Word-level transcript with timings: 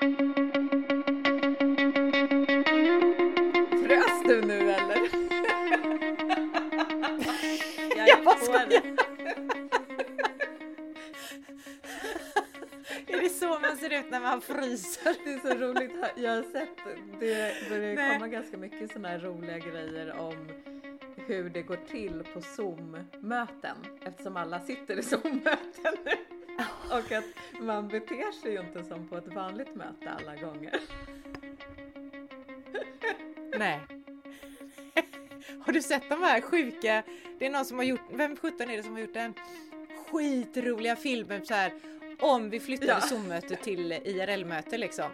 Frös 0.00 0.12
du 4.24 4.42
nu 4.46 4.70
eller? 4.70 5.08
Jag, 7.96 8.08
jag 8.08 8.24
bara 8.24 8.36
skojar. 8.36 8.82
är 13.06 13.20
det 13.20 13.28
så 13.28 13.58
man 13.58 13.76
ser 13.76 13.98
ut 14.00 14.10
när 14.10 14.20
man 14.20 14.40
fryser? 14.40 15.16
Det 15.24 15.32
är 15.32 15.38
så 15.38 15.54
roligt. 15.54 15.92
Jag 16.16 16.36
har 16.36 16.42
sett, 16.42 16.76
det 17.20 17.68
börjar 17.68 18.12
komma 18.12 18.28
ganska 18.28 18.56
mycket 18.56 18.92
sådana 18.92 19.08
här 19.08 19.18
roliga 19.18 19.58
grejer 19.58 20.12
om 20.12 20.48
hur 21.16 21.50
det 21.50 21.62
går 21.62 21.78
till 21.90 22.24
på 22.34 22.40
Zoom-möten 22.40 23.76
eftersom 24.02 24.36
alla 24.36 24.60
sitter 24.60 24.98
i 24.98 25.02
Zoom-möten 25.02 25.94
nu. 26.04 26.39
Och 26.98 27.12
att 27.12 27.24
man 27.60 27.88
beter 27.88 28.32
sig 28.32 28.52
ju 28.52 28.60
inte 28.60 28.84
som 28.84 29.08
på 29.08 29.16
ett 29.16 29.34
vanligt 29.34 29.74
möte 29.74 30.10
alla 30.10 30.36
gånger. 30.36 30.80
Nej. 33.58 33.80
Har 35.64 35.72
du 35.72 35.82
sett 35.82 36.08
de 36.08 36.22
här 36.22 36.40
sjuka, 36.40 37.02
det 37.38 37.46
är 37.46 37.50
någon 37.50 37.64
som 37.64 37.78
har 37.78 37.84
gjort, 37.84 38.00
vem 38.12 38.36
sjutton 38.36 38.70
är 38.70 38.76
det 38.76 38.82
som 38.82 38.92
har 38.92 39.00
gjort 39.00 39.14
den 39.14 39.34
skitroliga 40.06 40.96
filmen 40.96 41.46
så 41.46 41.54
här 41.54 41.72
om 42.20 42.50
vi 42.50 42.60
flyttade 42.60 42.92
ja. 42.92 43.00
Zoom-mötet 43.00 43.62
till 43.62 43.92
IRL-möte 43.92 44.78
liksom. 44.78 45.10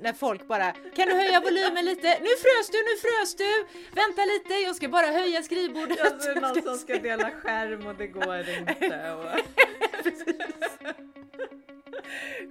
När 0.00 0.12
folk 0.12 0.48
bara, 0.48 0.72
kan 0.72 1.08
du 1.08 1.14
höja 1.14 1.40
volymen 1.40 1.84
lite? 1.84 2.08
Nu 2.08 2.28
frös 2.28 2.70
du, 2.72 2.78
nu 2.78 2.96
frös 3.00 3.34
du! 3.34 3.66
Vänta 3.94 4.24
lite, 4.24 4.54
jag 4.54 4.76
ska 4.76 4.88
bara 4.88 5.06
höja 5.06 5.42
skrivbordet. 5.42 5.98
Ja, 5.98 6.10
så 6.18 6.30
är 6.30 6.34
det 6.34 6.40
någon 6.40 6.62
som 6.62 6.78
ska 6.78 6.98
dela 6.98 7.30
skärm 7.30 7.86
och 7.86 7.94
det 7.94 8.06
går 8.06 8.48
inte. 8.48 9.12
Och... 9.12 9.61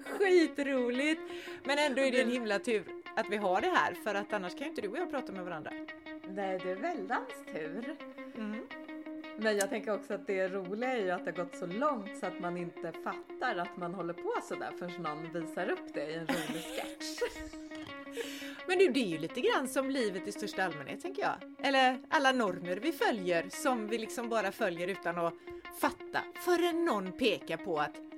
Skitroligt! 0.05 1.21
Men 1.63 1.77
ändå 1.79 2.01
är 2.01 2.11
det 2.11 2.21
en 2.21 2.31
himla 2.31 2.59
tur 2.59 2.83
att 3.15 3.29
vi 3.29 3.37
har 3.37 3.61
det 3.61 3.69
här 3.69 3.93
för 3.93 4.15
att 4.15 4.33
annars 4.33 4.53
kan 4.53 4.61
ju 4.61 4.69
inte 4.69 4.81
du 4.81 4.87
och 4.87 4.97
jag 4.97 5.11
prata 5.11 5.31
med 5.31 5.45
varandra. 5.45 5.71
Nej, 6.27 6.59
det 6.63 6.71
är 6.71 6.75
väldans 6.75 7.33
tur. 7.53 7.95
Mm. 8.37 8.67
Men 9.37 9.57
jag 9.57 9.69
tänker 9.69 9.93
också 9.93 10.13
att 10.13 10.27
det 10.27 10.47
roliga 10.47 10.91
är 10.91 11.03
ju 11.03 11.11
att 11.11 11.25
det 11.25 11.37
har 11.37 11.45
gått 11.45 11.55
så 11.55 11.65
långt 11.65 12.17
så 12.19 12.25
att 12.25 12.39
man 12.39 12.57
inte 12.57 12.91
fattar 12.91 13.55
att 13.55 13.77
man 13.77 13.93
håller 13.93 14.13
på 14.13 14.33
sådär 14.43 14.71
förrän 14.79 15.01
någon 15.01 15.33
visar 15.33 15.69
upp 15.69 15.93
det 15.93 16.11
i 16.11 16.13
en 16.13 16.27
rolig 16.27 16.63
sketch. 16.75 17.19
Men 18.67 18.77
du, 18.77 18.87
det 18.87 18.99
är 18.99 19.07
ju 19.07 19.17
lite 19.17 19.41
grann 19.41 19.67
som 19.67 19.89
livet 19.89 20.27
i 20.27 20.31
största 20.31 20.63
allmänhet 20.63 21.01
tänker 21.01 21.21
jag. 21.21 21.65
Eller 21.67 21.99
alla 22.09 22.31
normer 22.31 22.79
vi 22.81 22.91
följer 22.91 23.45
som 23.49 23.87
vi 23.87 23.97
liksom 23.97 24.29
bara 24.29 24.51
följer 24.51 24.87
utan 24.87 25.17
att 25.17 25.33
fatta 25.81 26.19
förrän 26.33 26.85
någon 26.85 27.11
pekar 27.11 27.57
på 27.57 27.79
att 27.79 28.10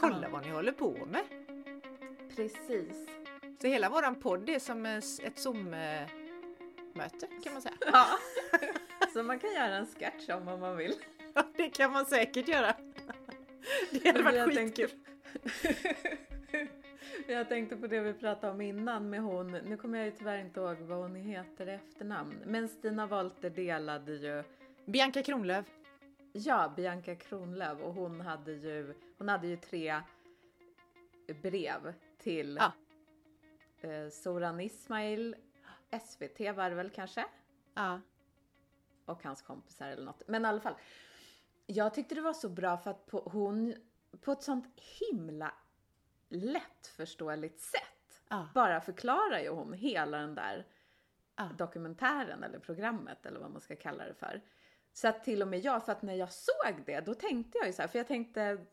kolla 0.00 0.28
vad 0.28 0.42
ni 0.46 0.50
håller 0.50 0.72
på 0.72 1.06
med. 1.06 1.24
Precis. 2.36 3.08
Så 3.60 3.66
hela 3.66 3.88
våran 3.88 4.14
podd 4.14 4.48
är 4.48 4.58
som 4.58 4.86
ett 4.86 5.38
Zoom-möte 5.38 7.26
kan 7.44 7.52
man 7.52 7.62
säga. 7.62 7.74
Ja. 7.92 8.06
Så 9.12 9.22
man 9.22 9.38
kan 9.38 9.52
göra 9.52 9.76
en 9.76 9.86
sketch 9.86 10.28
om 10.28 10.48
om 10.48 10.60
man 10.60 10.76
vill. 10.76 10.94
Ja, 11.34 11.42
det 11.56 11.70
kan 11.70 11.92
man 11.92 12.06
säkert 12.06 12.48
göra. 12.48 12.74
Det 13.90 14.06
hade 14.06 14.22
varit 14.22 14.54
skitkul. 14.54 14.90
Jag 17.26 17.48
tänkte 17.48 17.76
på 17.76 17.86
det 17.86 18.00
vi 18.00 18.12
pratade 18.12 18.52
om 18.52 18.60
innan 18.60 19.10
med 19.10 19.20
hon, 19.20 19.52
nu 19.52 19.76
kommer 19.76 19.98
jag 19.98 20.04
ju 20.06 20.12
tyvärr 20.12 20.38
inte 20.38 20.60
ihåg 20.60 20.76
vad 20.76 20.98
hon 20.98 21.14
heter 21.14 21.68
i 21.68 21.72
efternamn, 21.72 22.34
men 22.44 22.68
Stina 22.68 23.06
Wolter 23.06 23.50
delade 23.50 24.12
ju 24.12 24.42
Bianca 24.86 25.22
Kronlöf. 25.22 25.66
Ja, 26.38 26.72
Bianca 26.76 27.14
Kronlöf 27.14 27.80
och 27.80 27.94
hon 27.94 28.20
hade 28.20 28.52
ju, 28.52 28.94
hon 29.18 29.28
hade 29.28 29.46
ju 29.46 29.56
tre 29.56 30.02
brev 31.42 31.94
till 32.18 32.58
ja. 32.60 32.72
eh, 33.88 34.08
Soran 34.08 34.60
Ismail, 34.60 35.36
SVT 36.06 36.40
var 36.56 36.70
det 36.70 36.76
väl 36.76 36.90
kanske? 36.90 37.24
Ja 37.74 38.00
och 39.06 39.24
hans 39.24 39.42
kompisar 39.42 39.88
eller 39.88 40.04
något. 40.04 40.22
Men 40.26 40.44
i 40.44 40.48
alla 40.48 40.60
fall. 40.60 40.74
Jag 41.66 41.94
tyckte 41.94 42.14
det 42.14 42.20
var 42.20 42.32
så 42.32 42.48
bra 42.48 42.78
för 42.78 42.90
att 42.90 43.06
på, 43.06 43.18
hon 43.18 43.74
på 44.20 44.32
ett 44.32 44.42
sånt 44.42 44.80
himla 44.80 45.54
lättförståeligt 46.28 47.60
sätt 47.60 48.22
ah. 48.28 48.44
bara 48.54 48.80
förklarar 48.80 49.38
ju 49.38 49.48
hon 49.48 49.72
hela 49.72 50.18
den 50.18 50.34
där 50.34 50.66
ah. 51.34 51.48
dokumentären 51.58 52.42
eller 52.42 52.58
programmet 52.58 53.26
eller 53.26 53.40
vad 53.40 53.50
man 53.50 53.60
ska 53.60 53.76
kalla 53.76 54.04
det 54.04 54.14
för. 54.14 54.42
Så 54.96 55.08
att 55.08 55.24
till 55.24 55.42
och 55.42 55.48
med 55.48 55.60
jag, 55.60 55.84
för 55.84 55.92
att 55.92 56.02
när 56.02 56.14
jag 56.14 56.32
såg 56.32 56.82
det 56.86 57.00
då 57.00 57.14
tänkte 57.14 57.58
jag 57.58 57.66
ju 57.66 57.72
så 57.72 57.82
här, 57.82 57.88
för 57.88 57.98
jag 57.98 58.06
tänkte 58.06 58.66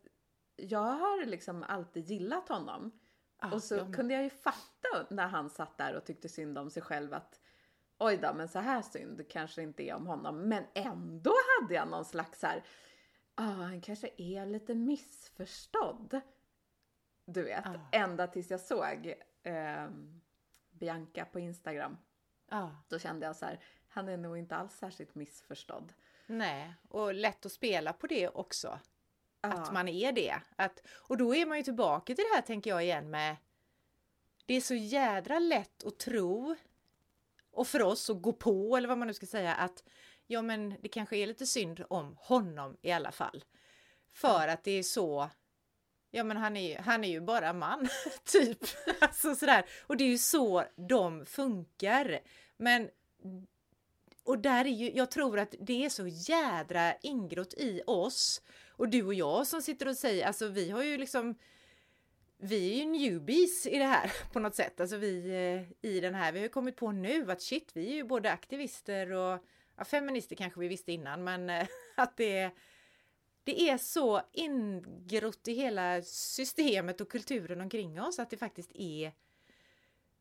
jag 0.55 0.79
har 0.79 1.25
liksom 1.25 1.63
alltid 1.63 2.05
gillat 2.05 2.49
honom. 2.49 2.91
Ah, 3.37 3.51
och 3.51 3.63
så 3.63 3.75
ja, 3.75 3.91
kunde 3.93 4.13
jag 4.13 4.23
ju 4.23 4.29
fatta 4.29 5.07
när 5.09 5.27
han 5.27 5.49
satt 5.49 5.77
där 5.77 5.95
och 5.95 6.05
tyckte 6.05 6.29
synd 6.29 6.57
om 6.57 6.69
sig 6.69 6.83
själv 6.83 7.13
att 7.13 7.39
oj 7.97 8.17
då, 8.17 8.33
men 8.33 8.47
så 8.47 8.59
här 8.59 8.81
synd 8.81 9.29
kanske 9.29 9.61
inte 9.61 9.83
är 9.83 9.95
om 9.95 10.07
honom. 10.07 10.49
Men 10.49 10.63
ändå 10.73 11.33
hade 11.59 11.73
jag 11.73 11.87
någon 11.87 12.05
slags 12.05 12.39
så 12.39 12.47
här, 12.47 12.63
ah, 13.35 13.43
han 13.43 13.81
kanske 13.81 14.09
är 14.17 14.45
lite 14.45 14.75
missförstådd. 14.75 16.21
Du 17.25 17.43
vet, 17.43 17.67
ah. 17.67 17.79
ända 17.91 18.27
tills 18.27 18.51
jag 18.51 18.59
såg 18.59 19.15
eh, 19.43 19.89
Bianca 20.71 21.25
på 21.25 21.39
Instagram. 21.39 21.97
Ah. 22.49 22.69
Då 22.89 22.99
kände 22.99 23.25
jag 23.25 23.35
så 23.35 23.45
här, 23.45 23.59
han 23.87 24.09
är 24.09 24.17
nog 24.17 24.37
inte 24.37 24.55
alls 24.55 24.73
särskilt 24.73 25.15
missförstådd. 25.15 25.93
Nej, 26.25 26.73
och 26.89 27.13
lätt 27.13 27.45
att 27.45 27.51
spela 27.51 27.93
på 27.93 28.07
det 28.07 28.27
också. 28.29 28.79
Att 29.41 29.73
man 29.73 29.87
är 29.87 30.11
det. 30.11 30.35
Att, 30.55 30.81
och 30.89 31.17
då 31.17 31.35
är 31.35 31.45
man 31.45 31.57
ju 31.57 31.63
tillbaka 31.63 32.15
till 32.15 32.25
det 32.29 32.35
här 32.35 32.41
tänker 32.41 32.69
jag 32.69 32.83
igen 32.83 33.09
med 33.09 33.35
det 34.45 34.53
är 34.53 34.61
så 34.61 34.75
jädra 34.75 35.39
lätt 35.39 35.83
att 35.83 35.99
tro 35.99 36.55
och 37.51 37.67
för 37.67 37.81
oss 37.81 38.09
att 38.09 38.21
gå 38.21 38.33
på, 38.33 38.77
eller 38.77 38.87
vad 38.87 38.97
man 38.97 39.07
nu 39.07 39.13
ska 39.13 39.25
säga, 39.25 39.55
att 39.55 39.83
ja 40.27 40.41
men 40.41 40.75
det 40.81 40.89
kanske 40.89 41.17
är 41.17 41.27
lite 41.27 41.45
synd 41.45 41.83
om 41.89 42.15
honom 42.19 42.77
i 42.81 42.91
alla 42.91 43.11
fall. 43.11 43.43
För 44.13 44.47
att 44.47 44.63
det 44.63 44.71
är 44.71 44.83
så, 44.83 45.29
ja 46.11 46.23
men 46.23 46.37
han 46.37 46.57
är 46.57 46.69
ju, 46.69 46.81
han 46.81 47.03
är 47.03 47.09
ju 47.09 47.21
bara 47.21 47.53
man, 47.53 47.89
typ. 48.23 48.59
alltså 48.99 49.35
sådär. 49.35 49.65
Och 49.81 49.97
det 49.97 50.03
är 50.03 50.09
ju 50.09 50.17
så 50.17 50.63
de 50.75 51.25
funkar. 51.25 52.19
Men 52.57 52.89
och 54.23 54.39
där 54.39 54.65
är 54.65 54.69
ju, 54.69 54.91
jag 54.91 55.11
tror 55.11 55.39
att 55.39 55.55
det 55.59 55.85
är 55.85 55.89
så 55.89 56.07
jädra 56.07 56.93
ingrott 56.95 57.53
i 57.53 57.81
oss. 57.87 58.41
Och 58.69 58.89
du 58.89 59.05
och 59.05 59.13
jag 59.13 59.47
som 59.47 59.61
sitter 59.61 59.87
och 59.87 59.97
säger, 59.97 60.27
alltså 60.27 60.47
vi 60.47 60.69
har 60.69 60.83
ju 60.83 60.97
liksom 60.97 61.35
vi 62.37 62.73
är 62.73 62.77
ju 62.77 62.85
newbies 62.85 63.67
i 63.67 63.77
det 63.77 63.85
här 63.85 64.13
på 64.33 64.39
något 64.39 64.55
sätt. 64.55 64.79
Alltså 64.79 64.97
vi 64.97 65.29
eh, 65.29 65.89
i 65.91 65.99
den 65.99 66.15
här, 66.15 66.31
vi 66.31 66.41
har 66.41 66.47
kommit 66.47 66.75
på 66.75 66.91
nu 66.91 67.31
att 67.31 67.41
shit, 67.41 67.71
vi 67.73 67.91
är 67.91 67.93
ju 67.93 68.03
både 68.03 68.31
aktivister 68.31 69.11
och 69.11 69.39
ja, 69.77 69.85
feminister 69.85 70.35
kanske 70.35 70.59
vi 70.59 70.67
visste 70.67 70.91
innan, 70.91 71.23
men 71.23 71.49
eh, 71.49 71.67
att 71.95 72.17
det, 72.17 72.51
det 73.43 73.69
är 73.69 73.77
så 73.77 74.21
ingrott 74.31 75.47
i 75.47 75.53
hela 75.53 76.01
systemet 76.01 77.01
och 77.01 77.11
kulturen 77.11 77.61
omkring 77.61 78.01
oss 78.01 78.19
att 78.19 78.29
det 78.29 78.37
faktiskt 78.37 78.71
är 78.75 79.05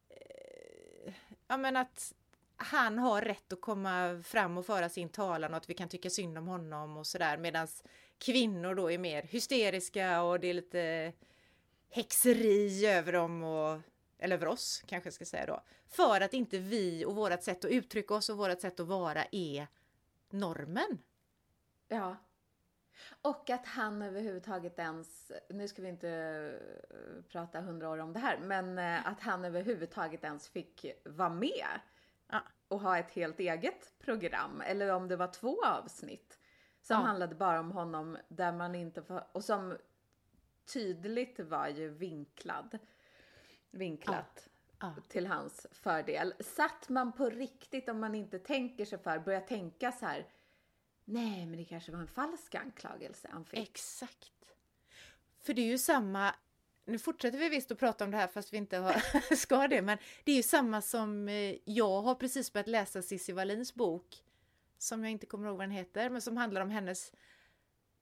eh, 0.08 1.14
ja 1.48 1.56
men 1.56 1.76
att 1.76 2.14
han 2.62 2.98
har 2.98 3.22
rätt 3.22 3.52
att 3.52 3.60
komma 3.60 4.22
fram 4.24 4.58
och 4.58 4.66
föra 4.66 4.88
sin 4.88 5.08
talan 5.08 5.50
och 5.50 5.56
att 5.56 5.70
vi 5.70 5.74
kan 5.74 5.88
tycka 5.88 6.10
synd 6.10 6.38
om 6.38 6.46
honom 6.46 6.96
och 6.96 7.06
sådär 7.06 7.36
medans 7.36 7.84
kvinnor 8.18 8.74
då 8.74 8.90
är 8.90 8.98
mer 8.98 9.22
hysteriska 9.22 10.22
och 10.22 10.40
det 10.40 10.46
är 10.46 10.54
lite 10.54 11.12
häxeri 11.90 12.86
över 12.86 13.12
dem 13.12 13.42
och 13.42 13.80
eller 14.18 14.36
över 14.36 14.46
oss 14.46 14.82
kanske 14.86 15.06
jag 15.06 15.14
ska 15.14 15.24
säga 15.24 15.46
då. 15.46 15.62
För 15.88 16.20
att 16.20 16.34
inte 16.34 16.58
vi 16.58 17.04
och 17.04 17.16
vårat 17.16 17.44
sätt 17.44 17.64
att 17.64 17.70
uttrycka 17.70 18.14
oss 18.14 18.28
och 18.28 18.36
vårat 18.36 18.60
sätt 18.60 18.80
att 18.80 18.86
vara 18.86 19.24
är 19.32 19.66
normen. 20.30 20.98
Ja. 21.88 22.16
Och 23.22 23.50
att 23.50 23.66
han 23.66 24.02
överhuvudtaget 24.02 24.78
ens, 24.78 25.32
nu 25.48 25.68
ska 25.68 25.82
vi 25.82 25.88
inte 25.88 26.10
eh, 26.90 27.22
prata 27.32 27.60
hundra 27.60 27.90
år 27.90 27.98
om 27.98 28.12
det 28.12 28.18
här, 28.18 28.38
men 28.38 28.78
eh, 28.78 29.06
att 29.06 29.20
han 29.20 29.44
överhuvudtaget 29.44 30.24
ens 30.24 30.48
fick 30.48 30.86
vara 31.04 31.28
med 31.28 31.80
ja. 32.32 32.42
och 32.68 32.80
ha 32.80 32.98
ett 32.98 33.10
helt 33.10 33.40
eget 33.40 33.98
program, 33.98 34.60
eller 34.60 34.94
om 34.94 35.08
det 35.08 35.16
var 35.16 35.28
två 35.28 35.64
avsnitt 35.64 36.38
som 36.80 36.96
ja. 36.96 37.06
handlade 37.06 37.34
bara 37.34 37.60
om 37.60 37.70
honom 37.70 38.18
där 38.28 38.52
man 38.52 38.74
inte 38.74 39.02
får, 39.02 39.24
och 39.32 39.44
som 39.44 39.78
tydligt 40.72 41.40
var 41.40 41.68
ju 41.68 41.88
vinklad. 41.88 42.78
Vinklat. 43.70 44.48
Ah. 44.78 44.94
till 45.08 45.26
hans 45.26 45.66
fördel. 45.72 46.34
Satt 46.40 46.88
man 46.88 47.12
på 47.12 47.30
riktigt, 47.30 47.88
om 47.88 48.00
man 48.00 48.14
inte 48.14 48.38
tänker 48.38 48.84
sig 48.84 48.98
för, 48.98 49.18
börjar 49.18 49.40
tänka 49.40 49.92
så 49.92 50.06
här, 50.06 50.26
nej 51.04 51.46
men 51.46 51.58
det 51.58 51.64
kanske 51.64 51.92
var 51.92 51.98
en 51.98 52.06
falsk 52.06 52.54
anklagelse 52.54 53.28
han 53.32 53.44
fick. 53.44 53.58
Exakt. 53.58 54.54
För 55.38 55.54
det 55.54 55.62
är 55.62 55.66
ju 55.66 55.78
samma, 55.78 56.34
nu 56.84 56.98
fortsätter 56.98 57.38
vi 57.38 57.48
visst 57.48 57.70
att 57.70 57.78
prata 57.78 58.04
om 58.04 58.10
det 58.10 58.16
här 58.16 58.28
fast 58.28 58.52
vi 58.52 58.56
inte 58.56 58.76
har, 58.76 59.34
ska 59.36 59.68
det, 59.68 59.82
men 59.82 59.98
det 60.24 60.32
är 60.32 60.36
ju 60.36 60.42
samma 60.42 60.82
som 60.82 61.28
eh, 61.28 61.56
jag 61.64 62.02
har 62.02 62.14
precis 62.14 62.52
börjat 62.52 62.68
läsa 62.68 63.02
Cissi 63.02 63.32
Wallins 63.32 63.74
bok, 63.74 64.24
som 64.78 65.04
jag 65.04 65.10
inte 65.12 65.26
kommer 65.26 65.48
ihåg 65.48 65.56
vad 65.56 65.64
den 65.64 65.76
heter, 65.76 66.10
men 66.10 66.22
som 66.22 66.36
handlar 66.36 66.60
om 66.60 66.70
hennes 66.70 67.12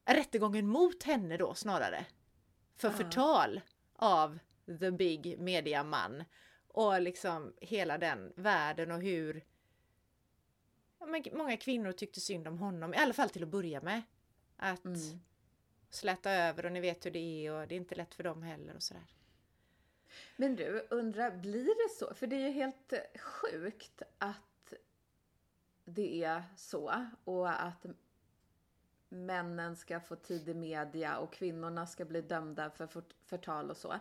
rättegången 0.05 0.67
mot 0.67 1.03
henne 1.03 1.37
då 1.37 1.55
snarare 1.55 2.07
för 2.77 2.91
förtal 2.91 3.61
av 3.97 4.39
the 4.81 4.91
big 4.91 5.39
mediaman. 5.39 6.25
Och 6.69 7.03
liksom 7.03 7.55
hela 7.61 7.99
den 7.99 8.33
världen 8.37 8.91
och 8.91 9.01
hur 9.01 9.45
ja, 10.99 11.07
många 11.33 11.57
kvinnor 11.57 11.93
tyckte 11.93 12.21
synd 12.21 12.49
om 12.49 12.59
honom, 12.59 12.95
i 12.95 12.97
alla 12.97 13.13
fall 13.13 13.31
till 13.31 13.43
att 13.43 13.49
börja 13.49 13.81
med. 13.81 14.03
Att 14.57 14.85
mm. 14.85 15.21
Släta 15.91 16.31
över 16.31 16.67
och 16.67 16.73
ni 16.73 16.81
vet 16.81 17.07
hur 17.07 17.11
det 17.11 17.47
är 17.47 17.53
och 17.53 17.69
det 17.69 17.75
är 17.75 17.77
inte 17.77 17.95
lätt 17.95 18.15
för 18.15 18.23
dem 18.23 18.43
heller 18.43 18.75
och 18.77 18.83
sådär. 18.83 19.07
Men 20.37 20.57
du, 20.57 20.87
undrar, 20.91 21.31
blir 21.31 21.65
det 21.65 21.95
så? 21.99 22.15
För 22.15 22.27
det 22.27 22.37
är 22.37 22.47
ju 22.47 22.51
helt 22.51 22.93
sjukt 23.21 24.03
att 24.19 24.75
det 25.85 26.25
är 26.25 26.43
så 26.57 27.07
och 27.25 27.63
att 27.63 27.87
männen 29.09 29.77
ska 29.77 30.01
få 30.01 30.17
tid 30.17 30.49
i 30.49 30.55
media 30.55 31.19
och 31.19 31.33
kvinnorna 31.33 31.87
ska 31.87 32.05
bli 32.05 32.23
dömda 32.23 32.71
för 32.71 32.89
förtal 33.25 33.71
och 33.71 33.77
så. 33.77 33.95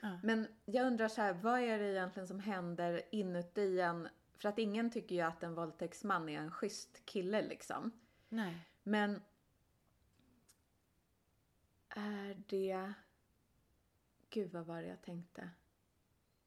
Ja. 0.00 0.18
Men 0.22 0.46
jag 0.64 0.86
undrar 0.86 1.08
så 1.08 1.20
här, 1.20 1.32
vad 1.32 1.60
är 1.60 1.78
det 1.78 1.92
egentligen 1.92 2.26
som 2.26 2.40
händer 2.40 3.02
inuti 3.10 3.80
en? 3.80 4.08
För 4.38 4.48
att 4.48 4.58
ingen 4.58 4.90
tycker 4.90 5.14
ju 5.14 5.20
att 5.20 5.42
en 5.42 5.54
våldtäktsman 5.54 6.28
är 6.28 6.38
en 6.38 6.50
schysst 6.50 7.06
kille 7.06 7.42
liksom. 7.42 7.92
Nej. 8.28 8.56
Men 8.82 9.22
är 11.96 12.42
det... 12.46 12.92
Gud, 14.30 14.52
vad 14.52 14.66
var 14.66 14.82
det 14.82 14.88
jag 14.88 15.02
tänkte? 15.02 15.50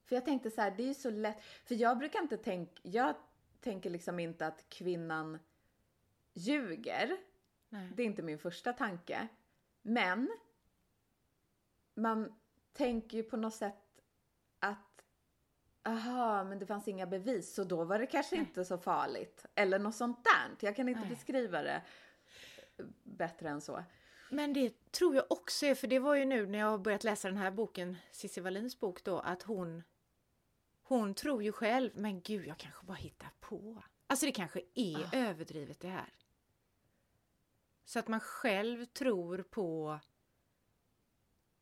För 0.05 0.15
jag 0.15 0.25
tänkte 0.25 0.51
så 0.51 0.61
här, 0.61 0.71
det 0.71 0.83
är 0.83 0.87
ju 0.87 0.93
så 0.93 1.09
lätt. 1.09 1.43
För 1.43 1.75
jag 1.75 1.97
brukar 1.97 2.21
inte 2.21 2.37
tänka, 2.37 2.81
jag 2.83 3.15
tänker 3.61 3.89
liksom 3.89 4.19
inte 4.19 4.47
att 4.47 4.69
kvinnan 4.69 5.39
ljuger. 6.33 7.17
Nej. 7.69 7.91
Det 7.95 8.03
är 8.03 8.05
inte 8.05 8.21
min 8.21 8.39
första 8.39 8.73
tanke. 8.73 9.27
Men 9.81 10.37
man 11.93 12.39
tänker 12.73 13.17
ju 13.17 13.23
på 13.23 13.37
något 13.37 13.53
sätt 13.53 14.03
att 14.59 15.05
aha, 15.83 16.43
men 16.43 16.59
det 16.59 16.65
fanns 16.65 16.87
inga 16.87 17.05
bevis 17.05 17.53
så 17.53 17.63
då 17.63 17.83
var 17.83 17.99
det 17.99 18.07
kanske 18.07 18.35
Nej. 18.35 18.45
inte 18.45 18.65
så 18.65 18.77
farligt. 18.77 19.45
Eller 19.55 19.79
något 19.79 19.95
sånt 19.95 20.23
där. 20.23 20.67
Jag 20.67 20.75
kan 20.75 20.89
inte 20.89 21.01
Nej. 21.01 21.09
beskriva 21.09 21.61
det 21.61 21.81
bättre 23.03 23.49
än 23.49 23.61
så. 23.61 23.83
Men 24.29 24.53
det 24.53 24.91
tror 24.91 25.15
jag 25.15 25.25
också 25.29 25.65
är, 25.65 25.75
för 25.75 25.87
det 25.87 25.99
var 25.99 26.15
ju 26.15 26.25
nu 26.25 26.45
när 26.45 26.59
jag 26.59 26.67
har 26.67 26.77
börjat 26.77 27.03
läsa 27.03 27.27
den 27.27 27.37
här 27.37 27.51
boken, 27.51 27.97
Cissi 28.11 28.41
Wallins 28.41 28.79
bok 28.79 29.03
då, 29.03 29.19
att 29.19 29.43
hon 29.43 29.83
hon 30.89 31.13
tror 31.13 31.43
ju 31.43 31.51
själv, 31.51 31.91
men 31.95 32.21
gud 32.21 32.47
jag 32.47 32.57
kanske 32.57 32.85
bara 32.85 32.97
hittar 32.97 33.31
på. 33.39 33.83
Alltså 34.07 34.25
det 34.25 34.31
kanske 34.31 34.61
är 34.75 34.97
ah. 34.97 35.09
överdrivet 35.11 35.79
det 35.79 35.87
här. 35.87 36.13
Så 37.85 37.99
att 37.99 38.07
man 38.07 38.19
själv 38.19 38.85
tror 38.85 39.41
på 39.41 39.99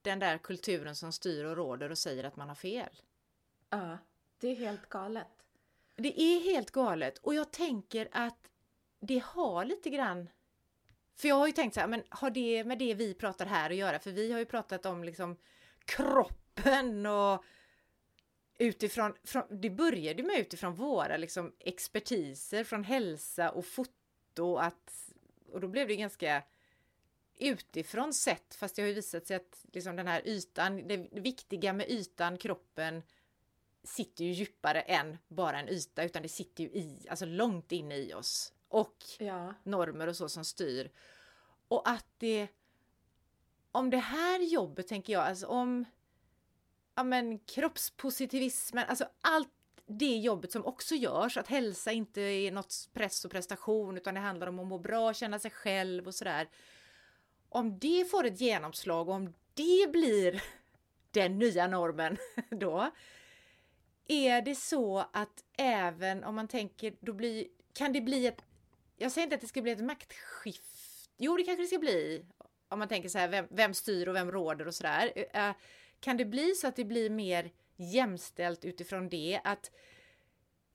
den 0.02 0.20
där 0.20 0.38
kulturen 0.38 0.96
som 0.96 1.12
styr 1.12 1.44
och 1.44 1.56
råder 1.56 1.90
och 1.90 1.98
säger 1.98 2.24
att 2.24 2.36
man 2.36 2.48
har 2.48 2.56
fel. 2.56 3.02
Ja, 3.70 3.98
det 4.38 4.48
är 4.48 4.56
helt 4.56 4.90
galet. 4.90 5.46
Det 5.96 6.22
är 6.22 6.40
helt 6.40 6.72
galet 6.72 7.18
och 7.18 7.34
jag 7.34 7.52
tänker 7.52 8.10
att 8.12 8.52
det 9.00 9.24
har 9.24 9.66
lite 9.66 9.90
grann 9.90 10.30
för 11.18 11.28
jag 11.28 11.36
har 11.36 11.48
ju 11.48 11.54
tänkt 11.54 11.74
så 11.74 11.80
här, 11.80 11.88
men 11.88 12.04
har 12.10 12.30
det 12.30 12.64
med 12.64 12.80
det 12.80 12.94
vi 12.94 13.14
pratar 13.14 13.46
här 13.46 13.70
att 13.70 13.76
göra? 13.76 14.00
För 14.00 14.12
vi 14.12 14.32
har 14.32 14.40
ju 14.40 14.46
pratat 14.46 14.86
om 14.86 15.04
liksom 15.04 15.36
kroppen 15.86 17.06
och 17.06 17.44
utifrån, 18.58 19.14
från, 19.24 19.44
det 19.62 19.70
började 19.70 20.24
med 20.24 20.40
utifrån 20.40 20.76
våra 20.76 21.18
liksom 21.18 21.54
expertiser 21.60 22.64
från 22.64 22.84
hälsa 22.84 23.52
och 23.52 23.66
foto 23.66 24.58
att, 24.58 25.14
och 25.52 25.62
då 25.62 25.68
blev 25.68 25.88
det 25.88 25.96
ganska 25.96 26.44
utifrån 27.40 28.14
sett, 28.14 28.56
fast 28.56 28.76
det 28.76 28.82
har 28.82 28.88
ju 28.88 28.94
visat 28.94 29.28
sig 29.28 29.36
att 29.36 29.66
liksom 29.74 29.96
den 29.96 30.08
här 30.08 30.28
ytan, 30.28 30.88
det 30.88 30.98
viktiga 31.12 31.74
med 31.74 31.90
ytan, 31.90 32.38
kroppen, 32.38 33.04
sitter 33.84 34.26
ju 34.26 34.32
djupare 34.32 34.82
än 34.82 35.18
bara 35.28 35.60
en 35.60 35.70
yta, 35.70 36.04
utan 36.04 36.22
det 36.24 36.30
sitter 36.30 36.64
ju 36.64 36.70
i, 36.70 37.08
alltså 37.10 37.26
långt 37.26 37.72
inne 37.72 37.96
i 37.96 38.14
oss. 38.14 38.54
Och 38.70 38.96
ja. 39.20 39.54
normer 39.64 40.08
och 40.08 40.16
så 40.16 40.30
som 40.30 40.46
styr. 40.46 40.92
Och 41.68 41.90
att 41.90 42.06
det, 42.18 42.48
om 43.72 43.90
det 43.90 43.98
här 43.98 44.40
jobbet 44.40 44.88
tänker 44.88 45.14
jag, 45.14 45.24
alltså 45.24 45.48
om 45.48 45.86
ja, 46.96 47.04
men, 47.04 47.40
kroppspositivismen, 47.40 48.86
alltså 48.88 49.06
allt 49.22 49.50
det 49.86 50.18
jobbet 50.18 50.52
som 50.52 50.66
också 50.66 50.96
görs, 50.96 51.38
att 51.38 51.48
hälsa 51.48 51.92
inte 51.92 52.22
är 52.22 52.52
något 52.52 52.90
press 52.94 53.26
och 53.26 53.32
prestation 53.32 53.98
utan 53.98 54.14
det 54.14 54.20
handlar 54.20 54.48
om 54.48 54.60
att 54.60 54.68
må 54.68 54.80
bra, 54.80 55.14
känna 55.14 55.40
sig 55.40 55.52
själv 55.52 56.08
och 56.08 56.16
sådär. 56.16 56.50
Om 57.50 57.80
det 57.80 58.06
får 58.12 58.24
ett 58.26 58.42
genomslag 58.42 59.10
och 59.10 59.16
om 59.16 59.34
det 59.54 59.92
blir 59.92 60.44
den 61.12 61.40
nya 61.40 61.68
normen 61.68 62.18
då, 62.50 62.92
är 64.08 64.42
det 64.42 64.56
så 64.56 65.06
att 65.14 65.44
även 65.58 66.24
om 66.24 66.36
man 66.36 66.48
tänker, 66.48 66.96
då 67.00 67.14
blir, 67.14 67.48
kan 67.74 67.94
det 67.94 68.02
bli 68.02 68.28
ett, 68.28 68.44
jag 68.98 69.12
säger 69.12 69.26
inte 69.26 69.36
att 69.36 69.42
det 69.42 69.48
ska 69.48 69.62
bli 69.62 69.72
ett 69.72 69.84
maktskift, 69.84 71.10
jo 71.18 71.38
det 71.38 71.44
kanske 71.44 71.64
det 71.64 71.68
ska 71.68 71.80
bli, 71.80 72.26
om 72.70 72.80
man 72.80 72.88
tänker 72.88 73.10
så 73.10 73.18
här, 73.18 73.28
vem, 73.28 73.48
vem 73.50 73.74
styr 73.74 74.08
och 74.08 74.16
vem 74.16 74.32
råder 74.32 74.68
och 74.68 74.76
sådär. 74.76 75.14
Uh, 75.36 75.52
kan 76.00 76.18
det 76.18 76.26
bli 76.26 76.56
så 76.56 76.68
att 76.68 76.76
det 76.76 76.86
blir 76.86 77.10
mer 77.10 77.52
jämställt 77.76 78.66
utifrån 78.66 79.10
det? 79.10 79.42
Att 79.44 79.72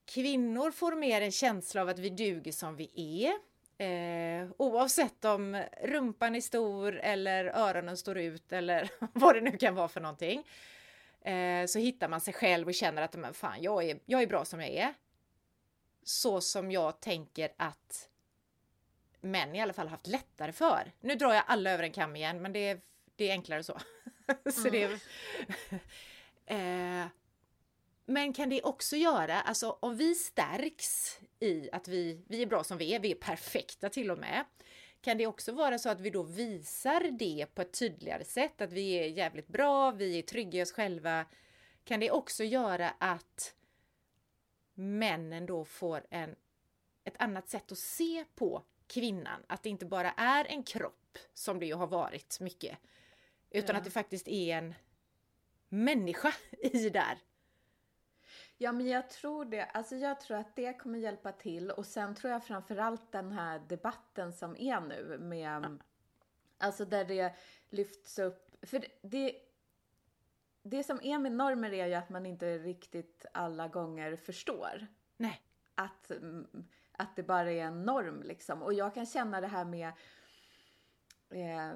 kvinnor 0.05 0.71
får 0.71 0.97
mer 0.97 1.21
en 1.21 1.33
känsla 1.33 1.83
av 1.83 1.89
att 1.89 1.99
vi 1.99 2.11
duger 2.11 2.53
som 2.53 2.77
vi 2.77 2.91
är. 2.97 3.33
Eh, 3.79 4.49
oavsett 4.59 5.25
om 5.25 5.65
rumpan 5.83 6.35
är 6.35 6.41
stor 6.41 7.01
eller 7.01 7.45
öronen 7.45 7.97
står 7.97 8.19
ut 8.19 8.53
eller 8.53 8.91
vad 9.13 9.35
det 9.35 9.41
nu 9.41 9.57
kan 9.57 9.75
vara 9.75 9.89
för 9.89 10.01
någonting. 10.01 10.47
Eh, 11.21 11.67
så 11.67 11.79
hittar 11.79 12.09
man 12.09 12.21
sig 12.21 12.35
själv 12.35 12.67
och 12.67 12.75
känner 12.75 13.03
att 13.03 13.17
men 13.17 13.35
fan, 13.35 13.63
jag, 13.63 13.85
är, 13.85 13.99
jag 14.07 14.23
är 14.23 14.27
bra 14.27 14.45
som 14.45 14.61
jag 14.61 14.71
är. 14.71 14.95
Så 16.05 16.41
som 16.41 16.71
jag 16.71 17.01
tänker 17.01 17.53
att 17.57 18.09
män 19.23 19.55
i 19.55 19.61
alla 19.61 19.73
fall 19.73 19.89
haft 19.89 20.07
lättare 20.07 20.53
för. 20.53 20.93
Nu 21.01 21.15
drar 21.15 21.35
jag 21.35 21.45
alla 21.47 21.71
över 21.71 21.85
en 21.85 21.93
kam 21.93 22.17
igen, 22.17 22.43
men 22.43 22.53
det 22.53 22.69
är, 22.69 22.81
det 23.17 23.29
är 23.29 23.33
enklare 23.33 23.63
så. 23.63 23.79
så 24.53 24.71
det, 24.71 24.83
eh, 26.47 27.07
men 28.07 28.33
kan 28.33 28.49
det 28.49 28.63
också 28.63 28.97
göra, 28.97 29.41
alltså 29.41 29.79
om 29.81 29.97
vi 29.97 30.15
stärks 30.15 31.21
i 31.41 31.71
att 31.73 31.89
vi, 31.89 32.25
vi 32.29 32.43
är 32.43 32.47
bra 32.47 32.65
som 32.65 32.79
vi 32.79 32.95
är, 32.95 33.01
vi 33.01 33.11
är 33.11 33.15
perfekta 33.15 33.89
till 33.89 34.11
och 34.11 34.19
med. 34.19 34.45
Kan 35.01 35.19
det 35.19 35.27
också 35.27 35.53
vara 35.53 35.79
så 35.79 35.89
att 35.89 36.01
vi 36.01 36.11
då 36.11 36.23
visar 36.23 37.11
det 37.19 37.47
på 37.55 37.63
ett 37.63 37.79
tydligare 37.79 38.25
sätt, 38.25 38.61
att 38.61 38.73
vi 38.73 38.93
är 38.93 39.07
jävligt 39.07 39.49
bra, 39.49 39.91
vi 39.91 40.19
är 40.19 40.23
trygga 40.23 40.61
i 40.61 40.63
oss 40.63 40.73
själva. 40.73 41.27
Kan 41.85 42.01
det 42.01 42.11
också 42.11 42.45
göra 42.45 42.91
att 42.99 43.55
männen 44.75 45.47
då 45.47 45.65
får 45.65 46.07
en, 46.11 46.35
ett 47.05 47.17
annat 47.19 47.49
sätt 47.49 47.73
att 47.73 47.79
se 47.79 48.25
på 48.35 48.63
kvinnan, 48.95 49.43
att 49.47 49.63
det 49.63 49.69
inte 49.69 49.87
bara 49.87 50.13
är 50.13 50.45
en 50.45 50.63
kropp 50.63 51.19
som 51.35 51.59
det 51.59 51.67
ju 51.67 51.75
har 51.75 51.87
varit 51.87 52.41
mycket, 52.41 52.79
utan 53.51 53.75
ja. 53.75 53.79
att 53.79 53.85
det 53.85 53.91
faktiskt 53.91 54.29
är 54.29 54.59
en 54.59 54.75
människa 55.69 56.35
i 56.63 56.91
där. 56.91 57.19
Ja, 58.59 58.73
men 58.73 58.87
jag 58.87 59.11
tror 59.11 59.45
det. 59.45 59.65
Alltså 59.65 59.97
jag 59.97 60.21
tror 60.21 60.37
att 60.37 60.57
det 60.57 60.73
kommer 60.73 60.99
hjälpa 60.99 61.33
till 61.33 61.71
och 61.71 61.87
sen 61.87 62.15
tror 62.15 62.33
jag 62.33 62.45
framförallt 62.45 63.13
den 63.13 63.33
här 63.33 63.59
debatten 63.69 64.33
som 64.33 64.57
är 64.57 64.81
nu 64.81 65.19
med, 65.19 65.63
ja. 65.65 65.71
alltså 66.59 66.85
där 66.85 67.05
det 67.05 67.35
lyfts 67.71 68.19
upp, 68.19 68.57
för 68.63 68.85
det, 69.03 69.37
det 70.63 70.85
som 70.85 71.01
är 71.03 71.19
med 71.19 71.33
normer 71.33 71.73
är 71.73 71.87
ju 71.87 71.95
att 71.95 72.09
man 72.09 72.27
inte 72.27 72.59
riktigt 72.59 73.27
alla 73.35 73.69
gånger 73.69 74.17
förstår. 74.17 74.87
Nej. 75.17 75.43
Att, 75.75 76.11
att 77.03 77.17
det 77.17 77.23
bara 77.23 77.53
är 77.53 77.65
en 77.65 77.83
norm 77.83 78.23
liksom. 78.23 78.63
Och 78.63 78.75
jag 78.75 78.95
kan 78.95 79.07
känna 79.07 79.41
det 79.41 79.47
här 79.47 79.65
med 79.65 79.93
eh, 81.31 81.75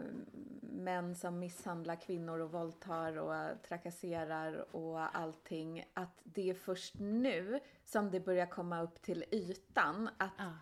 män 0.60 1.14
som 1.14 1.38
misshandlar 1.38 1.96
kvinnor 1.96 2.40
och 2.40 2.52
våldtar 2.52 3.16
och 3.16 3.62
trakasserar 3.62 4.76
och 4.76 5.16
allting. 5.16 5.84
Att 5.94 6.20
det 6.24 6.50
är 6.50 6.54
först 6.54 6.98
nu 6.98 7.60
som 7.84 8.10
det 8.10 8.20
börjar 8.20 8.46
komma 8.46 8.82
upp 8.82 9.02
till 9.02 9.24
ytan. 9.30 10.08
Att 10.16 10.32
ja. 10.38 10.52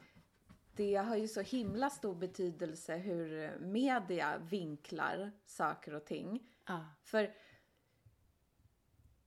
det 0.75 0.94
har 0.94 1.16
ju 1.16 1.28
så 1.28 1.40
himla 1.40 1.90
stor 1.90 2.14
betydelse 2.14 2.97
hur 2.97 3.59
media 3.59 4.38
vinklar 4.38 5.33
saker 5.47 5.94
och 5.94 6.04
ting. 6.04 6.50
Ja. 6.66 6.87
För 7.02 7.35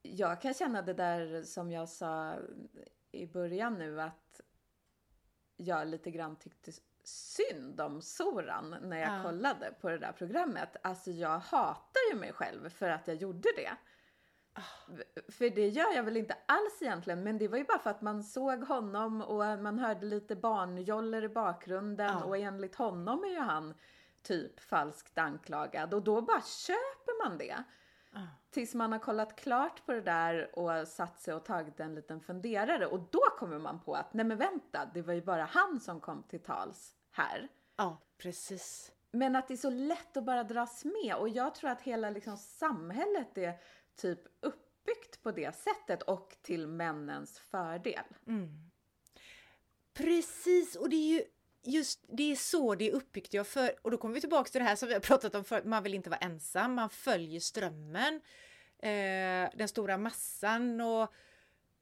jag 0.02 0.40
kan 0.40 0.54
känna 0.54 0.82
det 0.82 0.94
där 0.94 1.42
som 1.42 1.70
jag 1.70 1.88
sa 1.88 2.34
i 3.10 3.26
början 3.26 3.74
nu 3.74 4.00
att 4.00 4.40
jag 5.58 5.88
lite 5.88 6.10
grann 6.10 6.36
tyckte 6.36 6.72
synd 7.04 7.80
om 7.80 8.02
Soran 8.02 8.76
när 8.82 8.98
jag 8.98 9.18
ja. 9.18 9.22
kollade 9.22 9.74
på 9.80 9.88
det 9.88 9.98
där 9.98 10.12
programmet. 10.12 10.76
Alltså 10.82 11.10
jag 11.10 11.38
hatar 11.38 12.00
ju 12.12 12.18
mig 12.18 12.32
själv 12.32 12.68
för 12.68 12.88
att 12.88 13.08
jag 13.08 13.16
gjorde 13.16 13.48
det. 13.56 13.70
Oh. 14.56 15.00
För 15.28 15.50
det 15.50 15.68
gör 15.68 15.94
jag 15.94 16.02
väl 16.02 16.16
inte 16.16 16.36
alls 16.46 16.82
egentligen, 16.82 17.22
men 17.22 17.38
det 17.38 17.48
var 17.48 17.58
ju 17.58 17.64
bara 17.64 17.78
för 17.78 17.90
att 17.90 18.02
man 18.02 18.22
såg 18.22 18.64
honom 18.64 19.22
och 19.22 19.58
man 19.58 19.78
hörde 19.78 20.06
lite 20.06 20.36
barnjoller 20.36 21.24
i 21.24 21.28
bakgrunden 21.28 22.16
oh. 22.16 22.22
och 22.22 22.36
enligt 22.36 22.74
honom 22.74 23.24
är 23.24 23.28
ju 23.28 23.40
han 23.40 23.74
typ 24.22 24.60
falskt 24.60 25.18
anklagad 25.18 25.94
och 25.94 26.02
då 26.02 26.20
bara 26.20 26.42
köper 26.42 27.28
man 27.28 27.38
det. 27.38 27.64
Tills 28.50 28.74
man 28.74 28.92
har 28.92 28.98
kollat 28.98 29.36
klart 29.36 29.86
på 29.86 29.92
det 29.92 30.00
där 30.00 30.58
och 30.58 30.88
satt 30.88 31.20
sig 31.20 31.34
och 31.34 31.44
tagit 31.44 31.80
en 31.80 31.94
liten 31.94 32.20
funderare 32.20 32.86
och 32.86 33.00
då 33.10 33.20
kommer 33.38 33.58
man 33.58 33.80
på 33.80 33.94
att 33.94 34.14
nej 34.14 34.26
men 34.26 34.38
vänta, 34.38 34.90
det 34.94 35.02
var 35.02 35.14
ju 35.14 35.22
bara 35.22 35.44
han 35.44 35.80
som 35.80 36.00
kom 36.00 36.22
till 36.22 36.40
tals 36.40 36.94
här. 37.10 37.48
Ja, 37.76 38.02
precis. 38.18 38.92
Men 39.10 39.36
att 39.36 39.48
det 39.48 39.54
är 39.54 39.58
så 39.58 39.70
lätt 39.70 40.16
att 40.16 40.24
bara 40.24 40.44
dras 40.44 40.84
med 40.84 41.14
och 41.14 41.28
jag 41.28 41.54
tror 41.54 41.70
att 41.70 41.82
hela 41.82 42.10
liksom 42.10 42.36
samhället 42.36 43.38
är 43.38 43.60
typ 43.96 44.20
uppbyggt 44.40 45.22
på 45.22 45.30
det 45.30 45.56
sättet 45.56 46.02
och 46.02 46.36
till 46.42 46.66
männens 46.66 47.38
fördel. 47.38 48.04
Mm. 48.26 48.70
Precis, 49.94 50.76
och 50.76 50.88
det 50.88 50.96
är 50.96 51.18
ju 51.18 51.22
just 51.62 52.04
det 52.08 52.32
är 52.32 52.36
så 52.36 52.74
det 52.74 52.88
är 52.88 52.92
uppbyggt. 52.92 53.34
Jag 53.34 53.46
för, 53.46 53.74
och 53.82 53.90
då 53.90 53.98
kommer 53.98 54.14
vi 54.14 54.20
tillbaka 54.20 54.50
till 54.50 54.60
det 54.60 54.64
här 54.64 54.76
som 54.76 54.88
vi 54.88 54.94
har 54.94 55.00
pratat 55.00 55.34
om 55.34 55.44
förut. 55.44 55.64
Man 55.64 55.82
vill 55.82 55.94
inte 55.94 56.10
vara 56.10 56.20
ensam, 56.20 56.74
man 56.74 56.90
följer 56.90 57.40
strömmen. 57.40 58.20
Eh, 58.78 59.50
den 59.54 59.68
stora 59.68 59.98
massan 59.98 60.80
och, 60.80 61.12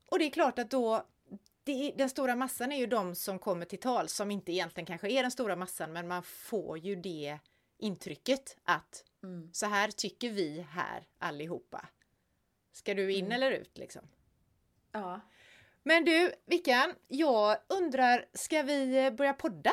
och 0.08 0.18
det 0.18 0.24
är 0.24 0.30
klart 0.30 0.58
att 0.58 0.70
då 0.70 1.06
det, 1.64 1.92
den 1.96 2.10
stora 2.10 2.36
massan 2.36 2.72
är 2.72 2.76
ju 2.76 2.86
de 2.86 3.14
som 3.14 3.38
kommer 3.38 3.64
till 3.64 3.80
tal 3.80 4.08
som 4.08 4.30
inte 4.30 4.52
egentligen 4.52 4.86
kanske 4.86 5.10
är 5.10 5.22
den 5.22 5.30
stora 5.30 5.56
massan 5.56 5.92
men 5.92 6.08
man 6.08 6.22
får 6.22 6.78
ju 6.78 6.96
det 6.96 7.38
intrycket 7.78 8.56
att 8.64 9.04
mm. 9.22 9.50
så 9.52 9.66
här 9.66 9.90
tycker 9.90 10.30
vi 10.30 10.66
här 10.70 11.06
allihopa. 11.18 11.88
Ska 12.72 12.94
du 12.94 13.12
in 13.12 13.24
mm. 13.24 13.32
eller 13.32 13.50
ut 13.50 13.78
liksom? 13.78 14.02
Ja. 14.92 15.20
Men 15.88 16.04
du, 16.04 16.32
Vickan, 16.46 16.94
jag 17.08 17.56
undrar, 17.68 18.24
ska 18.32 18.62
vi 18.62 19.10
börja 19.10 19.32
podda? 19.32 19.72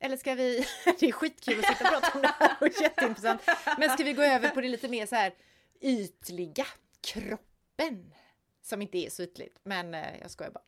Eller 0.00 0.16
ska 0.16 0.34
vi, 0.34 0.66
det 1.00 1.08
är 1.08 1.12
skitkul 1.12 1.58
att 1.58 1.66
sitta 1.66 1.84
och 1.84 2.02
prata 2.02 2.18
om 2.18 2.22
det 2.22 2.34
här 2.38 2.56
och 2.60 2.68
jätteintressant. 2.80 3.42
Men 3.78 3.90
ska 3.90 4.04
vi 4.04 4.12
gå 4.12 4.22
över 4.22 4.48
på 4.48 4.60
det 4.60 4.68
lite 4.68 4.88
mer 4.88 5.06
så 5.06 5.14
här 5.14 5.34
ytliga, 5.80 6.66
kroppen? 7.00 8.14
Som 8.62 8.82
inte 8.82 8.98
är 8.98 9.10
så 9.10 9.22
ytligt, 9.22 9.60
men 9.62 9.94
eh, 9.94 10.20
jag 10.20 10.30
skojar 10.30 10.50
bara. 10.50 10.64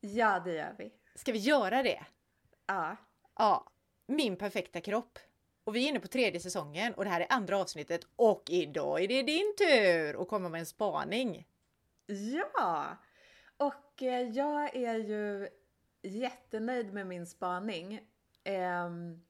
Ja, 0.00 0.40
det 0.44 0.52
gör 0.52 0.74
vi. 0.78 0.92
Ska 1.14 1.32
vi 1.32 1.38
göra 1.38 1.82
det? 1.82 2.04
Ja. 2.66 2.96
Ja, 3.36 3.72
min 4.06 4.36
perfekta 4.36 4.80
kropp. 4.80 5.18
Och 5.64 5.76
vi 5.76 5.84
är 5.84 5.88
inne 5.88 6.00
på 6.00 6.08
tredje 6.08 6.40
säsongen 6.40 6.94
och 6.94 7.04
det 7.04 7.10
här 7.10 7.20
är 7.20 7.26
andra 7.30 7.58
avsnittet 7.58 8.06
och 8.16 8.42
idag 8.48 9.02
är 9.02 9.08
det 9.08 9.22
din 9.22 9.54
tur 9.58 10.22
att 10.22 10.28
komma 10.28 10.48
med 10.48 10.58
en 10.58 10.66
spaning. 10.66 11.46
Ja! 12.06 12.96
Och 13.56 13.74
eh, 14.02 14.28
jag 14.28 14.76
är 14.76 14.94
ju 14.94 15.48
jättenöjd 16.02 16.92
med 16.92 17.06
min 17.06 17.26
spaning. 17.26 18.00
Um, 18.44 19.22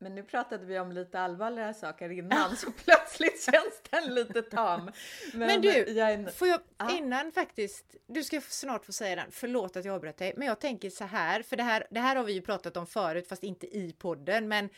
men 0.00 0.14
nu 0.14 0.22
pratade 0.22 0.66
vi 0.66 0.78
om 0.78 0.92
lite 0.92 1.20
allvarligare 1.20 1.74
saker 1.74 2.10
innan 2.10 2.56
så 2.56 2.72
plötsligt 2.84 3.44
känns 3.44 3.82
den 3.90 4.14
lite 4.14 4.42
tam. 4.42 4.90
Men, 5.32 5.46
men 5.46 5.60
du, 5.60 5.88
jag 5.88 6.34
får 6.34 6.48
jag 6.48 6.60
innan 6.90 7.32
faktiskt, 7.32 7.96
du 8.06 8.24
ska 8.24 8.40
snart 8.40 8.84
få 8.84 8.92
säga 8.92 9.16
den, 9.16 9.30
förlåt 9.30 9.76
att 9.76 9.84
jag 9.84 9.94
avbröt 9.94 10.16
dig, 10.16 10.34
men 10.36 10.48
jag 10.48 10.60
tänker 10.60 10.90
så 10.90 11.04
här, 11.04 11.42
för 11.42 11.56
det 11.56 11.62
här, 11.62 11.86
det 11.90 12.00
här 12.00 12.16
har 12.16 12.24
vi 12.24 12.32
ju 12.32 12.40
pratat 12.40 12.76
om 12.76 12.86
förut 12.86 13.28
fast 13.28 13.42
inte 13.42 13.76
i 13.76 13.92
podden, 13.98 14.48
men 14.48 14.68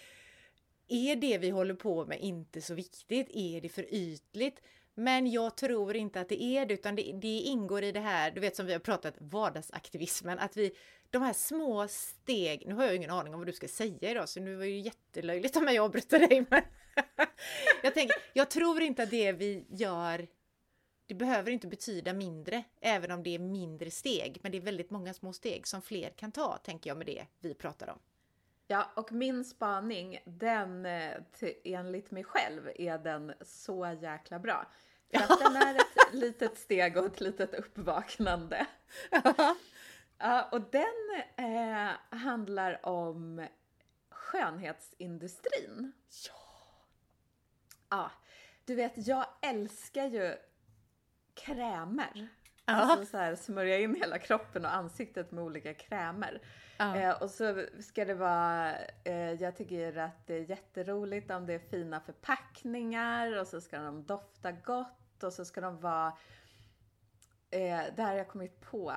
är 0.88 1.16
det 1.16 1.38
vi 1.38 1.50
håller 1.50 1.74
på 1.74 2.06
med 2.06 2.20
inte 2.20 2.60
så 2.60 2.74
viktigt? 2.74 3.28
Är 3.30 3.60
det 3.60 3.68
för 3.68 3.94
ytligt? 3.94 4.62
Men 5.00 5.30
jag 5.30 5.56
tror 5.56 5.96
inte 5.96 6.20
att 6.20 6.28
det 6.28 6.42
är 6.42 6.66
det, 6.66 6.74
utan 6.74 6.96
det, 6.96 7.12
det, 7.22 7.38
ingår 7.38 7.84
i 7.84 7.92
det 7.92 8.00
här, 8.00 8.30
du 8.30 8.40
vet 8.40 8.56
som 8.56 8.66
vi 8.66 8.72
har 8.72 8.80
pratat, 8.80 9.14
vardagsaktivismen, 9.18 10.38
att 10.38 10.56
vi, 10.56 10.72
de 11.10 11.22
här 11.22 11.32
små 11.32 11.88
steg, 11.88 12.66
nu 12.66 12.74
har 12.74 12.84
jag 12.84 12.96
ingen 12.96 13.10
aning 13.10 13.34
om 13.34 13.40
vad 13.40 13.46
du 13.46 13.52
ska 13.52 13.68
säga 13.68 14.10
idag, 14.10 14.28
så 14.28 14.40
nu 14.40 14.54
var 14.54 14.64
det 14.64 14.70
ju 14.70 14.80
jättelöjligt 14.80 15.56
om 15.56 15.64
jag 15.64 15.84
avbryter 15.84 16.18
dig, 16.18 16.46
men 16.50 16.62
jag 17.82 17.94
tänker, 17.94 18.16
jag 18.32 18.50
tror 18.50 18.82
inte 18.82 19.02
att 19.02 19.10
det 19.10 19.32
vi 19.32 19.66
gör, 19.68 20.26
det 21.06 21.14
behöver 21.14 21.50
inte 21.50 21.66
betyda 21.66 22.12
mindre, 22.12 22.64
även 22.80 23.10
om 23.10 23.22
det 23.22 23.34
är 23.34 23.38
mindre 23.38 23.90
steg, 23.90 24.38
men 24.42 24.52
det 24.52 24.58
är 24.58 24.62
väldigt 24.62 24.90
många 24.90 25.14
små 25.14 25.32
steg 25.32 25.66
som 25.66 25.82
fler 25.82 26.10
kan 26.10 26.32
ta, 26.32 26.56
tänker 26.56 26.90
jag 26.90 26.96
med 26.96 27.06
det 27.06 27.26
vi 27.38 27.54
pratar 27.54 27.88
om. 27.88 27.98
Ja, 28.66 28.90
och 28.96 29.12
min 29.12 29.44
spaning, 29.44 30.18
den 30.24 30.86
eh, 30.86 31.14
enligt 31.64 32.10
mig 32.10 32.24
själv 32.24 32.70
är 32.74 32.98
den 32.98 33.32
så 33.40 33.98
jäkla 34.00 34.38
bra. 34.38 34.66
För 35.12 35.32
att 35.32 35.38
den 35.38 35.56
är 35.56 35.74
ett 35.74 35.96
litet 36.12 36.58
steg 36.58 36.96
och 36.96 37.06
ett 37.06 37.20
litet 37.20 37.54
uppvaknande. 37.54 38.66
Ja, 40.22 40.48
och 40.52 40.60
den 40.60 41.22
eh, 41.36 42.18
handlar 42.18 42.86
om 42.86 43.46
skönhetsindustrin. 44.10 45.92
Ja! 46.28 46.40
Ja, 47.90 48.10
du 48.64 48.74
vet, 48.74 48.92
jag 48.96 49.26
älskar 49.42 50.06
ju 50.06 50.36
krämer. 51.34 52.28
Ja. 52.66 52.74
Alltså 52.74 53.06
så 53.06 53.16
här, 53.16 53.34
smörja 53.36 53.78
in 53.78 53.94
hela 53.94 54.18
kroppen 54.18 54.64
och 54.64 54.74
ansiktet 54.74 55.30
med 55.30 55.44
olika 55.44 55.74
krämer. 55.74 56.40
Ja. 56.80 56.96
Eh, 56.96 57.22
och 57.22 57.30
så 57.30 57.66
ska 57.80 58.04
det 58.04 58.14
vara, 58.14 58.76
eh, 59.04 59.32
jag 59.32 59.56
tycker 59.56 59.98
att 59.98 60.26
det 60.26 60.34
är 60.34 60.50
jätteroligt 60.50 61.30
om 61.30 61.46
det 61.46 61.54
är 61.54 61.58
fina 61.58 62.00
förpackningar 62.00 63.38
och 63.40 63.46
så 63.46 63.60
ska 63.60 63.78
de 63.78 64.04
dofta 64.04 64.52
gott 64.52 65.22
och 65.22 65.32
så 65.32 65.44
ska 65.44 65.60
de 65.60 65.80
vara, 65.80 66.06
eh, 67.50 67.80
det 67.96 68.02
här 68.02 68.06
har 68.06 68.14
jag 68.14 68.28
kommit 68.28 68.60
på 68.60 68.92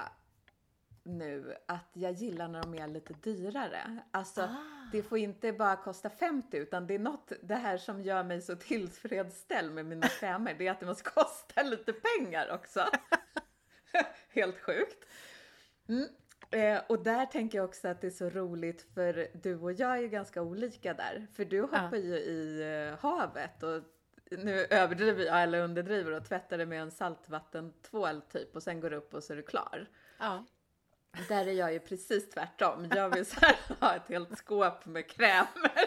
nu, 1.03 1.55
att 1.65 1.89
jag 1.93 2.11
gillar 2.11 2.47
när 2.47 2.61
de 2.61 2.75
är 2.75 2.87
lite 2.87 3.13
dyrare. 3.13 3.99
Alltså, 4.11 4.41
ah. 4.41 4.89
det 4.91 5.03
får 5.03 5.17
inte 5.17 5.53
bara 5.53 5.75
kosta 5.75 6.09
50 6.09 6.57
utan 6.57 6.87
det 6.87 6.93
är 6.93 6.99
något, 6.99 7.31
det 7.41 7.55
här 7.55 7.77
som 7.77 8.01
gör 8.01 8.23
mig 8.23 8.41
så 8.41 8.55
tillfredsställd 8.55 9.73
med 9.73 9.85
mina 9.85 10.07
krämer, 10.07 10.55
det 10.57 10.67
är 10.67 10.71
att 10.71 10.79
det 10.79 10.85
måste 10.85 11.09
kosta 11.09 11.63
lite 11.63 11.93
pengar 11.93 12.51
också. 12.51 12.85
Helt 14.29 14.59
sjukt. 14.59 15.05
Mm. 15.87 16.07
Eh, 16.53 16.81
och 16.87 17.03
där 17.03 17.25
tänker 17.25 17.57
jag 17.57 17.65
också 17.65 17.87
att 17.87 18.01
det 18.01 18.07
är 18.07 18.11
så 18.11 18.29
roligt 18.29 18.85
för 18.93 19.27
du 19.33 19.55
och 19.55 19.73
jag 19.73 19.97
är 19.97 20.01
ju 20.01 20.07
ganska 20.07 20.41
olika 20.41 20.93
där. 20.93 21.27
För 21.33 21.45
du 21.45 21.61
hoppar 21.61 21.89
ja. 21.91 21.97
ju 21.97 22.15
i 22.15 22.61
eh, 22.61 22.99
havet 22.99 23.63
och 23.63 23.81
nu 24.37 24.65
överdriver 24.69 25.25
jag 25.25 25.43
eller 25.43 25.63
underdriver 25.63 26.11
och 26.11 26.25
tvättar 26.25 26.57
det 26.57 26.65
med 26.65 26.81
en 26.81 26.91
saltvattentvål 26.91 28.21
typ 28.21 28.55
och 28.55 28.63
sen 28.63 28.79
går 28.79 28.93
upp 28.93 29.13
och 29.13 29.23
så 29.23 29.33
är 29.33 29.37
du 29.37 29.43
klar. 29.43 29.89
Ja. 30.19 30.45
Där 31.27 31.47
är 31.47 31.51
jag 31.51 31.73
ju 31.73 31.79
precis 31.79 32.29
tvärtom. 32.29 32.87
Jag 32.95 33.15
vill 33.15 33.25
så 33.25 33.39
här, 33.39 33.55
ha 33.79 33.95
ett 33.95 34.07
helt 34.07 34.37
skåp 34.37 34.85
med 34.85 35.09
krämer. 35.09 35.85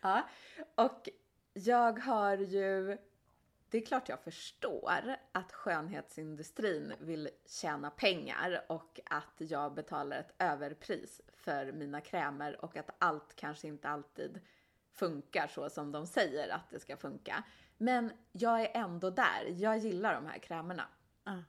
Ja, 0.00 0.28
och 0.74 1.08
jag 1.52 1.98
har 1.98 2.36
ju 2.36 2.98
det 3.70 3.78
är 3.78 3.86
klart 3.86 4.08
jag 4.08 4.20
förstår 4.20 5.16
att 5.32 5.52
skönhetsindustrin 5.52 6.94
vill 7.00 7.28
tjäna 7.46 7.90
pengar 7.90 8.64
och 8.68 9.00
att 9.04 9.34
jag 9.38 9.74
betalar 9.74 10.16
ett 10.16 10.34
överpris 10.38 11.20
för 11.36 11.72
mina 11.72 12.00
krämer 12.00 12.64
och 12.64 12.76
att 12.76 12.90
allt 12.98 13.36
kanske 13.36 13.68
inte 13.68 13.88
alltid 13.88 14.40
funkar 14.92 15.46
så 15.46 15.70
som 15.70 15.92
de 15.92 16.06
säger 16.06 16.48
att 16.48 16.70
det 16.70 16.80
ska 16.80 16.96
funka. 16.96 17.44
Men 17.76 18.12
jag 18.32 18.60
är 18.60 18.70
ändå 18.74 19.10
där. 19.10 19.44
Jag 19.56 19.78
gillar 19.78 20.14
de 20.14 20.26
här 20.26 20.38
krämerna. 20.38 20.88
Uh. 21.28 21.40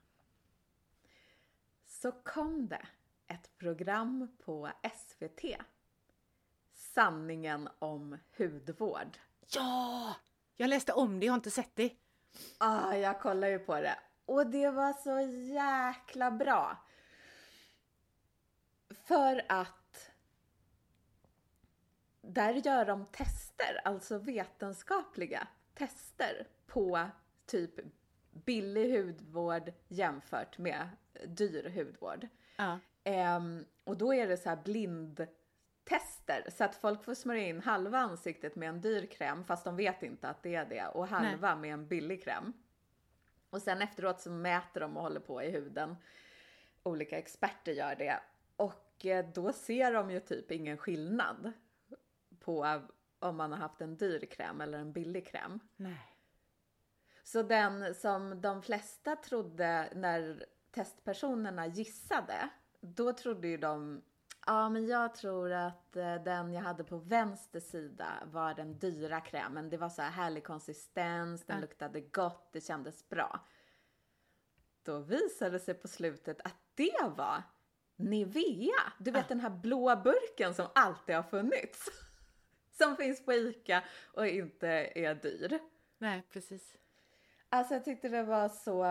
Så 1.86 2.12
kom 2.12 2.68
det 2.68 2.86
ett 3.26 3.58
program 3.58 4.36
på 4.44 4.70
SVT. 4.96 5.44
Sanningen 6.72 7.68
om 7.78 8.18
hudvård. 8.38 9.18
Ja! 9.54 10.14
Jag 10.56 10.70
läste 10.70 10.92
om 10.92 11.20
det, 11.20 11.26
jag 11.26 11.32
har 11.32 11.38
inte 11.38 11.50
sett 11.50 11.76
det. 11.76 11.92
Ah, 12.58 12.94
jag 12.94 13.20
kollar 13.20 13.48
ju 13.48 13.58
på 13.58 13.80
det. 13.80 13.98
Och 14.26 14.46
det 14.46 14.70
var 14.70 14.92
så 14.92 15.20
jäkla 15.54 16.30
bra. 16.30 16.84
För 19.04 19.42
att 19.48 20.10
där 22.22 22.52
gör 22.52 22.84
de 22.84 23.06
tester, 23.06 23.80
alltså 23.84 24.18
vetenskapliga 24.18 25.48
tester 25.74 26.46
på 26.66 27.08
typ 27.46 27.70
billig 28.32 28.98
hudvård 28.98 29.72
jämfört 29.88 30.58
med 30.58 30.88
dyr 31.26 31.70
hudvård. 31.76 32.28
Ja. 32.56 32.78
Um, 33.36 33.64
och 33.84 33.96
då 33.96 34.14
är 34.14 34.28
det 34.28 34.36
så 34.36 34.48
här 34.48 34.60
blindtester 36.30 36.50
så 36.50 36.64
att 36.64 36.76
folk 36.76 37.04
får 37.04 37.14
smörja 37.14 37.46
in 37.46 37.60
halva 37.60 37.98
ansiktet 37.98 38.56
med 38.56 38.68
en 38.68 38.80
dyr 38.80 39.06
kräm 39.06 39.44
fast 39.44 39.64
de 39.64 39.76
vet 39.76 40.02
inte 40.02 40.28
att 40.28 40.42
det 40.42 40.54
är 40.54 40.66
det 40.66 40.86
och 40.86 41.08
halva 41.08 41.54
Nej. 41.54 41.60
med 41.60 41.72
en 41.72 41.86
billig 41.86 42.24
kräm. 42.24 42.52
Och 43.50 43.62
sen 43.62 43.82
efteråt 43.82 44.20
så 44.20 44.30
mäter 44.30 44.80
de 44.80 44.96
och 44.96 45.02
håller 45.02 45.20
på 45.20 45.42
i 45.42 45.50
huden. 45.50 45.96
Olika 46.82 47.18
experter 47.18 47.72
gör 47.72 47.94
det 47.94 48.20
och 48.56 49.06
eh, 49.06 49.26
då 49.34 49.52
ser 49.52 49.92
de 49.92 50.10
ju 50.10 50.20
typ 50.20 50.50
ingen 50.50 50.78
skillnad 50.78 51.52
på 52.40 52.80
om 53.18 53.36
man 53.36 53.52
har 53.52 53.58
haft 53.58 53.80
en 53.80 53.96
dyr 53.96 54.26
kräm 54.26 54.60
eller 54.60 54.78
en 54.78 54.92
billig 54.92 55.26
kräm. 55.26 55.60
Nej. 55.76 56.16
Så 57.22 57.42
den 57.42 57.94
som 57.94 58.40
de 58.40 58.62
flesta 58.62 59.16
trodde 59.16 59.88
när 59.94 60.46
testpersonerna 60.70 61.66
gissade, 61.66 62.48
då 62.80 63.12
trodde 63.12 63.48
ju 63.48 63.56
de 63.56 64.02
ja 64.52 64.68
men 64.68 64.86
jag 64.86 65.14
tror 65.14 65.52
att 65.52 65.96
eh, 65.96 66.14
den 66.14 66.52
jag 66.52 66.62
hade 66.62 66.84
på 66.84 66.96
vänster 66.96 67.60
sida 67.60 68.12
var 68.32 68.54
den 68.54 68.78
dyra 68.78 69.20
krämen. 69.20 69.70
Det 69.70 69.76
var 69.76 69.88
så 69.88 70.02
här 70.02 70.10
härlig 70.10 70.44
konsistens, 70.44 71.44
den 71.46 71.56
Ja. 71.56 71.60
luktade 71.60 72.00
gott, 72.00 72.48
det 72.52 72.60
kändes 72.60 73.08
bra. 73.08 73.40
Då 74.82 74.98
visade 74.98 75.50
det 75.50 75.58
sig 75.60 75.74
på 75.74 75.88
slutet 75.88 76.40
att 76.44 76.56
det 76.74 77.12
var 77.16 77.42
Nivea. 77.96 78.92
Du 78.98 79.10
vet 79.10 79.24
Ah. 79.24 79.28
den 79.28 79.40
här 79.40 79.50
blåa 79.50 79.96
burken 79.96 80.54
som 80.54 80.66
alltid 80.74 81.16
har 81.16 81.22
funnits. 81.22 81.88
Som 82.78 82.96
finns 82.96 83.24
på 83.24 83.32
ICA 83.32 83.84
och 84.14 84.26
inte 84.26 84.68
är 84.94 85.14
dyr. 85.14 85.58
Nej, 85.98 86.22
precis. 86.32 86.76
Alltså 87.48 87.74
jag 87.74 87.84
tyckte 87.84 88.08
det 88.08 88.22
var 88.22 88.48
så 88.48 88.84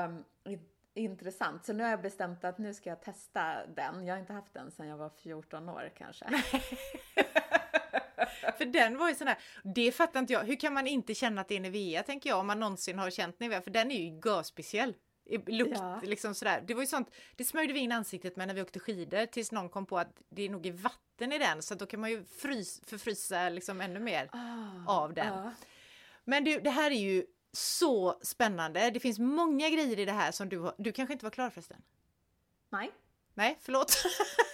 i- 0.43 0.59
intressant. 0.99 1.65
Så 1.65 1.73
nu 1.73 1.83
har 1.83 1.89
jag 1.89 2.01
bestämt 2.01 2.43
att 2.43 2.57
nu 2.57 2.73
ska 2.73 2.89
jag 2.89 3.01
testa 3.01 3.65
den. 3.75 4.05
Jag 4.05 4.13
har 4.15 4.19
inte 4.19 4.33
haft 4.33 4.53
den 4.53 4.71
sedan 4.71 4.87
jag 4.87 4.97
var 4.97 5.09
14 5.09 5.69
år 5.69 5.91
kanske. 5.97 6.25
För 8.57 8.65
den 8.65 8.97
var 8.97 9.09
ju 9.09 9.15
sån 9.15 9.27
där, 9.27 9.37
det 9.63 9.91
fattar 9.91 10.19
inte 10.19 10.33
jag. 10.33 10.43
Hur 10.43 10.55
kan 10.55 10.73
man 10.73 10.87
inte 10.87 11.15
känna 11.15 11.41
att 11.41 11.47
det 11.47 11.55
är 11.55 11.59
Nivea 11.59 12.03
tänker 12.03 12.29
jag 12.29 12.39
om 12.39 12.47
man 12.47 12.59
någonsin 12.59 12.99
har 12.99 13.09
känt 13.09 13.39
Nivea? 13.39 13.61
För 13.61 13.71
den 13.71 13.91
är 13.91 13.99
ju 13.99 14.21
görspeciell. 14.25 14.93
Lukt, 15.47 15.71
Ja. 15.79 16.01
liksom 16.03 16.35
sådär. 16.35 16.63
Det 16.67 16.73
var 16.73 16.81
ju 16.81 16.87
sånt, 16.87 17.15
det 17.35 17.43
smörjde 17.43 17.73
vi 17.73 17.79
in 17.79 17.91
ansiktet 17.91 18.35
med 18.35 18.47
när 18.47 18.55
vi 18.55 18.61
åkte 18.61 18.79
skidor 18.79 19.25
tills 19.25 19.51
någon 19.51 19.69
kom 19.69 19.85
på 19.85 19.99
att 19.99 20.21
det 20.29 20.41
är 20.45 20.49
nog 20.49 20.65
är 20.65 20.71
vatten 20.71 21.31
i 21.31 21.37
den 21.37 21.61
så 21.61 21.75
då 21.75 21.85
kan 21.85 21.99
man 21.99 22.09
ju 22.09 22.23
frys, 22.23 22.81
förfrysa 22.85 23.49
liksom 23.49 23.81
ännu 23.81 23.99
mer 23.99 24.29
av 24.87 25.13
den. 25.13 25.33
Ja. 25.33 25.51
Men 26.23 26.43
du, 26.43 26.59
det 26.59 26.69
här 26.69 26.91
är 26.91 26.95
ju 26.95 27.25
så 27.51 28.19
spännande. 28.21 28.89
Det 28.89 28.99
finns 28.99 29.19
många 29.19 29.69
grejer 29.69 29.99
i 29.99 30.05
det 30.05 30.11
här 30.11 30.31
som 30.31 30.49
du 30.49 30.59
har, 30.59 30.73
du 30.77 30.91
kanske 30.91 31.13
inte 31.13 31.25
var 31.25 31.31
klar 31.31 31.49
förresten? 31.49 31.81
Nej, 32.69 32.91
Nej, 33.33 33.57
förlåt. 33.61 34.03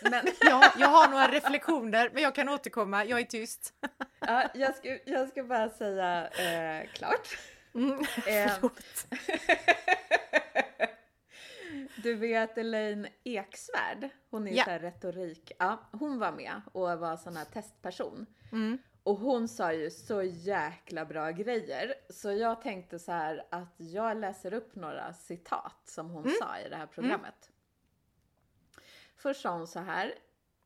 men 0.01 0.25
jag, 0.41 0.71
jag 0.77 0.87
har 0.87 1.07
några 1.09 1.27
reflektioner 1.27 2.09
men 2.13 2.23
jag 2.23 2.35
kan 2.35 2.49
återkomma, 2.49 3.05
jag 3.05 3.19
är 3.19 3.23
tyst. 3.23 3.73
ja, 4.19 4.49
jag, 4.55 4.75
ska, 4.75 4.99
jag 5.05 5.29
ska 5.29 5.43
bara 5.43 5.69
säga 5.69 6.27
eh, 6.27 6.87
klart. 6.89 7.37
Mm, 7.75 7.99
Eh, 8.27 8.51
förlåt. 8.59 9.07
Du 12.03 12.13
vet 12.13 12.57
Elaine 12.57 13.07
Eksvärd, 13.23 14.09
hon 14.29 14.47
är 14.47 14.51
Ja. 14.51 14.63
så 14.63 14.69
här 14.69 14.79
retorik, 14.79 15.51
ja, 15.59 15.89
hon 15.91 16.19
var 16.19 16.31
med 16.31 16.61
och 16.73 16.99
var 16.99 17.17
sån 17.17 17.37
här 17.37 17.45
testperson. 17.45 18.25
Mm. 18.51 18.77
Och 19.05 19.17
hon 19.17 19.47
sa 19.47 19.73
ju 19.73 19.91
så 19.91 20.23
jäkla 20.23 21.05
bra 21.05 21.31
grejer. 21.31 21.93
Så 22.09 22.31
jag 22.31 22.61
tänkte 22.61 22.99
så 22.99 23.11
här 23.11 23.47
att 23.51 23.73
jag 23.77 24.17
läser 24.17 24.53
upp 24.53 24.75
några 24.75 25.13
citat 25.13 25.81
som 25.83 26.09
hon 26.09 26.29
sa 26.39 26.59
i 26.59 26.69
det 26.69 26.75
här 26.75 26.87
programmet. 26.87 27.51
Först 29.15 29.41
sa 29.41 29.57
hon 29.57 29.67
så 29.67 29.79
här. 29.79 30.13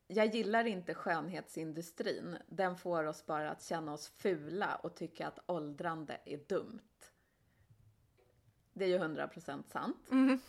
Jag 0.08 0.36
gillar 0.36 0.65
inte 0.65 0.93
skönhetsindustrin. 0.93 2.38
Den 2.48 2.77
får 2.77 3.03
oss 3.03 3.25
bara 3.25 3.51
att 3.51 3.63
känna 3.63 3.93
oss 3.93 4.08
fula 4.08 4.75
och 4.75 4.96
tycka 4.96 5.27
att 5.27 5.39
åldrande 5.46 6.17
är 6.25 6.38
dumt. 6.38 7.12
Det 8.74 8.86
är 8.86 8.89
ju 8.89 8.98
100% 8.98 9.63
sant. 9.72 10.12
Mm. 10.12 10.39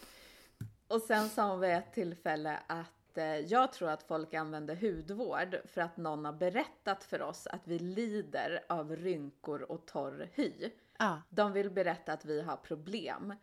Och 0.89 1.03
sen 1.03 1.29
sa 1.29 1.51
hon 1.51 1.61
vid 1.61 1.71
ett 1.71 1.93
tillfälle 1.93 2.63
att 2.67 3.00
jag 3.47 3.73
tror 3.73 3.91
att 3.91 4.03
folk 4.03 4.35
använder 4.35 4.77
hudvård 4.77 5.57
för 5.65 5.81
att 5.81 5.97
någon 5.97 6.25
har 6.25 6.33
berättat 6.33 7.05
för 7.05 7.23
oss 7.23 7.47
att 7.47 7.67
vi 7.69 7.79
lider 7.79 8.65
av 8.69 8.97
rynkor 8.97 9.63
och 9.63 9.87
torr 9.87 10.29
hy. 10.35 10.71
Ja, 10.99 11.23
De 11.31 11.53
vill 11.53 11.71
berätta 11.71 12.13
att 12.13 12.25
vi 12.25 12.43
har 12.43 12.57
problem 12.57 13.35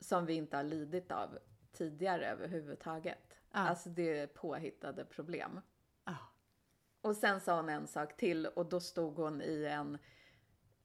som 0.00 0.26
vi 0.26 0.34
inte 0.34 0.56
har 0.56 0.64
lidit 0.64 1.12
av 1.12 1.38
tidigare 1.72 2.26
överhuvudtaget. 2.26 3.36
Ja. 3.52 3.58
Alltså 3.58 3.88
det 3.88 4.18
är 4.18 4.26
påhittade 4.26 5.04
problem. 5.04 5.60
ja. 6.04 6.16
Och 7.00 7.16
sen 7.16 7.40
sa 7.40 7.56
hon 7.56 7.68
en 7.68 7.86
sak 7.86 8.16
till 8.16 8.46
och 8.46 8.66
då 8.66 8.80
stod 8.80 9.16
hon 9.16 9.42
i 9.42 9.64
en 9.64 9.98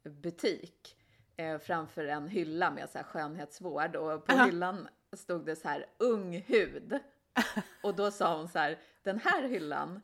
butik 0.04 0.98
eh, 1.36 1.58
framför 1.60 2.06
en 2.06 2.28
hylla 2.28 2.72
med 2.72 2.90
så 2.90 2.98
här 2.98 3.06
skönhetsvård 3.06 3.96
och 3.96 4.26
på 4.26 4.36
hyllan 4.38 4.88
stod 5.14 5.46
det 5.46 5.56
så 5.56 5.68
här 5.68 5.86
ung 5.98 6.42
hud. 6.48 7.00
Och 7.84 7.96
då 7.96 8.12
sa 8.12 8.38
hon 8.38 8.48
så 8.48 8.60
här, 8.60 8.80
den 9.04 9.20
här 9.20 9.44
hyllan, 9.44 10.02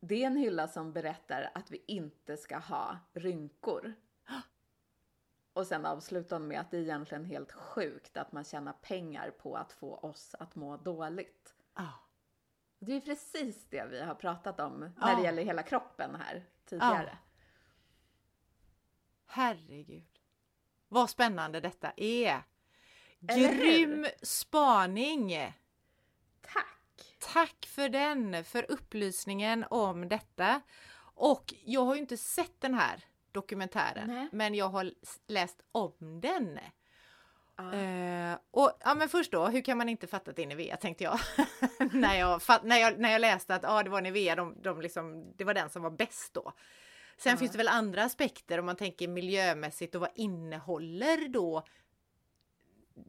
det 0.00 0.22
är 0.22 0.26
en 0.26 0.36
hylla 0.36 0.68
som 0.68 0.92
berättar 0.92 1.50
att 1.54 1.70
vi 1.70 1.84
inte 1.86 2.36
ska 2.36 2.58
ha 2.58 2.98
rynkor. 3.12 3.94
Och 5.52 5.66
sen 5.66 5.86
avslutade 5.86 6.34
hon 6.40 6.48
med 6.48 6.60
att 6.60 6.70
det 6.70 6.76
är 6.76 6.80
egentligen 6.82 7.24
helt 7.24 7.52
sjukt 7.52 8.16
att 8.16 8.32
man 8.32 8.44
tjänar 8.44 8.72
pengar 8.72 9.30
på 9.30 9.56
att 9.56 9.72
få 9.72 9.96
oss 9.96 10.34
att 10.38 10.54
må 10.54 10.76
dåligt. 10.76 11.54
ja. 11.74 11.92
Det 12.78 12.92
är 12.92 13.00
precis 13.00 13.66
det 13.68 13.84
vi 13.90 14.00
har 14.02 14.14
pratat 14.14 14.60
om 14.60 14.80
när 14.80 15.10
Ja. 15.10 15.16
det 15.16 15.22
gäller 15.22 15.44
hela 15.44 15.62
kroppen 15.62 16.14
här 16.14 16.44
tidigare. 16.64 17.18
Herregud. 19.26 20.18
Vad 20.88 21.10
spännande 21.10 21.60
detta 21.60 21.92
är. 21.96 22.42
Grym 23.20 24.06
spaning! 24.22 25.32
Tack! 26.40 26.73
Tack 27.18 27.66
för 27.66 27.88
den, 27.88 28.44
för 28.44 28.70
upplysningen 28.70 29.64
om 29.70 30.08
detta. 30.08 30.60
Och 31.14 31.54
jag 31.64 31.84
har 31.84 31.94
ju 31.94 32.00
inte 32.00 32.16
sett 32.16 32.60
den 32.60 32.74
här 32.74 33.04
dokumentären, 33.32 34.08
Nej. 34.08 34.28
men 34.32 34.54
jag 34.54 34.68
har 34.68 34.92
läst 35.26 35.62
om 35.72 36.20
den. 36.22 36.58
Ja. 37.56 37.72
Eh, 37.74 38.38
och 38.50 38.78
ja, 38.84 38.94
men 38.94 39.08
först 39.08 39.32
då, 39.32 39.46
hur 39.46 39.60
kan 39.60 39.78
man 39.78 39.88
inte 39.88 40.06
fatta 40.06 40.30
att 40.30 40.36
det 40.36 40.42
är 40.42 40.46
Nivea 40.46 40.76
tänkte 40.76 41.04
jag. 41.04 41.18
när, 41.92 42.18
jag 42.18 42.40
när, 42.62 42.76
jag 42.76 42.98
när 42.98 43.12
jag 43.12 43.20
läste 43.20 43.54
att 43.54 43.64
ah, 43.64 43.82
det 43.82 43.90
var 43.90 44.00
Nivea, 44.00 44.36
de, 44.36 44.62
de 44.62 44.80
liksom, 44.80 45.32
det 45.36 45.44
var 45.44 45.54
den 45.54 45.70
som 45.70 45.82
var 45.82 45.90
bäst 45.90 46.34
då. 46.34 46.52
Sen 47.16 47.30
Ja. 47.32 47.36
finns 47.36 47.52
det 47.52 47.58
väl 47.58 47.68
andra 47.68 48.02
aspekter 48.04 48.58
om 48.58 48.66
man 48.66 48.76
tänker 48.76 49.08
miljömässigt 49.08 49.94
och 49.94 50.00
vad 50.00 50.10
innehåller 50.14 51.28
då 51.28 51.64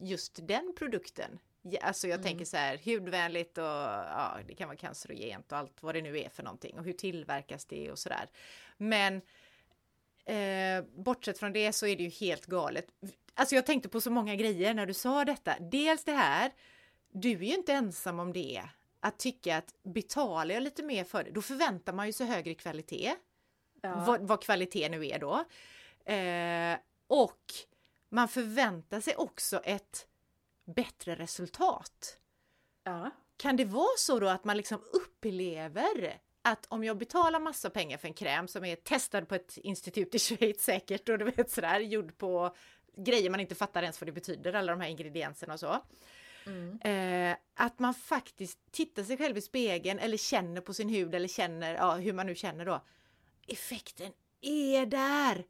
just 0.01 0.47
den 0.47 0.73
produkten? 0.77 1.39
Alltså 1.81 2.07
jag 2.07 2.15
Mm. 2.15 2.23
tänker 2.23 2.45
så 2.45 2.57
här 2.57 2.79
hudvänligt 2.85 3.57
och 3.57 3.63
ja, 3.63 4.37
det 4.47 4.55
kan 4.55 4.67
vara 4.67 4.77
cancerogent 4.77 5.51
och 5.51 5.57
allt 5.57 5.83
vad 5.83 5.95
det 5.95 6.01
nu 6.01 6.19
är 6.19 6.29
för 6.29 6.43
någonting 6.43 6.77
och 6.79 6.85
hur 6.85 6.93
tillverkas 6.93 7.65
det 7.65 7.91
och 7.91 7.99
sådär. 7.99 8.29
Men 8.77 9.21
eh, 10.25 10.83
bortsett 10.97 11.39
från 11.39 11.53
det 11.53 11.73
så 11.73 11.87
är 11.87 11.95
det 11.95 12.03
ju 12.03 12.09
helt 12.09 12.45
galet. 12.45 12.87
Alltså 13.33 13.55
jag 13.55 13.65
tänkte 13.65 13.89
på 13.89 14.01
så 14.01 14.11
många 14.11 14.35
grejer 14.35 14.73
när 14.73 14.85
du 14.85 14.93
sa 14.93 15.25
detta. 15.25 15.55
Dels 15.59 16.03
det 16.03 16.11
här, 16.11 16.51
du 17.11 17.31
är 17.31 17.43
ju 17.43 17.53
inte 17.55 17.73
ensam 17.73 18.19
om 18.19 18.33
det. 18.33 18.61
Att 18.99 19.19
tycka 19.19 19.57
att 19.57 19.73
betalar 19.83 20.53
jag 20.55 20.63
lite 20.63 20.83
mer 20.83 21.03
för 21.03 21.23
det, 21.23 21.31
då 21.31 21.41
förväntar 21.41 21.93
man 21.93 22.07
ju 22.07 22.13
sig 22.13 22.27
högre 22.27 22.53
kvalitet. 22.55 23.15
Ja. 23.81 24.03
Vad, 24.07 24.21
vad 24.27 24.43
kvalitet 24.43 24.89
nu 24.89 25.07
är 25.07 25.19
då. 25.19 25.43
Eh, 26.13 26.77
och 27.07 27.41
man 28.09 28.27
förväntar 28.27 29.01
sig 29.01 29.15
också 29.15 29.59
ett 29.63 30.07
bättre 30.65 31.15
resultat. 31.15 32.17
ja. 32.83 33.11
Kan 33.37 33.55
det 33.55 33.65
vara 33.65 33.97
så 33.97 34.19
då 34.19 34.27
att 34.27 34.43
man 34.43 34.57
liksom 34.57 34.81
upplever 34.93 36.19
att 36.41 36.65
om 36.69 36.83
jag 36.83 36.97
betalar 36.97 37.39
massa 37.39 37.69
pengar 37.69 37.97
för 37.97 38.07
en 38.07 38.13
kräm 38.13 38.47
som 38.47 38.65
är 38.65 38.75
testad 38.75 39.27
på 39.27 39.35
ett 39.35 39.57
institut 39.57 40.15
i 40.15 40.19
Schweiz 40.19 40.63
säkert 40.63 41.09
och 41.09 41.17
du 41.17 41.25
vet 41.25 41.51
sådär 41.51 41.79
gjord 41.79 42.17
på 42.17 42.55
grejer 42.97 43.29
man 43.29 43.39
inte 43.39 43.55
fattar 43.55 43.83
ens 43.83 44.01
vad 44.01 44.07
det 44.07 44.11
betyder, 44.11 44.53
alla 44.53 44.71
de 44.71 44.81
här 44.81 44.89
ingredienserna 44.89 45.53
och 45.53 45.59
så. 45.59 45.81
Mm. 46.45 46.79
Eh, 46.81 47.37
att 47.53 47.79
man 47.79 47.93
faktiskt 47.93 48.59
tittar 48.71 49.03
sig 49.03 49.17
själv 49.17 49.37
i 49.37 49.41
spegeln 49.41 49.99
eller 49.99 50.17
känner 50.17 50.61
på 50.61 50.73
sin 50.73 50.89
hud 50.89 51.15
eller 51.15 51.27
känner, 51.27 51.75
ja 51.75 51.95
hur 51.95 52.13
man 52.13 52.25
nu 52.25 52.35
känner 52.35 52.65
då. 52.65 52.81
Effekten 53.47 54.11
är 54.41 54.85
där! 54.85 55.43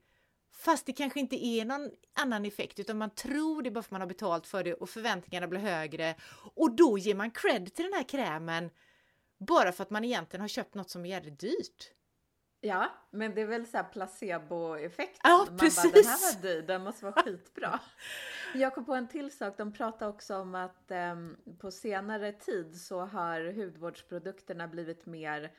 Fast 0.58 0.86
det 0.86 0.94
kanske 0.94 1.20
inte 1.20 1.46
är 1.46 1.66
någon 1.66 1.92
annan 2.14 2.46
effekt 2.46 2.80
utan 2.80 2.98
man 2.98 3.10
tror 3.10 3.62
det 3.62 3.72
bara 3.72 3.82
för 3.82 3.88
att 3.88 3.92
man 3.92 4.02
har 4.02 4.08
betalt 4.08 4.48
för 4.48 4.64
det 4.64 4.74
och 4.74 4.90
förväntningarna 4.90 5.48
blir 5.48 5.60
högre. 5.60 6.16
Och 6.56 6.76
då 6.76 6.98
ger 6.98 7.16
man 7.16 7.32
cred 7.32 7.74
till 7.74 7.86
den 7.86 7.94
här 7.94 8.04
krämen 8.04 8.70
bara 9.38 9.72
för 9.72 9.84
att 9.84 9.90
man 9.90 10.04
egentligen 10.04 10.42
har 10.42 10.48
köpt 10.48 10.76
något 10.76 10.90
som 10.90 11.06
är 11.06 11.10
jävligt 11.10 11.40
dyrt. 11.40 11.92
ja, 12.62 12.92
men 13.12 13.36
det 13.36 13.42
är 13.42 13.46
väl 13.46 13.66
så 13.68 13.78
här 13.78 13.84
placeboeffekten. 13.84 15.20
Ja, 15.24 15.46
Man 15.50 15.58
precis. 15.58 15.84
bara, 15.84 15.92
den 15.94 16.06
här 16.06 16.34
var 16.34 16.42
dyr, 16.42 16.62
den 16.62 16.84
måste 16.84 17.06
vara 17.06 17.24
skitbra. 17.24 17.80
Jag 18.56 18.76
kom 18.76 18.86
på 18.86 18.94
en 18.96 19.08
till 19.08 19.32
sak. 19.38 19.58
De 19.58 19.74
pratar 19.74 20.08
också 20.08 20.36
om 20.38 20.56
att 20.56 20.92
ehm, 20.92 21.38
på 21.60 21.72
senare 21.72 22.32
tid 22.32 22.82
så 22.82 23.00
har 23.00 23.54
hudvårdsprodukterna 23.54 24.68
blivit 24.68 25.06
mer 25.06 25.52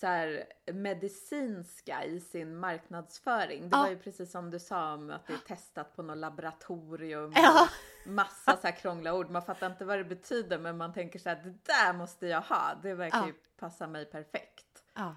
så 0.00 0.06
här 0.06 0.44
medicinska 0.72 2.04
i 2.04 2.20
sin 2.20 2.56
marknadsföring. 2.56 3.70
Det 3.70 3.76
Ja. 3.76 3.82
var 3.82 3.88
ju 3.90 3.98
precis 3.98 4.30
som 4.30 4.50
du 4.50 4.58
sa 4.58 4.94
om 4.94 5.10
att 5.10 5.26
det 5.26 5.32
är 5.32 5.38
testat 5.38 5.96
på 5.96 6.02
något 6.02 6.18
laboratorium. 6.18 7.32
Ja. 7.36 7.68
Massa 8.06 8.56
så 8.56 8.66
här 8.66 8.76
krångliga 8.76 9.14
ord. 9.14 9.30
Man 9.30 9.42
fattar 9.42 9.66
inte 9.66 9.84
vad 9.84 9.98
det 9.98 10.04
betyder 10.04 10.58
men 10.58 10.76
man 10.76 10.92
tänker 10.92 11.18
så 11.18 11.28
här, 11.28 11.36
det 11.36 11.64
där 11.64 11.92
måste 11.92 12.26
jag 12.26 12.40
ha. 12.40 12.74
Det 12.82 12.94
verkar 12.94 13.18
Ja. 13.18 13.26
ju 13.26 13.32
passa 13.58 13.86
mig 13.86 14.04
perfekt. 14.06 14.84
Ja. 14.94 15.16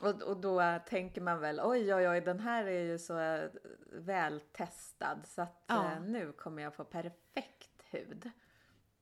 Och, 0.00 0.22
och 0.22 0.36
då 0.36 0.78
tänker 0.86 1.20
man 1.20 1.40
väl 1.40 1.60
oj 1.64 1.94
oj 1.94 2.08
oj 2.08 2.20
den 2.20 2.40
här 2.40 2.64
är 2.64 2.82
ju 2.84 2.98
så 2.98 3.18
eh, 3.18 3.50
väl 3.92 4.40
testad 4.40 5.26
så 5.26 5.42
att 5.42 5.70
eh, 5.70 6.00
nu 6.00 6.32
kommer 6.32 6.62
jag 6.62 6.74
få 6.74 6.84
perfekt 6.84 7.82
hud. 7.90 8.30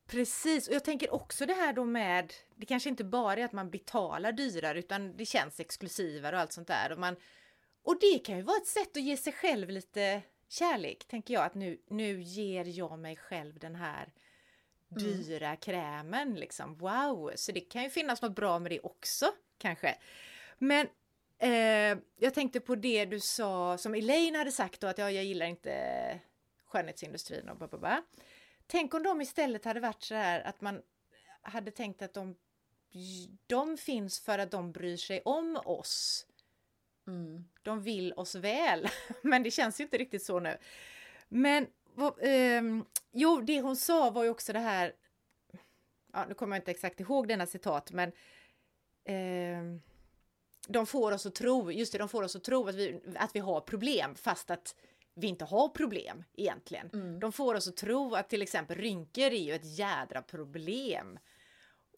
Precis, 0.06 0.68
och 0.68 0.74
jag 0.74 0.84
tänker 0.84 1.14
också 1.14 1.46
det 1.46 1.54
här 1.54 1.72
då 1.72 1.84
med, 1.84 2.32
det 2.56 2.66
kanske 2.66 2.88
inte 2.88 3.04
bara 3.04 3.40
är 3.40 3.44
att 3.44 3.52
man 3.52 3.70
betalar 3.70 4.32
dyrare 4.32 4.78
utan 4.78 5.16
det 5.16 5.26
känns 5.26 5.60
exklusivare 5.60 6.36
och 6.36 6.42
allt 6.42 6.52
sånt 6.52 6.68
där. 6.68 6.92
Och, 6.92 6.98
man, 6.98 7.16
och 7.82 7.98
det 8.00 8.18
kan 8.18 8.36
ju 8.36 8.42
vara 8.42 8.56
ett 8.56 8.66
sätt 8.66 8.96
att 8.96 9.02
ge 9.02 9.16
sig 9.16 9.32
själv 9.32 9.70
lite 9.70 10.22
kärlek, 10.48 11.04
tänker 11.08 11.34
jag, 11.34 11.44
att 11.44 11.54
nu, 11.54 11.78
nu 11.88 12.22
ger 12.22 12.64
jag 12.64 12.98
mig 12.98 13.16
själv 13.16 13.58
den 13.58 13.74
här 13.74 14.12
mm. 14.90 15.02
dyra 15.02 15.46
mm. 15.46 15.56
krämen 15.56 16.34
liksom. 16.34 16.78
Wow! 16.78 17.32
Så 17.34 17.52
det 17.52 17.60
kan 17.60 17.82
ju 17.82 17.90
finnas 17.90 18.22
något 18.22 18.34
bra 18.34 18.58
med 18.58 18.72
det 18.72 18.80
också, 18.80 19.26
kanske. 19.58 19.94
Men 20.58 20.86
eh, 21.38 21.98
jag 22.16 22.34
tänkte 22.34 22.60
på 22.60 22.74
det 22.74 23.04
du 23.04 23.20
sa, 23.20 23.78
som 23.78 23.94
Elaine 23.94 24.34
hade 24.34 24.52
sagt 24.52 24.80
då, 24.80 24.86
att 24.86 24.98
ja, 24.98 25.10
jag 25.10 25.24
gillar 25.24 25.46
inte 25.46 26.20
skönhetsindustrin 26.66 27.48
och 27.48 27.56
bababa. 27.56 28.02
Tänk 28.66 28.94
om 28.94 29.02
de 29.02 29.20
istället 29.20 29.64
hade 29.64 29.80
varit 29.80 30.02
så 30.02 30.14
här 30.14 30.40
att 30.40 30.60
man 30.60 30.82
hade 31.42 31.70
tänkt 31.70 32.02
att 32.02 32.14
de, 32.14 32.36
de 33.46 33.76
finns 33.76 34.20
för 34.20 34.38
att 34.38 34.50
de 34.50 34.72
bryr 34.72 34.96
sig 34.96 35.20
om 35.24 35.60
oss. 35.64 36.26
Mm. 37.06 37.44
De 37.62 37.82
vill 37.82 38.12
oss 38.12 38.34
väl, 38.34 38.88
men 39.22 39.42
det 39.42 39.50
känns 39.50 39.80
ju 39.80 39.84
inte 39.84 39.98
riktigt 39.98 40.24
så 40.24 40.40
nu. 40.40 40.58
Men 41.28 41.66
eh, 42.20 42.62
jo, 43.12 43.40
det 43.40 43.60
hon 43.60 43.76
sa 43.76 44.10
var 44.10 44.24
ju 44.24 44.30
också 44.30 44.52
det 44.52 44.58
här. 44.58 44.94
Ja, 46.12 46.24
nu 46.28 46.34
kommer 46.34 46.56
jag 46.56 46.60
inte 46.60 46.70
exakt 46.70 47.00
ihåg 47.00 47.28
denna 47.28 47.46
citat, 47.46 47.92
men 47.92 48.12
eh, 49.04 49.80
de 50.68 50.86
får 50.86 51.12
oss 51.12 51.26
att 51.26 51.34
tro, 51.34 51.72
just 51.72 51.92
det, 51.92 51.98
de 51.98 52.08
får 52.08 52.22
oss 52.22 52.36
att 52.36 52.44
tro 52.44 52.68
att 52.68 52.74
vi, 52.74 53.00
att 53.16 53.36
vi 53.36 53.40
har 53.40 53.60
problem 53.60 54.14
fast 54.14 54.50
att 54.50 54.74
vi 55.16 55.26
inte 55.26 55.44
har 55.44 55.68
problem 55.68 56.24
egentligen. 56.34 56.90
Mm. 56.92 57.20
De 57.20 57.32
får 57.32 57.54
oss 57.54 57.68
att 57.68 57.76
tro 57.76 58.14
att 58.14 58.28
till 58.28 58.42
exempel 58.42 58.76
rynkor 58.76 59.24
är 59.24 59.42
ju 59.42 59.52
ett 59.52 59.78
jädra 59.78 60.22
problem. 60.22 61.18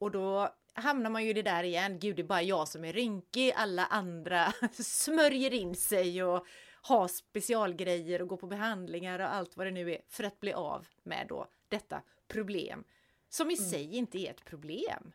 Och 0.00 0.10
då 0.10 0.54
hamnar 0.74 1.10
man 1.10 1.24
ju 1.24 1.30
i 1.30 1.32
det 1.32 1.42
där 1.42 1.64
igen, 1.64 1.98
gud 1.98 2.16
det 2.16 2.22
är 2.22 2.26
bara 2.26 2.42
jag 2.42 2.68
som 2.68 2.84
är 2.84 2.92
rynkig, 2.92 3.52
alla 3.56 3.86
andra 3.86 4.52
smörjer 4.72 5.54
in 5.54 5.74
sig 5.74 6.22
och 6.22 6.46
har 6.82 7.08
specialgrejer 7.08 8.22
och 8.22 8.28
går 8.28 8.36
på 8.36 8.46
behandlingar 8.46 9.18
och 9.18 9.34
allt 9.34 9.56
vad 9.56 9.66
det 9.66 9.70
nu 9.70 9.92
är 9.92 10.00
för 10.08 10.24
att 10.24 10.40
bli 10.40 10.52
av 10.52 10.86
med 11.02 11.26
då 11.28 11.46
detta 11.68 12.02
problem 12.28 12.84
som 13.28 13.50
i 13.50 13.54
mm. 13.54 13.70
sig 13.70 13.96
inte 13.96 14.18
är 14.18 14.30
ett 14.30 14.44
problem. 14.44 15.12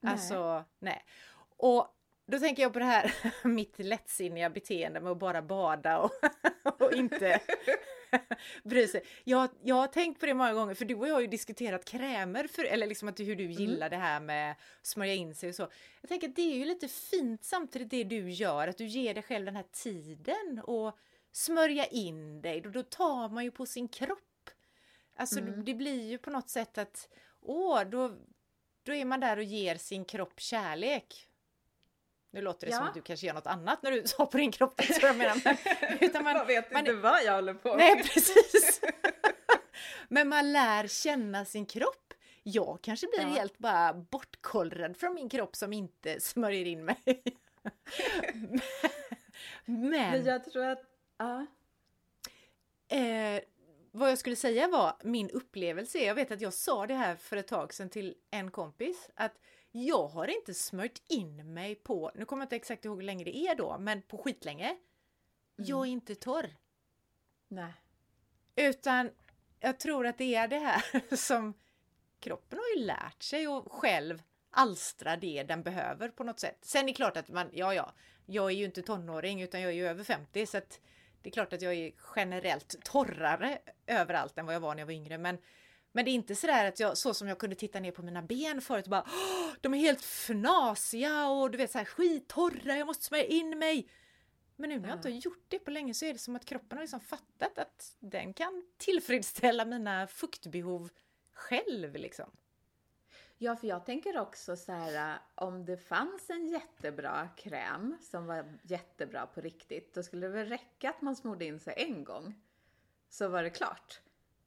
Nej. 0.00 0.12
Alltså, 0.12 0.64
nej. 0.78 1.04
Och 1.56 1.96
då 2.30 2.38
tänker 2.38 2.62
jag 2.62 2.72
på 2.72 2.78
det 2.78 2.84
här, 2.84 3.14
mitt 3.48 3.78
lättsinniga 3.78 4.50
beteende 4.50 5.00
med 5.00 5.12
att 5.12 5.18
bara 5.18 5.42
bada 5.42 5.98
och, 5.98 6.12
och 6.82 6.92
inte 6.92 7.40
bry 8.62 8.86
sig. 8.86 9.04
Jag, 9.24 9.50
jag 9.62 9.74
har 9.74 9.86
tänkt 9.86 10.20
på 10.20 10.26
det 10.26 10.34
många 10.34 10.52
gånger, 10.52 10.74
för 10.74 10.84
du 10.84 10.94
och 10.94 11.08
jag 11.08 11.14
har 11.14 11.20
ju 11.20 11.26
diskuterat 11.26 11.84
krämer, 11.84 12.46
för, 12.46 12.64
eller 12.64 12.86
liksom 12.86 13.08
att 13.08 13.20
hur 13.20 13.36
du 13.36 13.44
mm. 13.44 13.56
gillar 13.56 13.86
mm. 13.86 13.90
det 13.90 14.06
här 14.06 14.20
med 14.20 14.52
att 14.52 14.86
smörja 14.86 15.14
in 15.14 15.34
sig 15.34 15.48
och 15.48 15.54
så. 15.54 15.68
Jag 16.00 16.08
tänker 16.08 16.28
att 16.28 16.36
det 16.36 16.52
är 16.52 16.56
ju 16.56 16.64
lite 16.64 16.88
fint 16.88 17.44
samtidigt 17.44 17.90
det 17.90 18.04
du 18.04 18.30
gör, 18.30 18.68
att 18.68 18.78
du 18.78 18.86
ger 18.86 19.14
dig 19.14 19.22
själv 19.22 19.44
den 19.44 19.56
här 19.56 19.66
tiden 19.72 20.60
och 20.64 20.98
smörja 21.32 21.86
in 21.86 22.42
dig. 22.42 22.60
Då, 22.60 22.70
då 22.70 22.82
tar 22.82 23.28
man 23.28 23.44
ju 23.44 23.50
på 23.50 23.66
sin 23.66 23.88
kropp. 23.88 24.50
Alltså 25.16 25.38
mm. 25.38 25.64
det 25.64 25.74
blir 25.74 26.08
ju 26.10 26.18
på 26.18 26.30
något 26.30 26.48
sätt 26.48 26.78
att, 26.78 27.08
åh, 27.40 27.82
då, 27.84 28.16
då 28.82 28.94
är 28.94 29.04
man 29.04 29.20
där 29.20 29.36
och 29.36 29.42
ger 29.42 29.76
sin 29.76 30.04
kropp 30.04 30.40
kärlek. 30.40 31.29
Nu 32.30 32.42
låter 32.42 32.66
det 32.66 32.70
ja. 32.70 32.78
som 32.78 32.86
att 32.86 32.94
du 32.94 33.02
kanske 33.02 33.26
gör 33.26 33.34
något 33.34 33.46
annat 33.46 33.82
när 33.82 33.90
du 33.90 34.02
tar 34.06 34.26
på 34.26 34.36
din 34.36 34.52
kropp, 34.52 34.76
det 34.76 35.02
jag 35.02 35.16
menar. 35.16 35.40
Men, 35.44 35.56
utan 36.00 36.24
man, 36.24 36.36
man 36.36 36.46
vet 36.46 36.72
man, 36.72 36.80
inte 36.80 36.92
vad 36.92 37.24
jag 37.24 37.32
håller 37.32 37.54
på 37.54 37.68
med. 37.68 37.78
Nej, 37.78 38.02
precis. 38.02 38.80
Men 40.08 40.28
man 40.28 40.52
lär 40.52 40.86
känna 40.86 41.44
sin 41.44 41.66
kropp. 41.66 42.14
Jag 42.42 42.78
kanske 42.82 43.06
blir 43.06 43.20
ja. 43.20 43.28
helt 43.28 43.58
bara 43.58 43.92
bortkollrad 43.94 44.96
från 44.96 45.14
min 45.14 45.28
kropp 45.28 45.56
som 45.56 45.72
inte 45.72 46.20
smörjer 46.20 46.64
in 46.64 46.84
mig. 46.84 47.22
Men, 49.64 49.90
Men 49.90 50.24
jag 50.24 50.44
tror 50.44 50.64
att, 50.64 50.82
ja. 51.18 51.46
Eh, 52.96 53.40
vad 53.92 54.10
jag 54.10 54.18
skulle 54.18 54.36
säga 54.36 54.68
var 54.68 54.96
min 55.02 55.30
upplevelse. 55.30 55.98
Jag 55.98 56.14
vet 56.14 56.30
att 56.30 56.40
jag 56.40 56.52
sa 56.52 56.86
det 56.86 56.94
här 56.94 57.16
för 57.16 57.36
ett 57.36 57.48
tag 57.48 57.74
sedan 57.74 57.90
till 57.90 58.14
en 58.30 58.50
kompis 58.50 59.10
att 59.14 59.32
jag 59.72 60.08
har 60.08 60.28
inte 60.28 60.54
smört 60.54 61.02
in 61.08 61.54
mig 61.54 61.74
på, 61.74 62.10
nu 62.14 62.24
kommer 62.24 62.42
jag 62.42 62.46
inte 62.46 62.56
exakt 62.56 62.84
ihåg 62.84 62.96
hur 62.96 63.02
länge 63.02 63.24
det 63.24 63.36
är 63.36 63.54
då, 63.54 63.78
men 63.78 64.02
på 64.02 64.18
skitlänge. 64.18 64.68
Mm. 64.68 64.78
Jag 65.56 65.86
är 65.86 65.90
inte 65.90 66.14
torr. 66.14 66.56
Nej. 67.48 67.72
Utan 68.56 69.10
jag 69.60 69.78
tror 69.78 70.06
att 70.06 70.18
det 70.18 70.34
är 70.34 70.48
det 70.48 70.58
här 70.58 71.16
som 71.16 71.54
kroppen 72.20 72.58
har 72.58 72.80
ju 72.80 72.86
lärt 72.86 73.22
sig 73.22 73.48
och 73.48 73.72
själv 73.72 74.22
alstra 74.50 75.16
det 75.16 75.42
den 75.42 75.62
behöver 75.62 76.08
på 76.08 76.24
något 76.24 76.40
sätt. 76.40 76.58
Sen 76.62 76.82
är 76.82 76.86
det 76.86 76.92
klart 76.92 77.16
att 77.16 77.28
man, 77.28 77.50
ja 77.52 77.74
ja, 77.74 77.92
jag 78.26 78.50
är 78.50 78.54
ju 78.54 78.64
inte 78.64 78.82
tonåring 78.82 79.42
utan 79.42 79.60
jag 79.60 79.70
är 79.70 79.74
ju 79.74 79.88
över 79.88 80.04
50 80.04 80.46
så 80.46 80.58
att 80.58 80.80
det 81.22 81.28
är 81.28 81.32
klart 81.32 81.52
att 81.52 81.62
jag 81.62 81.74
är 81.74 81.92
generellt 82.16 82.84
torrare 82.84 83.58
överallt 83.86 84.38
än 84.38 84.46
vad 84.46 84.54
jag 84.54 84.60
var 84.60 84.74
när 84.74 84.80
jag 84.80 84.86
var 84.86 84.92
yngre 84.92 85.18
men 85.18 85.38
men 85.92 86.04
det 86.04 86.10
är 86.10 86.12
inte 86.12 86.34
sådär 86.36 86.68
att 86.68 86.80
jag, 86.80 86.98
så 86.98 87.14
som 87.14 87.28
jag 87.28 87.38
kunde 87.38 87.56
titta 87.56 87.80
ner 87.80 87.92
på 87.92 88.02
mina 88.02 88.22
ben 88.22 88.60
förut 88.60 88.84
och 88.84 88.90
bara 88.90 89.06
de 89.60 89.74
är 89.74 89.78
helt 89.78 90.02
fnasiga 90.02 91.28
och 91.28 91.50
du 91.50 91.58
vet 91.58 91.70
såhär 91.70 91.84
skittorra, 91.84 92.76
jag 92.76 92.86
måste 92.86 93.04
smörja 93.04 93.24
in 93.24 93.58
mig. 93.58 93.88
Men 94.56 94.70
nu 94.70 94.80
när 94.80 94.88
jag 94.88 94.98
inte 94.98 95.08
har 95.08 95.16
gjort 95.16 95.44
det 95.48 95.58
på 95.58 95.70
länge 95.70 95.94
så 95.94 96.04
är 96.04 96.12
det 96.12 96.18
som 96.18 96.36
att 96.36 96.44
kroppen 96.44 96.78
har 96.78 96.82
liksom 96.82 97.00
fattat 97.00 97.58
att 97.58 97.96
den 98.00 98.34
kan 98.34 98.66
tillfredsställa 98.78 99.64
mina 99.64 100.06
fuktbehov 100.06 100.90
själv 101.32 101.94
liksom. 101.94 102.30
Ja, 103.38 103.56
för 103.56 103.66
jag 103.66 103.86
tänker 103.86 104.18
också 104.18 104.56
så 104.56 104.72
här, 104.72 105.18
om 105.34 105.64
det 105.64 105.76
fanns 105.76 106.30
en 106.30 106.48
jättebra 106.48 107.28
kräm 107.36 107.96
som 108.00 108.26
var 108.26 108.58
jättebra 108.62 109.26
på 109.26 109.40
riktigt, 109.40 109.94
då 109.94 110.02
skulle 110.02 110.26
det 110.26 110.32
väl 110.32 110.48
räcka 110.48 110.90
att 110.90 111.02
man 111.02 111.16
smorde 111.16 111.44
in 111.44 111.60
sig 111.60 111.74
en 111.76 112.04
gång. 112.04 112.34
Så 113.08 113.28
var 113.28 113.42
det 113.42 113.50
klart. 113.50 114.00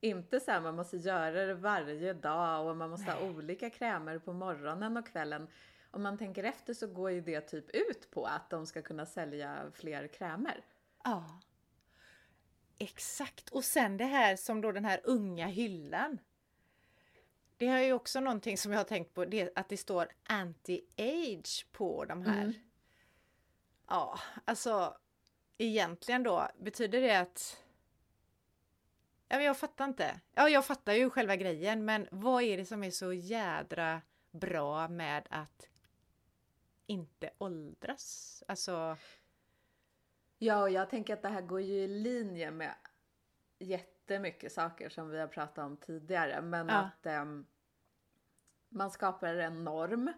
Inte 0.04 0.39
så 0.39 0.52
här, 0.52 0.62
man 0.62 0.76
måste 0.76 0.98
göra 0.98 1.46
det 1.46 1.54
varje 1.54 2.13
dag 2.13 2.68
och 2.68 2.78
man 2.78 2.89
måste 2.89 3.06
Nej. 3.06 3.16
ha 3.16 3.30
olika 3.30 3.70
krämer 3.70 4.20
på 4.20 4.34
morgonen 4.34 4.98
och 4.98 5.08
kvällen. 5.08 5.48
Om 5.92 6.04
man 6.04 6.18
tänker 6.18 6.44
efter 6.44 6.74
så 6.74 6.88
går 6.88 7.12
ju 7.12 7.22
det 7.22 7.42
typ 7.42 7.70
ut 7.70 8.12
på 8.12 8.26
att 8.26 8.50
de 8.50 8.66
ska 8.66 8.82
kunna 8.82 9.06
sälja 9.06 9.72
fler 9.74 10.08
krämer. 10.08 10.66
Ja. 11.04 11.39
Exakt. 12.78 13.50
Och 13.50 13.63
sen 13.63 13.98
det 13.98 14.06
här 14.06 14.36
som 14.36 14.62
då 14.62 14.72
den 14.72 14.86
här 14.86 15.02
unga 15.04 15.48
hyllan. 15.48 16.18
Det 17.58 17.68
är 17.68 17.82
ju 17.82 17.94
också 17.94 18.20
någonting 18.20 18.58
som 18.58 18.72
jag 18.72 18.80
har 18.80 18.86
tänkt 18.86 19.13
på, 19.13 19.26
det, 19.26 19.52
att 19.56 19.70
det 19.70 19.78
står 19.78 20.08
anti-age 20.30 21.66
på 21.72 22.06
de 22.06 22.22
här. 22.22 22.42
Mm. 22.42 22.54
Ja, 23.88 24.20
alltså 24.46 24.98
egentligen 25.58 26.24
då, 26.24 26.48
betyder 26.60 27.02
det 27.02 27.20
att 27.20 27.62
Ja, 29.34 29.38
men 29.38 29.46
jag 29.46 29.58
fattar 29.58 29.86
inte. 29.86 30.19
Ja, 30.34 30.50
jag 30.50 30.65
fattar 30.65 30.93
ju 30.93 31.10
själva 31.10 31.36
grejen, 31.36 31.86
men 31.86 32.08
vad 32.12 32.43
är 32.43 32.58
det 32.58 32.65
som 32.65 32.84
är 32.84 32.91
så 32.91 33.13
jädra 33.13 34.02
bra 34.32 34.88
med 34.88 35.28
att 35.30 35.69
inte 36.86 37.30
åldras? 37.38 38.43
Alltså... 38.48 38.98
Ja, 40.38 40.62
och 40.62 40.69
jag 40.69 40.89
tänker 40.89 41.13
att 41.13 41.22
det 41.22 41.30
här 41.30 41.41
går 41.41 41.62
ju 41.62 41.74
i 41.74 41.88
linje 41.88 42.52
med 42.52 42.76
jättemycket 43.60 44.52
saker 44.52 44.89
som 44.89 45.10
vi 45.10 45.19
har 45.19 45.28
pratat 45.28 45.65
om 45.65 45.78
tidigare, 45.78 46.41
men 46.41 46.67
ja. 46.67 46.76
att 46.76 47.22
um, 47.22 47.46
man 48.69 48.91
skapar 48.91 49.36
en 49.36 49.63
norm 49.63 50.13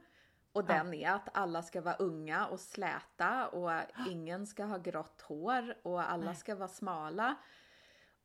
och 0.52 0.64
ja. 0.68 0.74
den 0.74 0.94
är 0.94 1.12
att 1.12 1.30
alla 1.34 1.64
ska 1.64 1.82
vara 1.82 1.96
unga 1.96 2.48
och 2.48 2.60
släta 2.60 3.48
och 3.48 3.72
ingen 4.10 4.48
ska 4.48 4.64
ha 4.64 4.78
grått 4.78 5.22
hår 5.22 5.78
och 5.84 6.12
alla 6.12 6.26
Nej. 6.26 6.36
ska 6.36 6.56
vara 6.56 6.68
smala. 6.68 7.36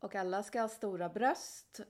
Och 0.01 0.15
alla 0.15 0.43
ska 0.43 0.61
ha 0.61 0.69
stora 0.69 1.09
bröst. 1.09 1.81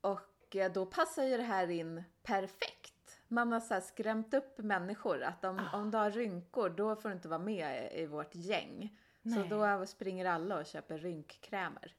Och 0.00 0.56
eh, 0.56 0.72
då 0.72 0.86
passar 0.86 1.24
ju 1.24 1.36
det 1.36 1.42
här 1.42 1.70
in 1.70 2.02
perfekt. 2.22 3.20
Man 3.28 3.52
har 3.52 3.60
så 3.60 3.80
skrämt 3.80 4.34
upp 4.34 4.58
människor 4.58 5.22
att 5.22 5.44
om, 5.44 5.58
ah. 5.58 5.78
om 5.78 5.90
du 5.90 5.98
har 5.98 6.10
rynkor 6.10 6.70
då 6.70 6.96
får 6.96 7.08
du 7.08 7.14
inte 7.14 7.28
vara 7.28 7.38
med 7.38 7.92
i 7.92 8.06
vårt 8.06 8.34
gäng. 8.34 8.98
Nej. 9.22 9.34
Så 9.34 9.56
då 9.56 9.86
springer 9.86 10.24
alla 10.24 10.58
och 10.58 10.66
köper 10.66 10.98
rynkkrämer. 10.98 11.94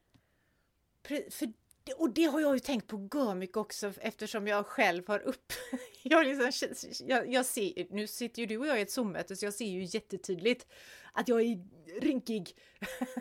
För, 1.04 1.52
och 1.96 2.10
det 2.10 2.24
har 2.24 2.40
jag 2.40 2.54
ju 2.54 2.60
tänkt 2.60 2.86
på 2.86 3.34
mycket 3.34 3.56
också 3.56 3.92
eftersom 4.00 4.46
jag 4.46 4.66
själv 4.66 5.08
har 5.08 5.18
upp... 5.18 5.52
jag, 6.02 6.26
liksom, 6.26 6.74
jag, 7.06 7.32
jag 7.32 7.46
ser, 7.46 7.86
nu 7.90 8.06
sitter 8.06 8.40
ju 8.40 8.46
du 8.46 8.58
och 8.58 8.66
jag 8.66 8.78
i 8.78 8.82
ett 8.82 8.90
Zoom-möte 8.90 9.36
så 9.36 9.46
jag 9.46 9.54
ser 9.54 9.66
ju 9.66 9.84
jättetydligt 9.84 10.66
att 11.12 11.28
jag 11.28 11.40
är 11.40 11.64
rynkig. 12.00 12.56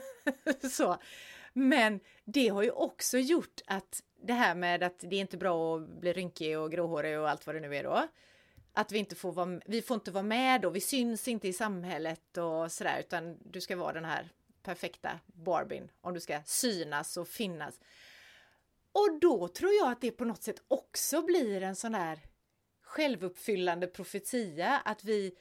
så. 0.71 0.97
Men 1.57 1.99
det 2.25 2.47
har 2.47 2.63
ju 2.63 2.71
också 2.71 3.17
gjort 3.17 3.61
att 3.65 4.03
det 4.21 4.33
här 4.33 4.55
med 4.55 4.83
att 4.83 4.99
det 4.99 5.15
är 5.15 5.21
inte 5.21 5.37
bra 5.37 5.77
att 5.77 5.87
bli 5.87 6.13
rynkig 6.13 6.59
och 6.59 6.71
gråhårig 6.71 7.19
och 7.19 7.29
allt 7.29 7.45
vad 7.45 7.55
det 7.55 7.59
nu 7.59 7.75
är 7.75 7.83
då. 7.83 8.07
Att 8.73 8.91
vi 8.91 8.97
inte 8.99 9.15
får 9.15 9.31
vara, 9.31 9.61
vi 9.65 9.81
får 9.81 9.95
inte 9.95 10.11
vara 10.11 10.23
med 10.23 10.65
och 10.65 10.75
vi 10.75 10.81
syns 10.81 11.27
inte 11.27 11.47
i 11.47 11.53
samhället 11.53 12.37
och 12.37 12.71
sådär 12.71 12.99
utan 12.99 13.37
du 13.43 13.61
ska 13.61 13.75
vara 13.75 13.93
den 13.93 14.05
här 14.05 14.29
perfekta 14.63 15.19
Barbien 15.25 15.91
om 16.01 16.13
du 16.13 16.19
ska 16.19 16.41
synas 16.45 17.17
och 17.17 17.27
finnas. 17.27 17.79
Och 18.91 19.19
då 19.21 19.47
tror 19.47 19.71
jag 19.73 19.91
att 19.91 20.01
det 20.01 20.11
på 20.11 20.25
något 20.25 20.43
sätt 20.43 20.61
också 20.67 21.21
blir 21.21 21.63
en 21.63 21.75
sån 21.75 21.91
där 21.91 22.19
självuppfyllande 22.81 23.87
profetia 23.87 24.77
att 24.85 25.03
vi 25.03 25.35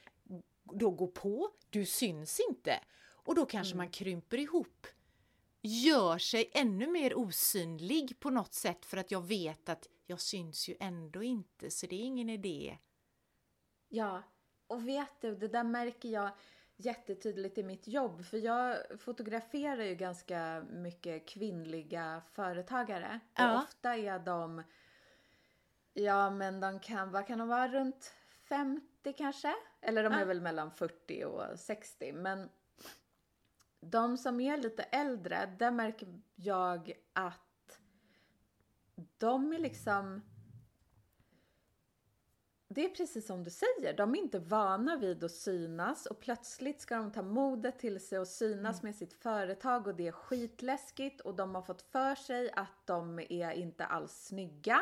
då 0.63 0.91
går 0.91 1.07
på, 1.07 1.49
du 1.69 1.85
syns 1.85 2.39
inte. 2.49 2.79
Och 2.99 3.35
då 3.35 3.45
kanske 3.45 3.73
mm. 3.73 3.77
man 3.77 3.91
krymper 3.91 4.37
ihop, 4.37 4.87
gör 5.61 6.17
sig 6.17 6.51
ännu 6.53 6.87
mer 6.87 7.17
osynlig 7.17 8.19
på 8.19 8.29
något 8.29 8.53
sätt 8.53 8.85
för 8.85 8.97
att 8.97 9.11
jag 9.11 9.27
vet 9.27 9.69
att 9.69 9.87
jag 10.05 10.21
syns 10.21 10.69
ju 10.69 10.75
ändå 10.79 11.23
inte 11.23 11.71
så 11.71 11.87
det 11.87 11.95
är 11.95 12.03
ingen 12.03 12.29
idé. 12.29 12.77
Ja, 13.89 14.23
och 14.67 14.87
vet 14.87 15.21
du, 15.21 15.35
det 15.35 15.47
där 15.47 15.63
märker 15.63 16.09
jag 16.09 16.29
jättetydligt 16.77 17.57
i 17.57 17.63
mitt 17.63 17.87
jobb. 17.87 18.25
För 18.25 18.37
jag 18.37 18.77
fotograferar 18.99 19.83
ju 19.83 19.95
ganska 19.95 20.65
mycket 20.69 21.27
kvinnliga 21.27 22.21
företagare. 22.33 23.19
Ja. 23.35 23.53
Och 23.53 23.63
ofta 23.63 23.95
är 23.95 24.19
de, 24.19 24.63
ja 25.93 26.29
men 26.29 26.59
de 26.59 26.79
kan, 26.79 27.11
vad 27.11 27.27
kan 27.27 27.39
de 27.39 27.47
vara, 27.47 27.67
runt 27.67 28.13
50 28.49 29.13
kanske? 29.13 29.53
Eller 29.81 30.03
de 30.03 30.13
är 30.13 30.25
väl 30.25 30.41
mellan 30.41 30.71
40 30.71 31.23
och 31.23 31.59
60. 31.59 32.13
Men 32.13 32.49
de 33.89 34.17
som 34.17 34.39
är 34.39 34.57
lite 34.57 34.83
äldre, 34.83 35.55
där 35.59 35.71
märker 35.71 36.21
jag 36.35 36.93
att 37.13 37.79
de 39.17 39.53
är 39.53 39.59
liksom 39.59 40.21
det 42.69 42.85
är 42.85 42.89
precis 42.89 43.27
som 43.27 43.43
du 43.43 43.49
säger, 43.49 43.93
de 43.97 44.15
är 44.15 44.19
inte 44.19 44.39
vana 44.39 44.97
vid 44.97 45.23
att 45.23 45.31
synas 45.31 46.05
och 46.05 46.19
plötsligt 46.19 46.81
ska 46.81 46.95
de 46.95 47.11
ta 47.11 47.21
modet 47.21 47.79
till 47.79 48.07
sig 48.07 48.19
och 48.19 48.27
synas 48.27 48.79
mm. 48.79 48.89
med 48.89 48.95
sitt 48.95 49.13
företag 49.13 49.87
och 49.87 49.95
det 49.95 50.07
är 50.07 50.11
skitläskigt 50.11 51.21
och 51.21 51.35
de 51.35 51.55
har 51.55 51.61
fått 51.61 51.81
för 51.81 52.15
sig 52.15 52.51
att 52.51 52.85
de 52.85 53.19
är 53.19 53.51
inte 53.51 53.85
alls 53.85 54.11
snygga. 54.11 54.81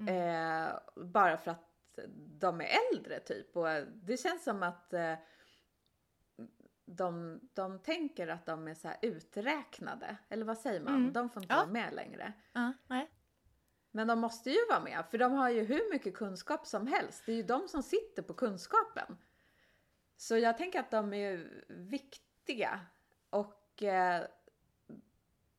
Mm. 0.00 0.68
Eh, 0.68 0.78
bara 0.94 1.36
för 1.36 1.50
att 1.50 1.98
de 2.40 2.60
är 2.60 2.68
äldre 2.92 3.20
typ 3.20 3.56
och 3.56 3.68
det 3.94 4.16
känns 4.16 4.44
som 4.44 4.62
att 4.62 4.92
eh, 4.92 5.14
de, 6.86 7.40
de 7.54 7.78
tänker 7.78 8.28
att 8.28 8.46
de 8.46 8.68
är 8.68 8.74
så 8.74 8.88
uträknade. 9.02 10.16
Eller 10.28 10.44
vad 10.44 10.58
säger 10.58 10.80
man? 10.80 10.94
Mm. 10.94 11.12
De 11.12 11.30
får 11.30 11.42
inte 11.42 11.54
ja. 11.54 11.58
vara 11.58 11.72
med 11.72 11.94
längre. 11.94 12.32
Ja, 12.52 12.72
nej. 12.86 13.10
Men 13.90 14.06
de 14.06 14.18
måste 14.18 14.50
ju 14.50 14.66
vara 14.68 14.80
med, 14.80 15.04
för 15.10 15.18
de 15.18 15.32
har 15.32 15.50
ju 15.50 15.64
hur 15.64 15.92
mycket 15.92 16.14
kunskap 16.14 16.66
som 16.66 16.86
helst. 16.86 17.22
Det 17.26 17.32
är 17.32 17.36
ju 17.36 17.42
de 17.42 17.68
som 17.68 17.82
sitter 17.82 18.22
på 18.22 18.34
kunskapen. 18.34 19.18
Så 20.16 20.36
jag 20.36 20.58
tänker 20.58 20.80
att 20.80 20.90
de 20.90 21.14
är 21.14 21.64
viktiga. 21.68 22.80
Och 23.30 23.82
eh, 23.82 24.26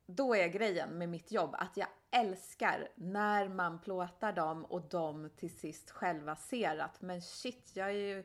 då 0.05 0.35
är 0.35 0.47
grejen 0.47 0.89
med 0.89 1.09
mitt 1.09 1.31
jobb 1.31 1.55
att 1.57 1.77
jag 1.77 1.87
älskar 2.11 2.89
när 2.95 3.49
man 3.49 3.81
plåtar 3.81 4.33
dem 4.33 4.65
och 4.65 4.89
de 4.89 5.29
till 5.29 5.57
sist 5.57 5.91
själva 5.91 6.35
ser 6.35 6.77
att 6.77 7.01
men 7.01 7.21
shit, 7.21 7.71
jag 7.73 7.87
är 7.87 8.15
ju 8.15 8.23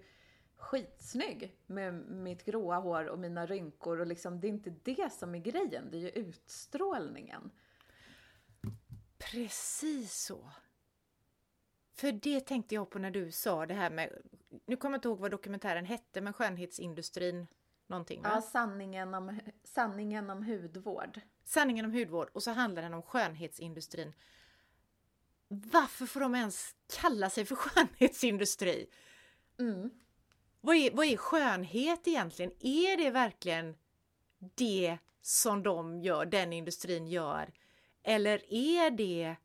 skitsnygg 0.63 1.57
med 1.67 1.95
mitt 2.11 2.45
gråa 2.45 2.79
hår 2.79 3.05
och 3.05 3.19
mina 3.19 3.47
rynkor 3.47 4.01
och 4.01 4.07
liksom 4.07 4.41
det 4.41 4.47
är 4.47 4.49
inte 4.49 4.75
det 4.83 5.13
som 5.13 5.35
är 5.35 5.39
grejen, 5.39 5.91
det 5.91 5.97
är 5.97 6.01
ju 6.01 6.09
utstrålningen. 6.09 7.51
Precis 9.19 10.25
så. 10.25 10.51
För 11.95 12.13
det 12.13 12.41
tänkte 12.41 12.75
jag 12.75 12.91
på 12.91 12.99
när 12.99 13.11
du 13.11 13.31
sa 13.31 13.67
det 13.67 13.75
här 13.75 13.91
med, 13.91 14.23
nu 14.67 14.77
kommer 14.77 14.95
jag 14.95 14.99
inte 14.99 15.09
ihåg 15.09 15.19
vad 15.19 15.31
dokumentären 15.31 15.85
hette, 15.85 16.21
men 16.21 16.33
skönhetsindustrin 16.33 17.47
någonting 17.87 18.23
va? 18.23 18.31
Ja, 18.35 18.43
sanningen 18.43 19.15
om, 19.15 19.41
sanningen 19.65 20.31
om 20.31 20.43
hudvård. 20.43 21.21
Sanningen 21.45 21.85
om 21.85 21.93
hudvård 21.93 22.31
och 22.33 22.43
så 22.43 22.51
handlar 22.51 22.83
den 22.83 22.95
om 22.95 23.03
skönhetsindustrin. 23.03 24.13
Varför 25.49 26.07
får 26.07 26.21
de 26.21 26.35
ens 26.35 26.75
kalla 27.01 27.31
sig 27.31 27.45
för 27.45 27.55
skönhetsindustri? 27.57 28.87
Mm. 29.59 29.91
Vad, 30.65 30.77
är, 30.77 30.91
vad 30.91 31.07
är 31.07 31.17
skönhet 31.17 32.09
egentligen? 32.09 32.53
Är 32.61 32.97
det 32.97 33.11
verkligen 33.11 33.75
det 34.39 34.99
som 35.21 35.63
de 35.63 36.01
gör, 36.01 36.27
den 36.27 36.53
industrin 36.53 37.07
gör? 37.07 37.53
Eller 38.03 38.53
är 38.53 38.91
det 38.91 39.37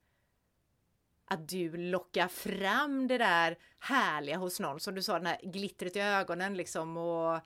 att 1.25 1.47
du 1.47 1.77
lockar 1.77 2.27
fram 2.27 3.07
det 3.07 3.17
där 3.17 3.57
härliga 3.79 4.37
hos 4.37 4.59
någon, 4.59 4.79
som 4.79 4.95
du 4.95 5.03
sa, 5.03 5.13
den 5.13 5.25
här 5.25 5.39
glittret 5.43 5.95
i 5.95 5.99
ögonen 5.99 6.57
liksom 6.57 6.97
och, 6.97 7.39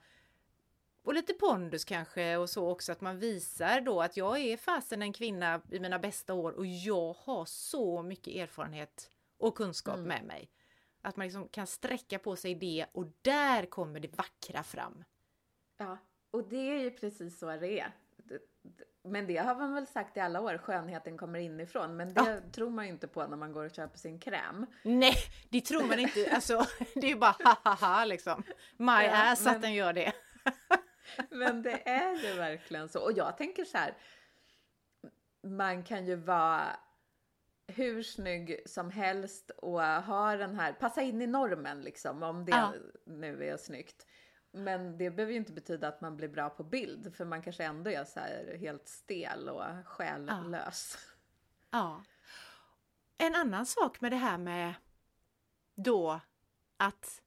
och 1.02 1.14
lite 1.14 1.32
pondus 1.32 1.84
kanske 1.84 2.36
och 2.36 2.50
så 2.50 2.68
också 2.68 2.92
att 2.92 3.00
man 3.00 3.18
visar 3.18 3.80
då 3.80 4.02
att 4.02 4.16
jag 4.16 4.38
är 4.38 4.56
fasen 4.56 5.02
en 5.02 5.12
kvinna 5.12 5.60
i 5.70 5.80
mina 5.80 5.98
bästa 5.98 6.34
år 6.34 6.52
och 6.52 6.66
jag 6.66 7.16
har 7.18 7.44
så 7.44 8.02
mycket 8.02 8.34
erfarenhet 8.34 9.10
och 9.38 9.56
kunskap 9.56 9.96
mm. 9.96 10.08
med 10.08 10.24
mig. 10.24 10.50
Att 11.02 11.16
man 11.16 11.26
liksom 11.26 11.48
kan 11.48 11.66
sträcka 11.66 12.18
på 12.18 12.36
sig 12.36 12.54
det 12.54 12.86
och 12.92 13.06
där 13.22 13.66
kommer 13.66 14.00
det 14.00 14.16
vackra 14.18 14.62
fram. 14.62 15.04
Ja, 15.76 15.98
och 16.30 16.48
det 16.48 16.70
är 16.70 16.78
ju 16.78 16.90
precis 16.90 17.38
så 17.38 17.46
det 17.46 17.80
är. 17.80 17.92
Men 19.04 19.26
det 19.26 19.36
har 19.36 19.54
man 19.54 19.74
väl 19.74 19.86
sagt 19.86 20.16
i 20.16 20.20
alla 20.20 20.40
år, 20.40 20.58
skönheten 20.58 21.18
kommer 21.18 21.38
inifrån. 21.38 21.96
Men 21.96 22.14
det 22.14 22.40
ja. 22.44 22.50
tror 22.52 22.70
man 22.70 22.84
ju 22.84 22.92
inte 22.92 23.08
på 23.08 23.26
när 23.26 23.36
man 23.36 23.52
går 23.52 23.64
och 23.64 23.70
köper 23.70 23.98
sin 23.98 24.18
kräm. 24.18 24.66
Nej, 24.82 25.14
det 25.48 25.60
tror 25.60 25.82
man 25.82 25.98
inte. 25.98 26.30
Alltså, 26.34 26.66
det 26.94 27.06
är 27.06 27.10
ju 27.10 27.16
bara 27.16 27.36
ha 27.44 27.56
ha 27.64 27.74
ha 27.74 28.04
liksom. 28.04 28.42
My 28.76 28.86
ja, 28.86 29.32
ass 29.32 29.44
men, 29.44 29.54
att 29.54 29.62
den 29.62 29.74
gör 29.74 29.92
det. 29.92 30.12
men 31.30 31.62
det 31.62 31.88
är 31.88 32.16
ju 32.16 32.34
verkligen 32.34 32.88
så. 32.88 33.00
Och 33.04 33.12
jag 33.12 33.36
tänker 33.38 33.64
så 33.64 33.78
här. 33.78 33.94
Man 35.42 35.84
kan 35.84 36.06
ju 36.06 36.16
vara 36.16 36.76
hur 37.72 38.02
snygg 38.02 38.62
som 38.66 38.90
helst 38.90 39.50
och 39.50 39.82
ha 39.82 40.36
den 40.36 40.54
här, 40.54 40.72
passa 40.72 41.02
in 41.02 41.22
i 41.22 41.26
normen 41.26 41.82
liksom 41.82 42.22
om 42.22 42.44
det 42.44 42.52
ja. 42.52 42.74
nu 43.04 43.44
är 43.44 43.56
snyggt. 43.56 44.06
Men 44.52 44.98
det 44.98 45.10
behöver 45.10 45.32
ju 45.32 45.38
inte 45.38 45.52
betyda 45.52 45.88
att 45.88 46.00
man 46.00 46.16
blir 46.16 46.28
bra 46.28 46.50
på 46.50 46.64
bild 46.64 47.14
för 47.16 47.24
man 47.24 47.42
kanske 47.42 47.64
ändå 47.64 47.90
är 47.90 48.04
så 48.04 48.20
här 48.20 48.56
helt 48.60 48.88
stel 48.88 49.48
och 49.48 49.64
själlös. 49.84 50.98
Ja. 51.70 51.78
ja. 51.78 52.04
En 53.18 53.34
annan 53.34 53.66
sak 53.66 54.00
med 54.00 54.12
det 54.12 54.16
här 54.16 54.38
med 54.38 54.74
då 55.74 56.20
att 56.76 57.22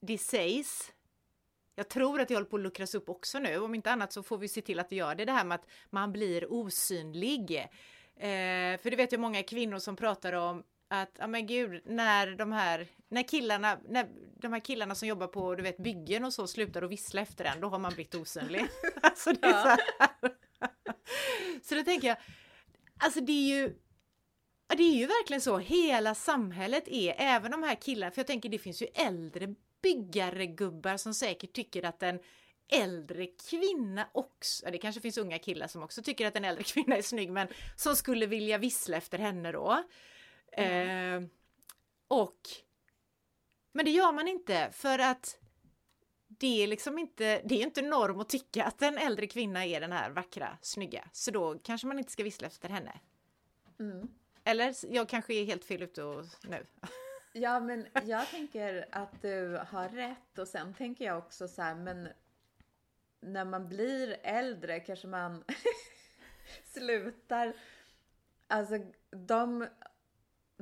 det 0.00 0.18
sägs 0.18 0.92
jag 1.74 1.88
tror 1.88 2.20
att 2.20 2.28
det 2.28 2.34
håller 2.34 2.46
på 2.46 2.56
att 2.56 2.62
luckras 2.62 2.94
upp 2.94 3.08
också 3.08 3.38
nu. 3.38 3.58
Om 3.58 3.74
inte 3.74 3.90
annat 3.90 4.12
så 4.12 4.22
får 4.22 4.38
vi 4.38 4.48
se 4.48 4.60
till 4.60 4.80
att 4.80 4.90
det 4.90 4.96
gör 4.96 5.14
det. 5.14 5.24
Det 5.24 5.32
här 5.32 5.44
med 5.44 5.54
att 5.54 5.66
man 5.90 6.12
blir 6.12 6.52
osynlig. 6.52 7.68
Eh, 8.16 8.80
för 8.80 8.90
det 8.90 8.96
vet 8.96 9.12
jag 9.12 9.20
många 9.20 9.42
kvinnor 9.42 9.78
som 9.78 9.96
pratar 9.96 10.32
om 10.32 10.62
att, 10.88 11.16
ja 11.18 11.26
men 11.26 11.46
gud, 11.46 11.82
när 11.84 12.26
de 12.26 12.52
här, 12.52 12.86
när 13.08 13.22
killarna, 13.22 13.78
när 13.88 14.08
de 14.40 14.52
här 14.52 14.60
killarna 14.60 14.94
som 14.94 15.08
jobbar 15.08 15.26
på, 15.26 15.54
du 15.54 15.62
vet, 15.62 15.76
byggen 15.76 16.24
och 16.24 16.34
så 16.34 16.46
slutar 16.46 16.82
att 16.82 16.90
vissla 16.90 17.20
efter 17.20 17.44
en, 17.44 17.60
då 17.60 17.68
har 17.68 17.78
man 17.78 17.94
blivit 17.94 18.14
osynlig. 18.14 18.66
alltså 19.02 19.32
det 19.32 19.46
är 19.46 19.62
så, 19.62 19.68
här. 19.68 19.78
så 21.62 21.74
då 21.74 21.82
tänker 21.82 22.08
jag, 22.08 22.16
alltså 22.98 23.20
det 23.20 23.32
är 23.32 23.60
ju, 23.60 23.74
det 24.76 24.82
är 24.82 24.96
ju 24.96 25.06
verkligen 25.06 25.40
så, 25.40 25.58
hela 25.58 26.14
samhället 26.14 26.88
är, 26.88 27.14
även 27.18 27.50
de 27.50 27.62
här 27.62 27.74
killarna, 27.74 28.10
för 28.10 28.18
jag 28.18 28.26
tänker 28.26 28.48
det 28.48 28.58
finns 28.58 28.82
ju 28.82 28.86
äldre 28.94 29.54
byggaregubbar 29.82 30.96
som 30.96 31.14
säkert 31.14 31.52
tycker 31.52 31.84
att 31.84 32.02
en 32.02 32.20
äldre 32.72 33.26
kvinna 33.26 34.08
också, 34.12 34.70
det 34.70 34.78
kanske 34.78 35.00
finns 35.00 35.18
unga 35.18 35.38
killar 35.38 35.66
som 35.66 35.82
också 35.82 36.02
tycker 36.02 36.26
att 36.26 36.36
en 36.36 36.44
äldre 36.44 36.64
kvinna 36.66 36.96
är 36.96 37.02
snygg, 37.02 37.32
men 37.32 37.48
som 37.76 37.96
skulle 37.96 38.26
vilja 38.26 38.58
vissla 38.58 38.96
efter 38.96 39.18
henne 39.18 39.52
då. 39.52 39.84
Eh, 40.52 41.22
och 42.08 42.40
Men 43.72 43.84
det 43.84 43.90
gör 43.90 44.12
man 44.12 44.28
inte 44.28 44.68
för 44.72 44.98
att 44.98 45.38
det 46.28 46.62
är 46.62 46.66
liksom 46.66 46.98
inte, 46.98 47.42
det 47.44 47.54
är 47.54 47.62
inte 47.62 47.82
norm 47.82 48.20
att 48.20 48.28
tycka 48.28 48.64
att 48.64 48.82
en 48.82 48.98
äldre 48.98 49.26
kvinna 49.26 49.66
är 49.66 49.80
den 49.80 49.92
här 49.92 50.10
vackra, 50.10 50.58
snygga. 50.62 51.08
Så 51.12 51.30
då 51.30 51.58
kanske 51.58 51.86
man 51.86 51.98
inte 51.98 52.12
ska 52.12 52.24
vissla 52.24 52.46
efter 52.46 52.68
henne. 52.68 53.00
Mm. 53.80 54.08
Eller 54.44 54.74
jag 54.94 55.08
kanske 55.08 55.34
är 55.34 55.44
helt 55.44 55.64
fel 55.64 55.82
ute 55.82 56.02
och, 56.02 56.24
nu. 56.42 56.66
Ja, 57.32 57.60
men 57.60 57.86
jag 58.04 58.28
tänker 58.28 58.86
att 58.92 59.22
du 59.22 59.60
har 59.68 59.88
rätt 59.88 60.38
och 60.38 60.48
sen 60.48 60.74
tänker 60.74 61.04
jag 61.04 61.18
också 61.18 61.48
så 61.48 61.62
här, 61.62 61.74
men 61.74 62.08
när 63.22 63.44
man 63.44 63.68
blir 63.68 64.16
äldre 64.22 64.80
kanske 64.80 65.06
man 65.06 65.44
slutar, 66.74 67.52
alltså 68.46 68.78
de 69.10 69.66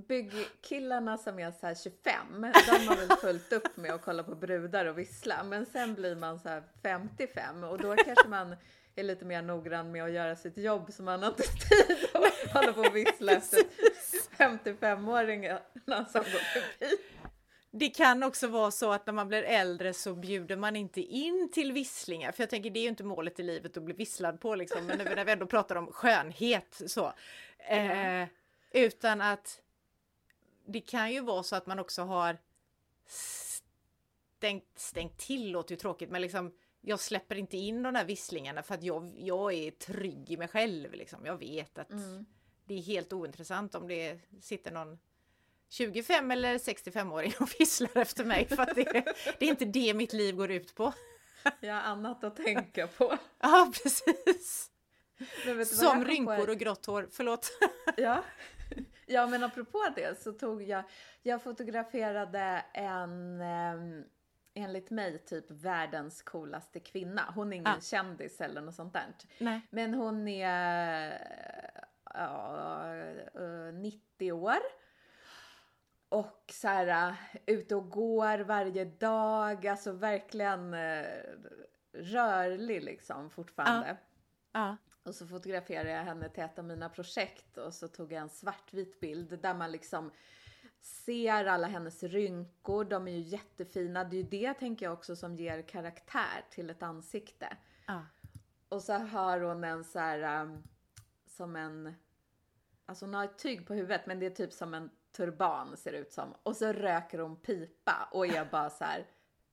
byggkillarna 0.08 1.18
som 1.18 1.38
är 1.38 1.50
så 1.50 1.66
här 1.66 1.74
25, 1.74 2.42
de 2.42 2.86
har 2.86 2.96
väl 2.96 3.16
fullt 3.16 3.52
upp 3.52 3.76
med 3.76 3.90
att 3.90 4.02
kolla 4.02 4.22
på 4.22 4.34
brudar 4.34 4.86
och 4.86 4.98
vissla. 4.98 5.44
Men 5.44 5.66
sen 5.66 5.94
blir 5.94 6.16
man 6.16 6.40
så 6.40 6.48
här 6.48 6.62
55 6.82 7.64
och 7.64 7.78
då 7.78 7.96
kanske 7.96 8.28
man 8.28 8.56
är 8.96 9.02
lite 9.02 9.24
mer 9.24 9.42
noggrann 9.42 9.92
med 9.92 10.04
att 10.04 10.12
göra 10.12 10.36
sitt 10.36 10.58
jobb 10.58 10.92
så 10.92 11.02
man 11.02 11.22
har 11.22 11.30
inte 11.30 11.42
tid 11.68 11.96
att 12.12 12.52
hålla 12.52 12.72
på 12.72 12.80
och 12.80 12.96
vissla 12.96 13.32
efter 13.32 13.58
55-åringarna 14.36 16.04
som 16.04 16.20
går 16.20 16.60
förbi. 16.60 16.96
Det 17.70 17.88
kan 17.88 18.22
också 18.22 18.48
vara 18.48 18.70
så 18.70 18.92
att 18.92 19.06
när 19.06 19.12
man 19.12 19.28
blir 19.28 19.42
äldre 19.42 19.94
så 19.94 20.14
bjuder 20.14 20.56
man 20.56 20.76
inte 20.76 21.00
in 21.00 21.50
till 21.52 21.72
visslingar, 21.72 22.32
för 22.32 22.42
jag 22.42 22.50
tänker 22.50 22.70
det 22.70 22.80
är 22.80 22.82
ju 22.82 22.88
inte 22.88 23.04
målet 23.04 23.40
i 23.40 23.42
livet 23.42 23.76
att 23.76 23.82
bli 23.82 23.94
visslad 23.94 24.40
på 24.40 24.54
liksom, 24.54 24.86
men 24.86 24.98
när 24.98 25.24
vi 25.24 25.32
ändå 25.32 25.46
pratar 25.46 25.76
om 25.76 25.92
skönhet 25.92 26.82
så. 26.86 27.12
Eh, 27.58 28.26
Utan 28.70 29.20
att 29.20 29.60
det 30.66 30.80
kan 30.80 31.12
ju 31.12 31.20
vara 31.20 31.42
så 31.42 31.56
att 31.56 31.66
man 31.66 31.78
också 31.78 32.02
har 32.02 32.38
stängt, 33.06 34.78
stängt 34.78 35.18
till, 35.18 35.50
låter 35.50 35.74
ju 35.74 35.76
tråkigt, 35.76 36.10
men 36.10 36.22
liksom 36.22 36.52
jag 36.80 37.00
släpper 37.00 37.36
inte 37.36 37.56
in 37.56 37.82
de 37.82 37.94
där 37.94 38.04
visslingarna 38.04 38.62
för 38.62 38.74
att 38.74 38.82
jag, 38.82 39.12
jag 39.16 39.52
är 39.52 39.70
trygg 39.70 40.30
i 40.30 40.36
mig 40.36 40.48
själv. 40.48 40.92
Liksom. 40.92 41.26
Jag 41.26 41.36
vet 41.36 41.78
att 41.78 41.90
mm. 41.90 42.26
det 42.64 42.74
är 42.74 42.82
helt 42.82 43.12
ointressant 43.12 43.74
om 43.74 43.88
det 43.88 44.18
sitter 44.40 44.70
någon 44.70 44.98
25 45.70 46.30
eller 46.30 46.58
65-åring 46.58 47.32
och 47.40 47.48
visslar 47.58 47.96
efter 47.96 48.24
mig 48.24 48.48
för 48.48 48.62
att 48.62 48.74
det, 48.74 49.04
det 49.38 49.46
är 49.46 49.50
inte 49.50 49.64
det 49.64 49.94
mitt 49.94 50.12
liv 50.12 50.34
går 50.34 50.50
ut 50.50 50.74
på. 50.74 50.92
Jag 51.60 51.74
har 51.74 51.80
annat 51.80 52.24
att 52.24 52.36
tänka 52.36 52.86
på. 52.86 53.18
Ja, 53.40 53.72
precis. 53.82 54.70
Som 55.66 56.04
rynkor 56.04 56.50
och 56.50 56.56
grått 56.56 56.86
hår, 56.86 57.08
förlåt. 57.12 57.50
Ja. 57.96 58.24
ja, 59.06 59.26
men 59.26 59.44
apropå 59.44 59.86
det 59.94 60.22
så 60.22 60.32
tog 60.32 60.62
jag, 60.62 60.84
jag 61.22 61.42
fotograferade 61.42 62.64
en 62.72 63.40
eh, 63.40 64.04
enligt 64.54 64.90
mig 64.90 65.18
typ 65.18 65.50
världens 65.50 66.22
coolaste 66.22 66.80
kvinna. 66.80 67.32
Hon 67.34 67.52
är 67.52 67.56
ingen 67.56 67.66
ah. 67.66 67.80
kändis 67.80 68.40
eller 68.40 68.60
något 68.60 68.74
sånt 68.74 68.92
där. 68.92 69.06
Nej. 69.38 69.60
Men 69.70 69.94
hon 69.94 70.28
är 70.28 71.12
ja, 72.14 72.84
90 73.72 74.32
år. 74.32 74.58
Och 76.10 76.44
så 76.52 76.68
här 76.68 77.16
ute 77.46 77.76
och 77.76 77.90
går 77.90 78.38
varje 78.38 78.84
dag, 78.84 79.66
alltså 79.66 79.92
verkligen 79.92 80.76
rörlig 81.92 82.82
liksom 82.82 83.30
fortfarande. 83.30 83.96
Ah. 84.52 84.68
Ah. 84.70 84.76
Och 85.02 85.14
så 85.14 85.26
fotograferade 85.26 85.90
jag 85.90 86.04
henne 86.04 86.28
till 86.28 86.42
ett 86.42 86.58
av 86.58 86.64
mina 86.64 86.88
projekt 86.88 87.58
och 87.58 87.74
så 87.74 87.88
tog 87.88 88.12
jag 88.12 88.22
en 88.22 88.28
svartvit 88.28 89.00
bild 89.00 89.38
där 89.42 89.54
man 89.54 89.72
liksom 89.72 90.10
ser 90.80 91.44
alla 91.44 91.66
hennes 91.66 92.02
rynkor, 92.02 92.84
de 92.84 93.08
är 93.08 93.12
ju 93.12 93.20
jättefina. 93.20 94.04
Det 94.04 94.16
är 94.16 94.22
ju 94.22 94.28
det 94.28 94.54
tänker 94.54 94.86
jag 94.86 94.92
också 94.92 95.16
som 95.16 95.36
ger 95.36 95.62
karaktär 95.62 96.44
till 96.50 96.70
ett 96.70 96.82
ansikte. 96.82 97.56
Ah. 97.86 98.02
Och 98.68 98.82
så 98.82 98.92
har 98.92 99.40
hon 99.40 99.64
en 99.64 99.84
så 99.84 99.98
här 99.98 100.42
um, 100.42 100.62
som 101.26 101.56
en, 101.56 101.94
alltså 102.86 103.04
hon 103.04 103.14
har 103.14 103.24
ett 103.24 103.38
tyg 103.38 103.66
på 103.66 103.74
huvudet 103.74 104.06
men 104.06 104.18
det 104.18 104.26
är 104.26 104.30
typ 104.30 104.52
som 104.52 104.74
en 104.74 104.90
turban 105.12 105.76
ser 105.76 105.92
det 105.92 105.98
ut 105.98 106.12
som. 106.12 106.34
Och 106.42 106.56
så 106.56 106.72
röker 106.72 107.18
hon 107.18 107.36
pipa 107.36 108.08
och 108.12 108.26
är 108.26 108.44
bara 108.44 108.70
så 108.70 108.84
här, 108.84 109.06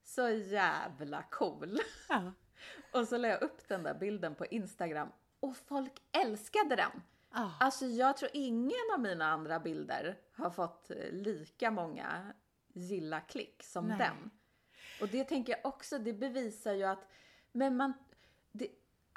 så 0.03 0.29
jävla 0.29 1.23
cool. 1.23 1.79
Ah. 2.09 2.21
och 2.99 3.07
så 3.07 3.17
la 3.17 3.27
jag 3.27 3.41
upp 3.41 3.67
den 3.67 3.83
där 3.83 3.93
bilden 3.93 4.35
på 4.35 4.45
Instagram 4.45 5.09
och 5.39 5.57
folk 5.57 5.93
älskade 6.11 6.75
den. 6.75 6.91
Oh. 7.31 7.51
Alltså 7.59 7.85
jag 7.85 8.17
tror 8.17 8.31
ingen 8.33 8.93
av 8.93 8.99
mina 8.99 9.25
andra 9.25 9.59
bilder 9.59 10.17
har 10.33 10.49
fått 10.49 10.91
eh, 10.91 11.11
lika 11.11 11.71
många 11.71 12.33
gilla-klick 12.73 13.63
som 13.63 13.87
Nej. 13.87 13.97
den. 13.97 14.31
Och 15.01 15.07
det 15.07 15.23
tänker 15.23 15.53
jag 15.53 15.65
också, 15.73 15.99
det 15.99 16.13
bevisar 16.13 16.73
ju 16.73 16.83
att 16.83 17.07
men 17.51 17.77
man, 17.77 17.93
det, 18.51 18.67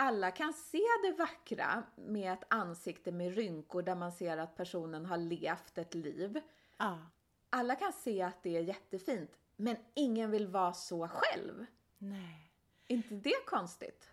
alla 0.01 0.31
kan 0.31 0.53
se 0.53 0.83
det 1.03 1.13
vackra 1.19 1.83
med 1.95 2.33
ett 2.33 2.45
ansikte 2.49 3.13
med 3.13 3.35
rynkor 3.35 3.83
där 3.83 3.95
man 3.95 4.13
ser 4.13 4.37
att 4.37 4.57
personen 4.57 5.07
har 5.07 5.17
levt 5.17 5.79
ett 5.79 5.95
liv. 5.95 6.41
Oh. 6.79 6.99
Alla 7.51 7.75
kan 7.75 7.93
se 7.93 8.23
att 8.23 8.43
det 8.43 8.57
är 8.57 8.63
jättefint, 8.63 9.39
men 9.57 9.77
ingen 9.95 10.31
vill 10.31 10.47
vara 10.47 10.73
så 10.73 11.09
själv. 11.09 11.67
Nej. 11.99 12.53
inte 12.87 13.15
det 13.15 13.47
konstigt? 13.47 14.11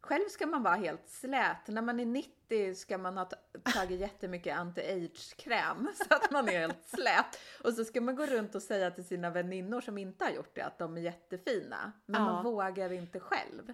Själv 0.00 0.28
ska 0.28 0.46
man 0.46 0.62
vara 0.62 0.74
helt 0.74 1.08
slät. 1.08 1.68
När 1.68 1.82
man 1.82 2.00
är 2.00 2.06
90 2.06 2.74
ska 2.74 2.98
man 2.98 3.16
ha 3.16 3.28
tagit 3.64 4.00
jättemycket 4.00 4.56
anti-age-kräm 4.56 5.88
så 5.94 6.14
att 6.14 6.30
man 6.30 6.48
är 6.48 6.58
helt 6.58 6.84
slät. 6.84 7.38
Och 7.64 7.72
så 7.72 7.84
ska 7.84 8.00
man 8.00 8.16
gå 8.16 8.26
runt 8.26 8.54
och 8.54 8.62
säga 8.62 8.90
till 8.90 9.06
sina 9.06 9.30
väninnor 9.30 9.80
som 9.80 9.98
inte 9.98 10.24
har 10.24 10.32
gjort 10.32 10.54
det 10.54 10.62
att 10.62 10.78
de 10.78 10.96
är 10.96 11.00
jättefina. 11.00 11.92
Men 12.06 12.22
ja. 12.22 12.32
man 12.32 12.44
vågar 12.44 12.92
inte 12.92 13.20
själv. 13.20 13.72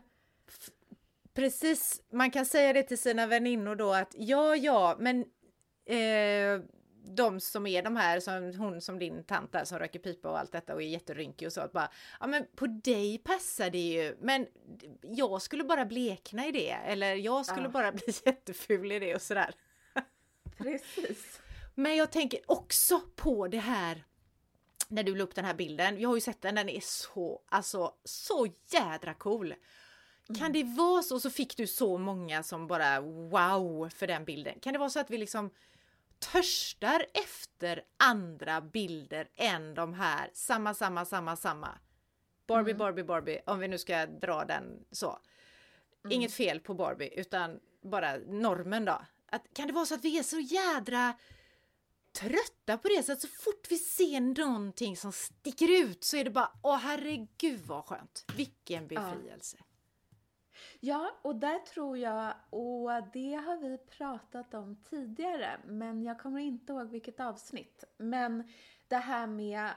Precis, 1.35 2.03
man 2.11 2.31
kan 2.31 2.47
säga 2.47 2.73
det 2.73 2.83
till 2.83 2.99
sina 2.99 3.27
väninnor 3.27 3.75
då 3.75 3.93
att 3.93 4.15
ja, 4.19 4.57
ja, 4.57 4.97
men 4.99 5.25
eh, 5.87 6.61
de 7.05 7.41
som 7.41 7.67
är 7.67 7.83
de 7.83 7.97
här, 7.97 8.21
som 8.21 8.55
hon 8.59 8.81
som 8.81 8.99
din 8.99 9.25
tant 9.25 9.53
där 9.53 9.65
som 9.65 9.79
röker 9.79 9.99
pipa 9.99 10.29
och 10.29 10.39
allt 10.39 10.53
detta 10.53 10.75
och 10.75 10.83
är 10.83 10.87
jätterynkig 10.87 11.47
och 11.49 11.53
så 11.53 11.61
att 11.61 11.73
bara, 11.73 11.91
ja 12.21 12.27
men 12.27 12.47
på 12.57 12.67
dig 12.67 13.19
passar 13.19 13.71
det 13.71 13.79
ju, 13.79 14.17
men 14.21 14.47
jag 15.03 15.43
skulle 15.43 15.65
bara 15.65 15.85
blekna 15.85 16.47
i 16.47 16.53
det 16.53 16.71
eller 16.71 17.15
jag 17.15 17.47
skulle 17.47 17.63
ja. 17.63 17.69
bara 17.69 17.93
bli 17.93 18.15
jätteful 18.25 18.93
i 18.93 18.99
det 18.99 19.15
och 19.15 19.23
sådär. 19.23 19.55
Precis. 20.57 21.41
Men 21.75 21.97
jag 21.97 22.13
tänker 22.13 22.41
också 22.47 23.01
på 23.17 23.49
det 23.49 23.59
här 23.59 24.05
när 24.89 25.03
du 25.03 25.15
la 25.15 25.25
upp 25.25 25.35
den 25.35 25.45
här 25.45 25.55
bilden. 25.55 26.01
Jag 26.01 26.09
har 26.09 26.17
ju 26.17 26.21
sett 26.21 26.43
den, 26.43 26.55
den 26.55 26.69
är 26.69 26.81
så, 26.81 27.43
alltså 27.49 27.95
så 28.05 28.47
jädra 28.73 29.15
cool. 29.15 29.55
Mm. 30.29 30.39
Kan 30.39 30.53
det 30.53 30.65
vara 30.65 31.03
så, 31.03 31.21
så 31.21 31.31
fick 31.31 31.57
du 31.57 31.67
så 31.67 31.99
många 31.99 32.43
som 32.43 32.67
bara 32.67 33.01
wow 33.01 33.89
för 33.89 34.07
den 34.07 34.25
bilden. 34.25 34.61
Kan 34.61 34.73
det 34.73 34.79
vara 34.79 34.91
så 34.91 35.01
att 35.01 35.11
vi 35.11 35.19
liksom 35.19 35.51
törstar 36.19 37.07
efter 37.15 37.83
andra 37.97 38.61
bilder 38.61 39.29
än 39.37 39.75
de 39.75 39.95
här 39.95 40.31
samma, 40.35 40.75
samma, 40.75 41.05
samma, 41.05 41.37
samma. 41.37 41.79
Barbie, 42.47 42.71
mm. 42.71 42.79
Barbie, 42.79 43.05
Barbie, 43.05 43.41
om 43.47 43.59
vi 43.59 43.69
nu 43.69 43.79
ska 43.79 44.07
dra 44.07 44.45
den 44.45 44.85
så. 44.91 45.19
Mm. 46.05 46.13
Inget 46.13 46.33
fel 46.33 46.61
på 46.61 46.75
Barbie, 46.75 47.11
utan 47.17 47.61
bara 47.83 48.17
normen 48.17 48.85
då. 48.85 49.03
Att, 49.31 49.43
kan 49.53 49.67
det 49.67 49.73
vara 49.73 49.87
så 49.87 49.95
att 49.95 50.05
vi 50.05 50.19
är 50.19 50.23
så 50.23 50.39
jädra 50.39 51.15
trötta 52.13 52.79
på 52.79 52.89
det 52.89 53.03
så 53.03 53.13
att 53.13 53.21
så 53.21 53.29
fort 53.29 53.67
vi 53.71 53.79
ser 53.79 54.21
någonting 54.21 54.97
som 54.97 55.13
sticker 55.13 55.71
ut 55.85 56.05
så 56.05 56.17
är 56.17 56.25
det 56.25 56.31
bara 56.31 56.53
åh 56.63 56.77
herregud 56.77 57.61
vad 57.61 57.85
skönt. 57.85 58.25
Vilken 58.37 58.89
befrielse. 58.89 59.57
Ja. 59.61 59.65
Ja, 60.81 61.19
och 61.23 61.37
där 61.37 61.59
tror 61.59 61.99
jag, 61.99 62.35
och 62.51 62.91
det 63.13 63.35
har 63.35 63.57
vi 63.57 63.79
pratat 63.79 64.55
om 64.55 64.77
tidigare, 64.77 65.61
men 65.67 66.03
jag 66.03 66.21
kommer 66.21 66.41
inte 66.41 66.73
ihåg 66.73 66.91
vilket 66.91 67.21
avsnitt. 67.21 67.85
Men 67.97 68.53
det 68.89 68.97
här 68.97 69.27
med 69.27 69.71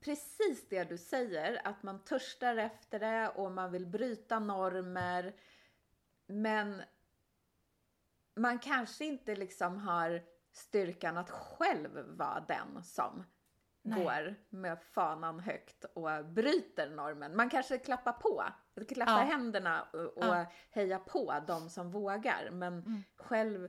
precis 0.00 0.68
det 0.68 0.84
du 0.84 0.98
säger, 0.98 1.66
att 1.66 1.82
man 1.82 2.04
törstar 2.04 2.56
efter 2.56 2.98
det 2.98 3.28
och 3.28 3.52
man 3.52 3.72
vill 3.72 3.86
bryta 3.86 4.38
normer. 4.38 5.34
Men 6.26 6.82
man 8.34 8.58
kanske 8.58 9.04
inte 9.04 9.36
liksom 9.36 9.78
har 9.78 10.22
styrkan 10.52 11.16
att 11.16 11.30
själv 11.30 12.16
vara 12.16 12.44
den 12.48 12.84
som 12.84 13.24
Nej. 13.82 14.04
går 14.04 14.34
med 14.48 14.82
fanan 14.82 15.40
högt 15.40 15.84
och 15.84 16.24
bryter 16.24 16.90
normen. 16.90 17.36
Man 17.36 17.50
kanske 17.50 17.78
klappar 17.78 18.12
på, 18.12 18.44
klappar 18.88 19.18
ja. 19.18 19.24
händerna 19.24 19.82
och, 19.82 20.00
och 20.00 20.24
ja. 20.24 20.46
hejar 20.70 20.98
på 20.98 21.34
de 21.46 21.70
som 21.70 21.90
vågar. 21.90 22.50
Men 22.50 22.72
mm. 22.72 23.02
själv, 23.16 23.68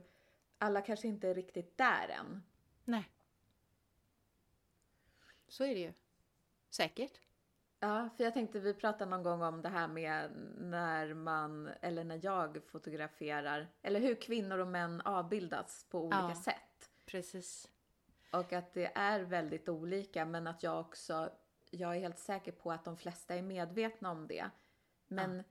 alla 0.58 0.80
kanske 0.80 1.08
inte 1.08 1.28
är 1.28 1.34
riktigt 1.34 1.78
där 1.78 2.08
än. 2.08 2.42
Nej. 2.84 3.10
Så 5.48 5.64
är 5.64 5.74
det 5.74 5.80
ju. 5.80 5.92
Säkert. 6.70 7.20
Ja, 7.80 8.08
för 8.16 8.24
jag 8.24 8.34
tänkte 8.34 8.60
vi 8.60 8.74
pratade 8.74 9.10
någon 9.10 9.22
gång 9.22 9.42
om 9.42 9.62
det 9.62 9.68
här 9.68 9.88
med 9.88 10.30
när 10.58 11.14
man, 11.14 11.70
eller 11.80 12.04
när 12.04 12.20
jag 12.22 12.62
fotograferar, 12.66 13.68
eller 13.82 14.00
hur 14.00 14.14
kvinnor 14.14 14.58
och 14.58 14.68
män 14.68 15.00
avbildas 15.00 15.86
på 15.90 16.00
olika 16.00 16.28
ja, 16.28 16.34
sätt. 16.34 16.90
Precis. 17.06 17.68
Och 18.32 18.52
att 18.52 18.74
det 18.74 18.92
är 18.94 19.20
väldigt 19.20 19.68
olika 19.68 20.24
men 20.24 20.46
att 20.46 20.62
jag 20.62 20.80
också, 20.80 21.32
jag 21.70 21.96
är 21.96 22.00
helt 22.00 22.18
säker 22.18 22.52
på 22.52 22.72
att 22.72 22.84
de 22.84 22.96
flesta 22.96 23.34
är 23.34 23.42
medvetna 23.42 24.10
om 24.10 24.26
det. 24.26 24.50
Men 25.08 25.36
ja. 25.36 25.42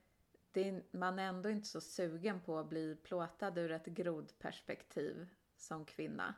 det, 0.52 0.94
man 0.94 1.20
är 1.20 1.28
ändå 1.28 1.50
inte 1.50 1.68
så 1.68 1.82
sugen 1.82 2.42
på 2.42 2.60
att 2.60 2.70
bli 2.70 2.96
plåtad 2.96 3.58
ur 3.58 3.72
ett 3.72 3.86
grodperspektiv 3.86 5.30
som 5.58 5.86
kvinna. 5.86 6.36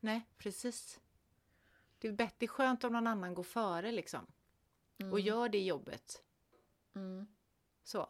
Nej, 0.00 0.28
precis. 0.38 1.00
Det 1.98 2.08
är 2.08 2.12
bättre, 2.12 2.46
skönt 2.46 2.84
om 2.84 2.92
någon 2.92 3.06
annan 3.06 3.34
går 3.34 3.42
före 3.42 3.92
liksom. 3.92 4.26
Mm. 4.98 5.12
Och 5.12 5.20
gör 5.20 5.48
det 5.48 5.60
jobbet. 5.60 6.22
Mm. 6.94 7.26
Så. 7.82 8.08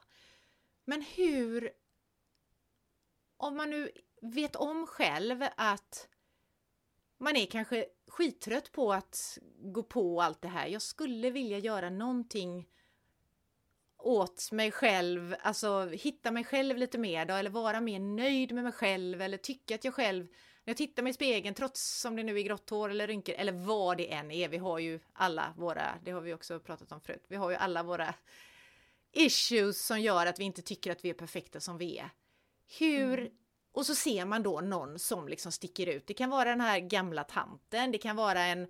Men 0.84 1.02
hur... 1.02 1.70
Om 3.36 3.56
man 3.56 3.70
nu 3.70 3.90
vet 4.20 4.56
om 4.56 4.86
själv 4.86 5.44
att 5.56 6.08
man 7.18 7.36
är 7.36 7.46
kanske 7.46 7.86
skittrött 8.08 8.72
på 8.72 8.92
att 8.92 9.38
gå 9.58 9.82
på 9.82 10.22
allt 10.22 10.42
det 10.42 10.48
här. 10.48 10.66
Jag 10.66 10.82
skulle 10.82 11.30
vilja 11.30 11.58
göra 11.58 11.90
någonting 11.90 12.68
åt 13.98 14.52
mig 14.52 14.70
själv, 14.70 15.36
alltså 15.40 15.88
hitta 15.88 16.30
mig 16.30 16.44
själv 16.44 16.76
lite 16.76 16.98
mer 16.98 17.24
då, 17.24 17.34
eller 17.34 17.50
vara 17.50 17.80
mer 17.80 17.98
nöjd 17.98 18.52
med 18.52 18.64
mig 18.64 18.72
själv 18.72 19.22
eller 19.22 19.38
tycka 19.38 19.74
att 19.74 19.84
jag 19.84 19.94
själv, 19.94 20.24
när 20.64 20.70
jag 20.70 20.76
tittar 20.76 21.02
mig 21.02 21.10
i 21.10 21.14
spegeln, 21.14 21.54
trots 21.54 22.04
om 22.04 22.16
det 22.16 22.22
nu 22.22 22.38
är 22.38 22.42
grått 22.42 22.70
hår 22.70 22.88
eller 22.88 23.06
rynkor 23.06 23.34
eller 23.34 23.52
vad 23.52 23.96
det 23.96 24.12
än 24.12 24.30
är, 24.30 24.48
vi 24.48 24.56
har 24.56 24.78
ju 24.78 25.00
alla 25.12 25.54
våra, 25.56 25.98
det 26.04 26.10
har 26.10 26.20
vi 26.20 26.34
också 26.34 26.60
pratat 26.60 26.92
om 26.92 27.00
förut, 27.00 27.24
vi 27.28 27.36
har 27.36 27.50
ju 27.50 27.56
alla 27.56 27.82
våra 27.82 28.14
issues 29.12 29.86
som 29.86 30.00
gör 30.00 30.26
att 30.26 30.38
vi 30.38 30.44
inte 30.44 30.62
tycker 30.62 30.92
att 30.92 31.04
vi 31.04 31.10
är 31.10 31.14
perfekta 31.14 31.60
som 31.60 31.78
vi 31.78 31.98
är. 31.98 32.10
Hur 32.78 33.18
mm 33.18 33.32
och 33.76 33.86
så 33.86 33.94
ser 33.94 34.24
man 34.24 34.42
då 34.42 34.60
någon 34.60 34.98
som 34.98 35.28
liksom 35.28 35.52
sticker 35.52 35.86
ut. 35.86 36.06
Det 36.06 36.14
kan 36.14 36.30
vara 36.30 36.48
den 36.48 36.60
här 36.60 36.78
gamla 36.78 37.24
tanten, 37.24 37.92
det 37.92 37.98
kan 37.98 38.16
vara 38.16 38.40
en 38.40 38.68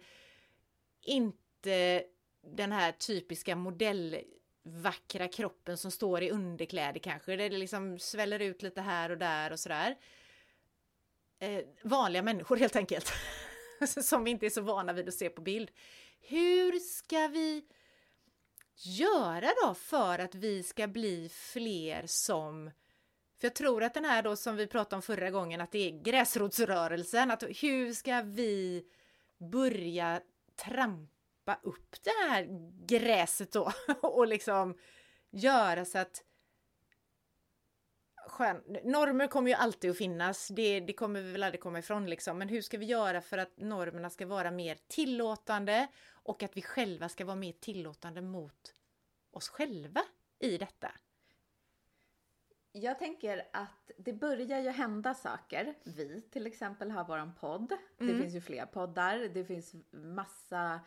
inte 1.02 2.04
den 2.42 2.72
här 2.72 2.92
typiska 2.92 3.56
modellvackra 3.56 5.28
kroppen 5.28 5.78
som 5.78 5.90
står 5.90 6.22
i 6.22 6.30
underkläder 6.30 7.00
kanske, 7.00 7.36
där 7.36 7.50
det 7.50 7.58
liksom 7.58 7.98
sväller 7.98 8.38
ut 8.38 8.62
lite 8.62 8.80
här 8.80 9.10
och 9.10 9.18
där 9.18 9.52
och 9.52 9.60
sådär. 9.60 9.96
Eh, 11.38 11.64
vanliga 11.82 12.22
människor 12.22 12.56
helt 12.56 12.76
enkelt. 12.76 13.12
som 14.02 14.24
vi 14.24 14.30
inte 14.30 14.46
är 14.46 14.50
så 14.50 14.60
vana 14.60 14.92
vid 14.92 15.08
att 15.08 15.14
se 15.14 15.28
på 15.28 15.40
bild. 15.40 15.70
Hur 16.20 16.78
ska 16.78 17.28
vi 17.28 17.64
göra 18.76 19.48
då 19.64 19.74
för 19.74 20.18
att 20.18 20.34
vi 20.34 20.62
ska 20.62 20.86
bli 20.86 21.28
fler 21.28 22.02
som 22.06 22.70
för 23.46 23.50
jag 23.50 23.54
tror 23.54 23.82
att 23.82 23.94
den 23.94 24.04
här 24.04 24.22
då 24.22 24.36
som 24.36 24.56
vi 24.56 24.66
pratade 24.66 24.96
om 24.96 25.02
förra 25.02 25.30
gången, 25.30 25.60
att 25.60 25.72
det 25.72 25.88
är 25.88 26.02
gräsrotsrörelsen, 26.02 27.30
att 27.30 27.42
hur 27.42 27.92
ska 27.92 28.22
vi 28.22 28.84
börja 29.38 30.20
trampa 30.56 31.58
upp 31.62 31.96
det 32.02 32.10
här 32.10 32.46
gräset 32.86 33.52
då? 33.52 33.72
Och 34.02 34.26
liksom 34.26 34.78
göra 35.30 35.84
så 35.84 35.98
att 35.98 36.22
skön, 38.28 38.62
normer 38.84 39.26
kommer 39.26 39.50
ju 39.50 39.54
alltid 39.56 39.90
att 39.90 39.98
finnas, 39.98 40.48
det, 40.48 40.80
det 40.80 40.92
kommer 40.92 41.20
vi 41.20 41.32
väl 41.32 41.42
aldrig 41.42 41.60
komma 41.60 41.78
ifrån 41.78 42.06
liksom, 42.06 42.38
men 42.38 42.48
hur 42.48 42.62
ska 42.62 42.78
vi 42.78 42.86
göra 42.86 43.20
för 43.20 43.38
att 43.38 43.56
normerna 43.56 44.10
ska 44.10 44.26
vara 44.26 44.50
mer 44.50 44.78
tillåtande 44.88 45.86
och 46.10 46.42
att 46.42 46.56
vi 46.56 46.62
själva 46.62 47.08
ska 47.08 47.24
vara 47.24 47.36
mer 47.36 47.52
tillåtande 47.52 48.22
mot 48.22 48.74
oss 49.30 49.48
själva 49.48 50.02
i 50.38 50.58
detta? 50.58 50.92
Jag 52.80 52.98
tänker 52.98 53.48
att 53.52 53.90
det 53.96 54.12
börjar 54.12 54.60
ju 54.60 54.70
hända 54.70 55.14
saker. 55.14 55.74
Vi 55.84 56.20
till 56.20 56.46
exempel 56.46 56.90
har 56.90 57.04
våran 57.04 57.34
podd. 57.34 57.72
Mm. 57.98 58.12
Det 58.12 58.22
finns 58.22 58.34
ju 58.34 58.40
fler 58.40 58.66
poddar. 58.66 59.18
Det 59.18 59.44
finns 59.44 59.74
massa 59.90 60.80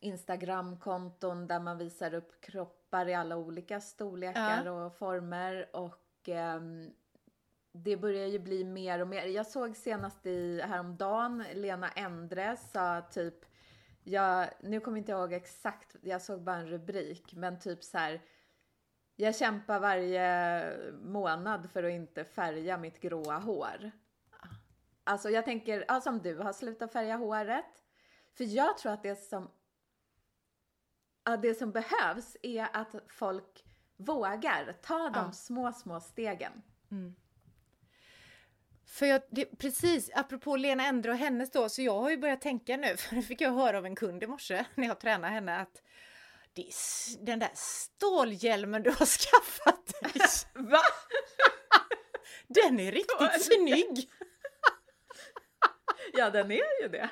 Instagramkonton 0.00 1.46
där 1.46 1.60
man 1.60 1.78
visar 1.78 2.14
upp 2.14 2.40
kroppar 2.40 3.08
i 3.08 3.14
alla 3.14 3.36
olika 3.36 3.80
storlekar 3.80 4.64
ja. 4.64 4.72
och 4.72 4.96
former. 4.96 5.76
Och 5.76 6.28
eh, 6.28 6.60
det 7.72 7.96
börjar 7.96 8.26
ju 8.26 8.38
bli 8.38 8.64
mer 8.64 9.00
och 9.00 9.08
mer. 9.08 9.26
Jag 9.26 9.46
såg 9.46 9.76
senast 9.76 10.26
i 10.26 10.60
häromdagen, 10.60 11.44
Lena 11.54 11.88
Endre 11.88 12.56
sa 12.56 13.00
typ, 13.00 13.44
jag, 14.04 14.48
nu 14.60 14.80
kommer 14.80 14.98
jag 14.98 15.02
inte 15.02 15.12
ihåg 15.12 15.32
exakt, 15.32 15.96
jag 16.02 16.22
såg 16.22 16.42
bara 16.42 16.56
en 16.56 16.68
rubrik, 16.68 17.34
men 17.34 17.58
typ 17.58 17.84
så 17.84 17.98
här 17.98 18.22
jag 19.22 19.36
kämpar 19.36 19.80
varje 19.80 20.76
månad 21.02 21.70
för 21.70 21.82
att 21.82 21.92
inte 21.92 22.24
färga 22.24 22.78
mitt 22.78 23.00
gråa 23.00 23.38
hår. 23.38 23.90
Alltså 25.04 25.30
jag 25.30 25.44
tänker, 25.44 25.84
ja, 25.88 26.00
som 26.00 26.18
du 26.18 26.38
har 26.38 26.52
slutat 26.52 26.92
färga 26.92 27.16
håret. 27.16 27.84
För 28.36 28.44
jag 28.44 28.78
tror 28.78 28.92
att 28.92 29.02
det 29.02 29.16
som, 29.16 29.50
ja, 31.24 31.36
det 31.36 31.54
som 31.54 31.72
behövs 31.72 32.36
är 32.42 32.68
att 32.72 32.94
folk 33.08 33.64
vågar 33.96 34.72
ta 34.82 35.10
de 35.10 35.24
ja. 35.26 35.32
små, 35.32 35.72
små 35.72 36.00
stegen. 36.00 36.62
Mm. 36.90 37.14
För 38.86 39.06
jag, 39.06 39.22
det, 39.30 39.44
precis, 39.44 40.10
apropå 40.14 40.56
Lena 40.56 40.86
Endre 40.86 41.12
och 41.12 41.18
hennes 41.18 41.50
då, 41.50 41.68
så 41.68 41.82
jag 41.82 42.00
har 42.00 42.10
ju 42.10 42.16
börjat 42.16 42.40
tänka 42.40 42.76
nu, 42.76 42.96
för 42.96 43.16
det 43.16 43.22
fick 43.22 43.40
jag 43.40 43.52
höra 43.52 43.78
av 43.78 43.86
en 43.86 43.96
kund 43.96 44.22
i 44.22 44.26
morse 44.26 44.64
när 44.74 44.86
jag 44.86 45.00
tränade 45.00 45.32
henne 45.32 45.60
att 45.60 45.82
det 46.54 46.62
är 46.62 47.24
den 47.26 47.38
där 47.38 47.50
stålhjälmen 47.54 48.82
du 48.82 48.90
har 48.90 49.06
skaffat 49.18 49.86
dig. 50.00 50.22
Va? 50.54 50.80
Den 52.46 52.80
är 52.80 52.92
riktigt 52.92 53.44
snygg! 53.44 54.10
ja, 56.12 56.30
den 56.30 56.50
är 56.50 56.82
ju 56.82 56.88
det. 56.88 57.10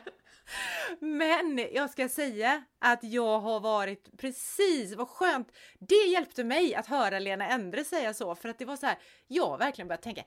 Men 1.01 1.69
jag 1.73 1.91
ska 1.91 2.09
säga 2.09 2.65
att 2.79 3.05
jag 3.05 3.41
har 3.41 3.61
varit 3.61 4.19
precis, 4.19 4.95
vad 4.95 5.09
skönt. 5.09 5.53
Det 5.79 6.09
hjälpte 6.09 6.45
mig 6.45 6.75
att 6.75 6.87
höra 6.87 7.19
Lena 7.19 7.49
Endre 7.49 7.85
säga 7.85 8.15
så 8.15 8.35
för 8.35 8.49
att 8.49 8.59
det 8.59 8.65
var 8.65 8.77
så 8.77 8.87
här, 8.87 8.99
jag 9.27 9.59
verkligen 9.59 9.89
började 9.89 10.03
tänka, 10.03 10.21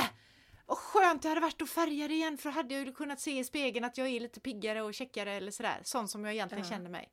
äh, 0.00 0.08
vad 0.66 0.78
skönt 0.78 1.22
det 1.22 1.28
hade 1.28 1.40
varit 1.40 1.62
att 1.62 1.70
färga 1.70 2.08
det 2.08 2.14
igen 2.14 2.38
för 2.38 2.50
då 2.50 2.54
hade 2.54 2.74
jag 2.74 2.86
ju 2.86 2.92
kunnat 2.92 3.20
se 3.20 3.38
i 3.38 3.44
spegeln 3.44 3.84
att 3.84 3.98
jag 3.98 4.08
är 4.08 4.20
lite 4.20 4.40
piggare 4.40 4.82
och 4.82 4.94
checkare 4.94 5.32
eller 5.32 5.50
sådär, 5.50 5.80
sånt 5.82 6.10
som 6.10 6.24
jag 6.24 6.34
egentligen 6.34 6.64
ja. 6.64 6.70
känner 6.70 6.90
mig. 6.90 7.08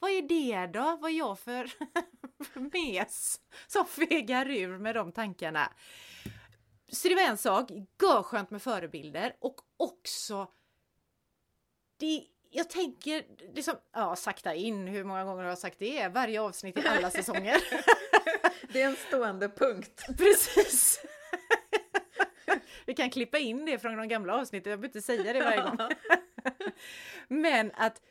Vad 0.00 0.10
är 0.10 0.22
det 0.22 0.66
då? 0.66 0.96
Vad 1.00 1.10
är 1.10 1.14
jag 1.14 1.38
för 1.38 1.70
mes 2.72 3.40
som 3.66 3.86
fegar 3.86 4.50
ur 4.50 4.78
med 4.78 4.94
de 4.94 5.12
tankarna? 5.12 5.72
Så 6.92 7.08
det 7.08 7.14
var 7.14 7.22
en 7.22 7.38
sak, 7.38 7.70
görskönt 8.02 8.50
med 8.50 8.62
förebilder 8.62 9.36
och 9.40 9.60
också 9.76 10.48
det, 11.96 12.24
jag 12.50 12.70
tänker, 12.70 13.24
liksom, 13.54 13.74
ja 13.92 14.16
sakta 14.16 14.54
in, 14.54 14.86
hur 14.86 15.04
många 15.04 15.24
gånger 15.24 15.42
har 15.42 15.48
jag 15.48 15.58
sagt 15.58 15.78
det? 15.78 16.08
Varje 16.08 16.40
avsnitt 16.40 16.78
i 16.78 16.86
alla 16.86 17.10
säsonger. 17.10 17.56
det 18.72 18.82
är 18.82 18.86
en 18.86 18.96
stående 18.96 19.48
punkt. 19.48 20.06
Precis! 20.18 21.02
Vi 22.86 22.94
kan 22.94 23.10
klippa 23.10 23.38
in 23.38 23.66
det 23.66 23.78
från 23.78 23.96
de 23.96 24.08
gamla 24.08 24.34
avsnitten, 24.34 24.70
jag 24.70 24.80
behöver 24.80 24.98
inte 24.98 25.06
säga 25.06 25.32
det 25.32 25.40
varje 25.40 25.62
gång. 25.62 25.78
Men 27.28 27.72
att 27.74 28.02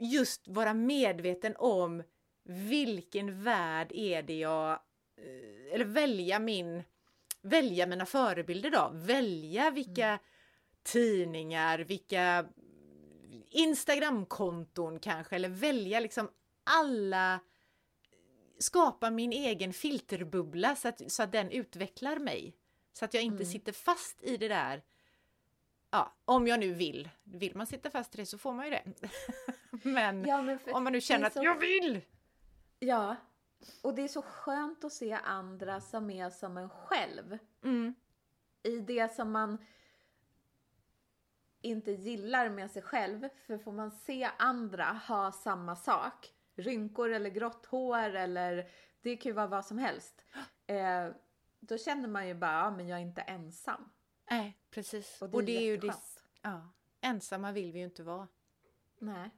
just 0.00 0.48
vara 0.48 0.74
medveten 0.74 1.54
om 1.58 2.02
vilken 2.44 3.42
värld 3.42 3.92
är 3.92 4.22
det 4.22 4.38
jag, 4.38 4.70
eh, 5.16 5.74
eller 5.74 5.84
välja 5.84 6.38
min, 6.38 6.82
välja 7.42 7.86
mina 7.86 8.06
förebilder 8.06 8.70
då, 8.70 8.90
välja 8.94 9.70
vilka 9.70 10.06
mm. 10.06 10.18
tidningar, 10.82 11.78
vilka 11.78 12.46
Instagramkonton 13.50 14.98
kanske, 14.98 15.36
eller 15.36 15.48
välja 15.48 16.00
liksom 16.00 16.30
alla 16.64 17.40
skapa 18.58 19.10
min 19.10 19.32
egen 19.32 19.72
filterbubbla 19.72 20.76
så 20.76 20.88
att, 20.88 21.12
så 21.12 21.22
att 21.22 21.32
den 21.32 21.50
utvecklar 21.50 22.18
mig. 22.18 22.56
Så 22.92 23.04
att 23.04 23.14
jag 23.14 23.22
inte 23.22 23.42
mm. 23.42 23.52
sitter 23.52 23.72
fast 23.72 24.22
i 24.22 24.36
det 24.36 24.48
där 24.48 24.82
Ja, 25.90 26.14
om 26.24 26.46
jag 26.46 26.60
nu 26.60 26.74
vill. 26.74 27.08
Vill 27.22 27.56
man 27.56 27.66
sitta 27.66 27.90
fast 27.90 28.14
i 28.14 28.18
det 28.18 28.26
så 28.26 28.38
får 28.38 28.52
man 28.52 28.64
ju 28.64 28.70
det. 28.70 28.84
men, 29.82 30.24
ja, 30.24 30.42
men 30.42 30.58
om 30.72 30.84
man 30.84 30.92
nu 30.92 31.00
känner 31.00 31.26
att 31.26 31.32
så... 31.32 31.44
jag 31.44 31.58
vill! 31.58 32.00
Ja, 32.78 33.16
och 33.82 33.94
det 33.94 34.02
är 34.02 34.08
så 34.08 34.22
skönt 34.22 34.84
att 34.84 34.92
se 34.92 35.12
andra 35.12 35.80
som 35.80 36.10
är 36.10 36.30
som 36.30 36.56
en 36.56 36.68
själv. 36.68 37.38
Mm. 37.62 37.94
I 38.62 38.80
det 38.80 39.14
som 39.14 39.32
man 39.32 39.58
inte 41.60 41.92
gillar 41.92 42.48
med 42.48 42.70
sig 42.70 42.82
själv. 42.82 43.28
För 43.46 43.58
får 43.58 43.72
man 43.72 43.90
se 43.90 44.30
andra 44.38 44.84
ha 44.84 45.32
samma 45.32 45.76
sak, 45.76 46.32
rynkor 46.54 47.10
eller 47.10 47.30
grått 47.30 47.66
hår 47.66 48.14
eller 48.14 48.70
det 49.02 49.16
kan 49.16 49.30
ju 49.30 49.34
vara 49.34 49.46
vad 49.46 49.66
som 49.66 49.78
helst. 49.78 50.24
Eh, 50.70 51.10
då 51.60 51.78
känner 51.78 52.08
man 52.08 52.28
ju 52.28 52.34
bara, 52.34 52.52
ja 52.52 52.70
men 52.70 52.88
jag 52.88 52.98
är 52.98 53.02
inte 53.02 53.20
ensam. 53.20 53.90
Nej, 54.30 54.58
precis. 54.70 55.22
Och 55.22 55.30
det, 55.30 55.36
och 55.36 55.44
det 55.44 55.56
är, 55.56 55.62
ju 55.62 55.76
det, 55.76 55.94
ja, 56.42 56.72
Ensamma 57.00 57.52
vill 57.52 57.72
vi 57.72 57.78
ju 57.78 57.84
inte 57.84 58.02
vara. 58.02 58.28
Nej. 58.98 59.30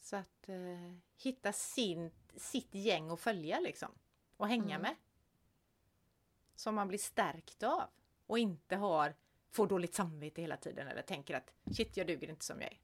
Så 0.00 0.16
att 0.16 0.48
eh, 0.48 0.92
hitta 1.16 1.52
sin, 1.52 2.10
sitt 2.36 2.74
gäng 2.74 3.10
att 3.10 3.20
följa 3.20 3.60
liksom. 3.60 3.92
Och 4.36 4.48
hänga 4.48 4.74
mm. 4.74 4.82
med. 4.82 4.96
Som 6.54 6.74
man 6.74 6.88
blir 6.88 6.98
stärkt 6.98 7.62
av. 7.62 7.90
Och 8.26 8.38
inte 8.38 8.76
har, 8.76 9.14
får 9.50 9.66
dåligt 9.66 9.94
samvete 9.94 10.40
hela 10.40 10.56
tiden 10.56 10.88
eller 10.88 11.02
tänker 11.02 11.34
att 11.34 11.54
shit, 11.76 11.96
jag 11.96 12.06
duger 12.06 12.30
inte 12.30 12.44
som 12.44 12.60
jag 12.60 12.72
är. 12.72 12.80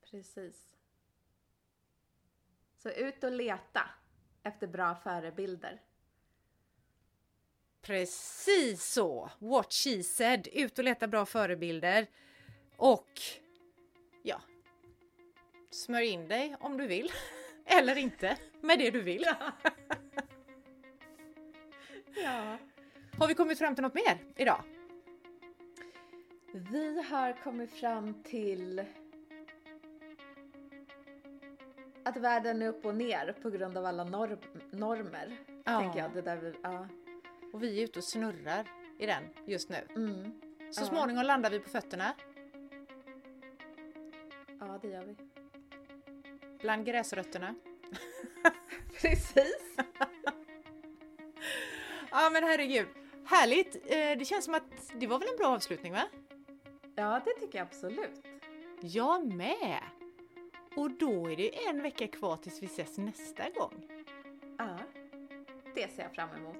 Precis. 0.00 0.76
Så 2.76 2.90
ut 2.90 3.24
och 3.24 3.32
leta 3.32 3.90
efter 4.42 4.66
bra 4.66 4.94
förebilder. 4.94 5.82
Precis 7.80 8.92
så! 8.92 9.30
What 9.38 9.72
she 9.72 10.02
said. 10.02 10.48
Ut 10.52 10.78
och 10.78 10.84
leta 10.84 11.08
bra 11.08 11.26
förebilder. 11.26 12.06
Och 12.76 13.20
ja, 14.22 14.40
smörj 15.70 16.06
in 16.06 16.28
dig 16.28 16.56
om 16.60 16.76
du 16.76 16.86
vill. 16.86 17.12
Eller 17.64 17.98
inte, 17.98 18.36
med 18.60 18.78
det 18.78 18.90
du 18.90 19.00
vill. 19.00 19.26
Ja. 19.26 19.52
ja. 22.14 22.58
Har 23.18 23.28
vi 23.28 23.34
kommit 23.34 23.58
fram 23.58 23.74
till 23.74 23.82
något 23.82 23.94
mer 23.94 24.18
idag? 24.36 24.62
Vi 26.52 27.02
har 27.02 27.32
kommit 27.32 27.72
fram 27.72 28.22
till 28.22 28.84
att 32.04 32.16
världen 32.16 32.62
är 32.62 32.68
upp 32.68 32.84
och 32.84 32.94
ner 32.94 33.32
på 33.42 33.50
grund 33.50 33.78
av 33.78 33.86
alla 33.86 34.04
norm 34.04 34.38
normer. 34.70 35.36
Ja. 35.64 35.80
Tänker 35.80 35.98
jag. 35.98 36.12
Det 36.14 36.22
där 36.22 36.36
vi, 36.36 36.54
ja. 36.62 36.88
Och 37.52 37.62
vi 37.62 37.80
är 37.80 37.84
ute 37.84 37.98
och 37.98 38.04
snurrar 38.04 38.68
i 38.98 39.06
den 39.06 39.22
just 39.46 39.68
nu. 39.68 39.86
Mm. 39.96 40.40
Så 40.70 40.82
ja. 40.82 40.86
småningom 40.86 41.24
landar 41.24 41.50
vi 41.50 41.60
på 41.60 41.68
fötterna. 41.68 42.14
Ja, 44.60 44.78
det 44.82 44.88
gör 44.88 45.04
vi. 45.04 45.16
Bland 46.60 46.86
gräsrötterna. 46.86 47.54
Precis. 49.00 49.76
ja 52.10 52.30
men 52.32 52.44
herregud. 52.44 52.86
Härligt! 53.24 53.74
Eh, 53.74 54.18
det 54.18 54.24
känns 54.24 54.44
som 54.44 54.54
att 54.54 54.92
det 54.94 55.06
var 55.06 55.18
väl 55.18 55.28
en 55.28 55.36
bra 55.36 55.46
avslutning 55.46 55.92
va? 55.92 56.02
Ja, 56.94 57.20
det 57.24 57.40
tycker 57.40 57.58
jag 57.58 57.66
absolut. 57.66 58.22
Jag 58.80 59.26
med! 59.26 59.80
Och 60.76 60.90
då 60.90 61.30
är 61.30 61.36
det 61.36 61.66
en 61.66 61.82
vecka 61.82 62.08
kvar 62.08 62.36
tills 62.36 62.62
vi 62.62 62.66
ses 62.66 62.98
nästa 62.98 63.50
gång. 63.50 63.86
Ja, 64.58 64.78
det 65.74 65.94
ser 65.94 66.02
jag 66.02 66.14
fram 66.14 66.28
emot. 66.36 66.56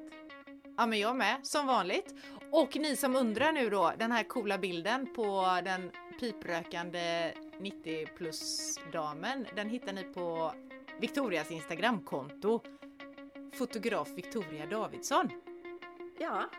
Ja, 0.77 0.87
men 0.87 0.99
jag 0.99 1.17
med, 1.17 1.47
som 1.47 1.67
vanligt. 1.67 2.15
Och 2.51 2.77
ni 2.77 2.97
som 2.97 3.17
undrar 3.17 3.53
nu 3.53 3.71
då, 3.71 3.93
den 3.99 4.13
här 4.13 4.25
coola 4.25 4.59
bilden 4.59 5.15
på 5.15 5.61
den 5.65 5.91
piprökande 6.21 7.33
90 7.61 8.07
plus 8.17 8.79
damen, 8.93 9.47
den 9.57 9.69
hittar 9.69 9.93
ni 9.93 10.05
på 10.05 10.53
Victorias 11.01 11.51
Instagramkonto. 11.51 12.61
Fotograf 13.53 14.09
Victoria 14.09 14.67
Davidsson. 14.67 15.29
Ja. 16.19 16.51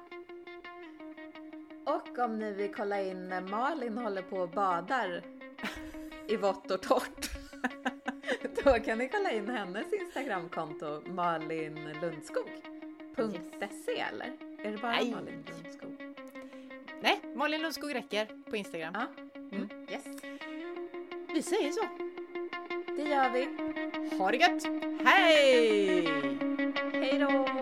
Och 1.86 2.20
om 2.20 2.40
ni 2.40 2.54
vill 2.54 2.74
kolla 2.74 3.02
in 3.02 3.30
när 3.30 3.42
Malin 3.42 3.98
håller 3.98 4.22
på 4.22 4.38
och 4.38 4.50
badar 4.50 5.24
i 6.28 6.36
vått 6.36 6.72
och 6.72 6.82
torrt. 6.82 7.32
Då 8.64 8.74
kan 8.74 8.98
ni 8.98 9.10
kolla 9.10 9.32
in 9.32 9.50
hennes 9.50 9.94
Instagramkonto 9.94 11.02
Malin 11.06 11.90
Lundskog.se 12.02 14.00
eller? 14.00 14.34
Är 14.64 14.72
det 14.72 14.78
bara 14.78 14.92
Nej. 14.92 15.12
Malin 15.12 15.46
Lundskog? 15.48 16.16
Nej, 17.02 17.22
Malin 17.36 17.62
Lundskog 17.62 17.96
räcker 17.96 18.28
på 18.50 18.56
Instagram. 18.56 18.94
Ja. 18.94 19.08
Mm. 19.52 19.70
Yes, 19.92 20.21
vi 21.34 21.42
säger 21.42 21.72
så. 21.72 21.82
det 22.96 23.10
gör 23.10 23.30
vi. 23.30 23.48
Ha 24.18 24.32
det 24.32 24.38
gött! 24.38 24.64
Hej! 25.06 26.08
Hej 26.94 27.20
då! 27.20 27.61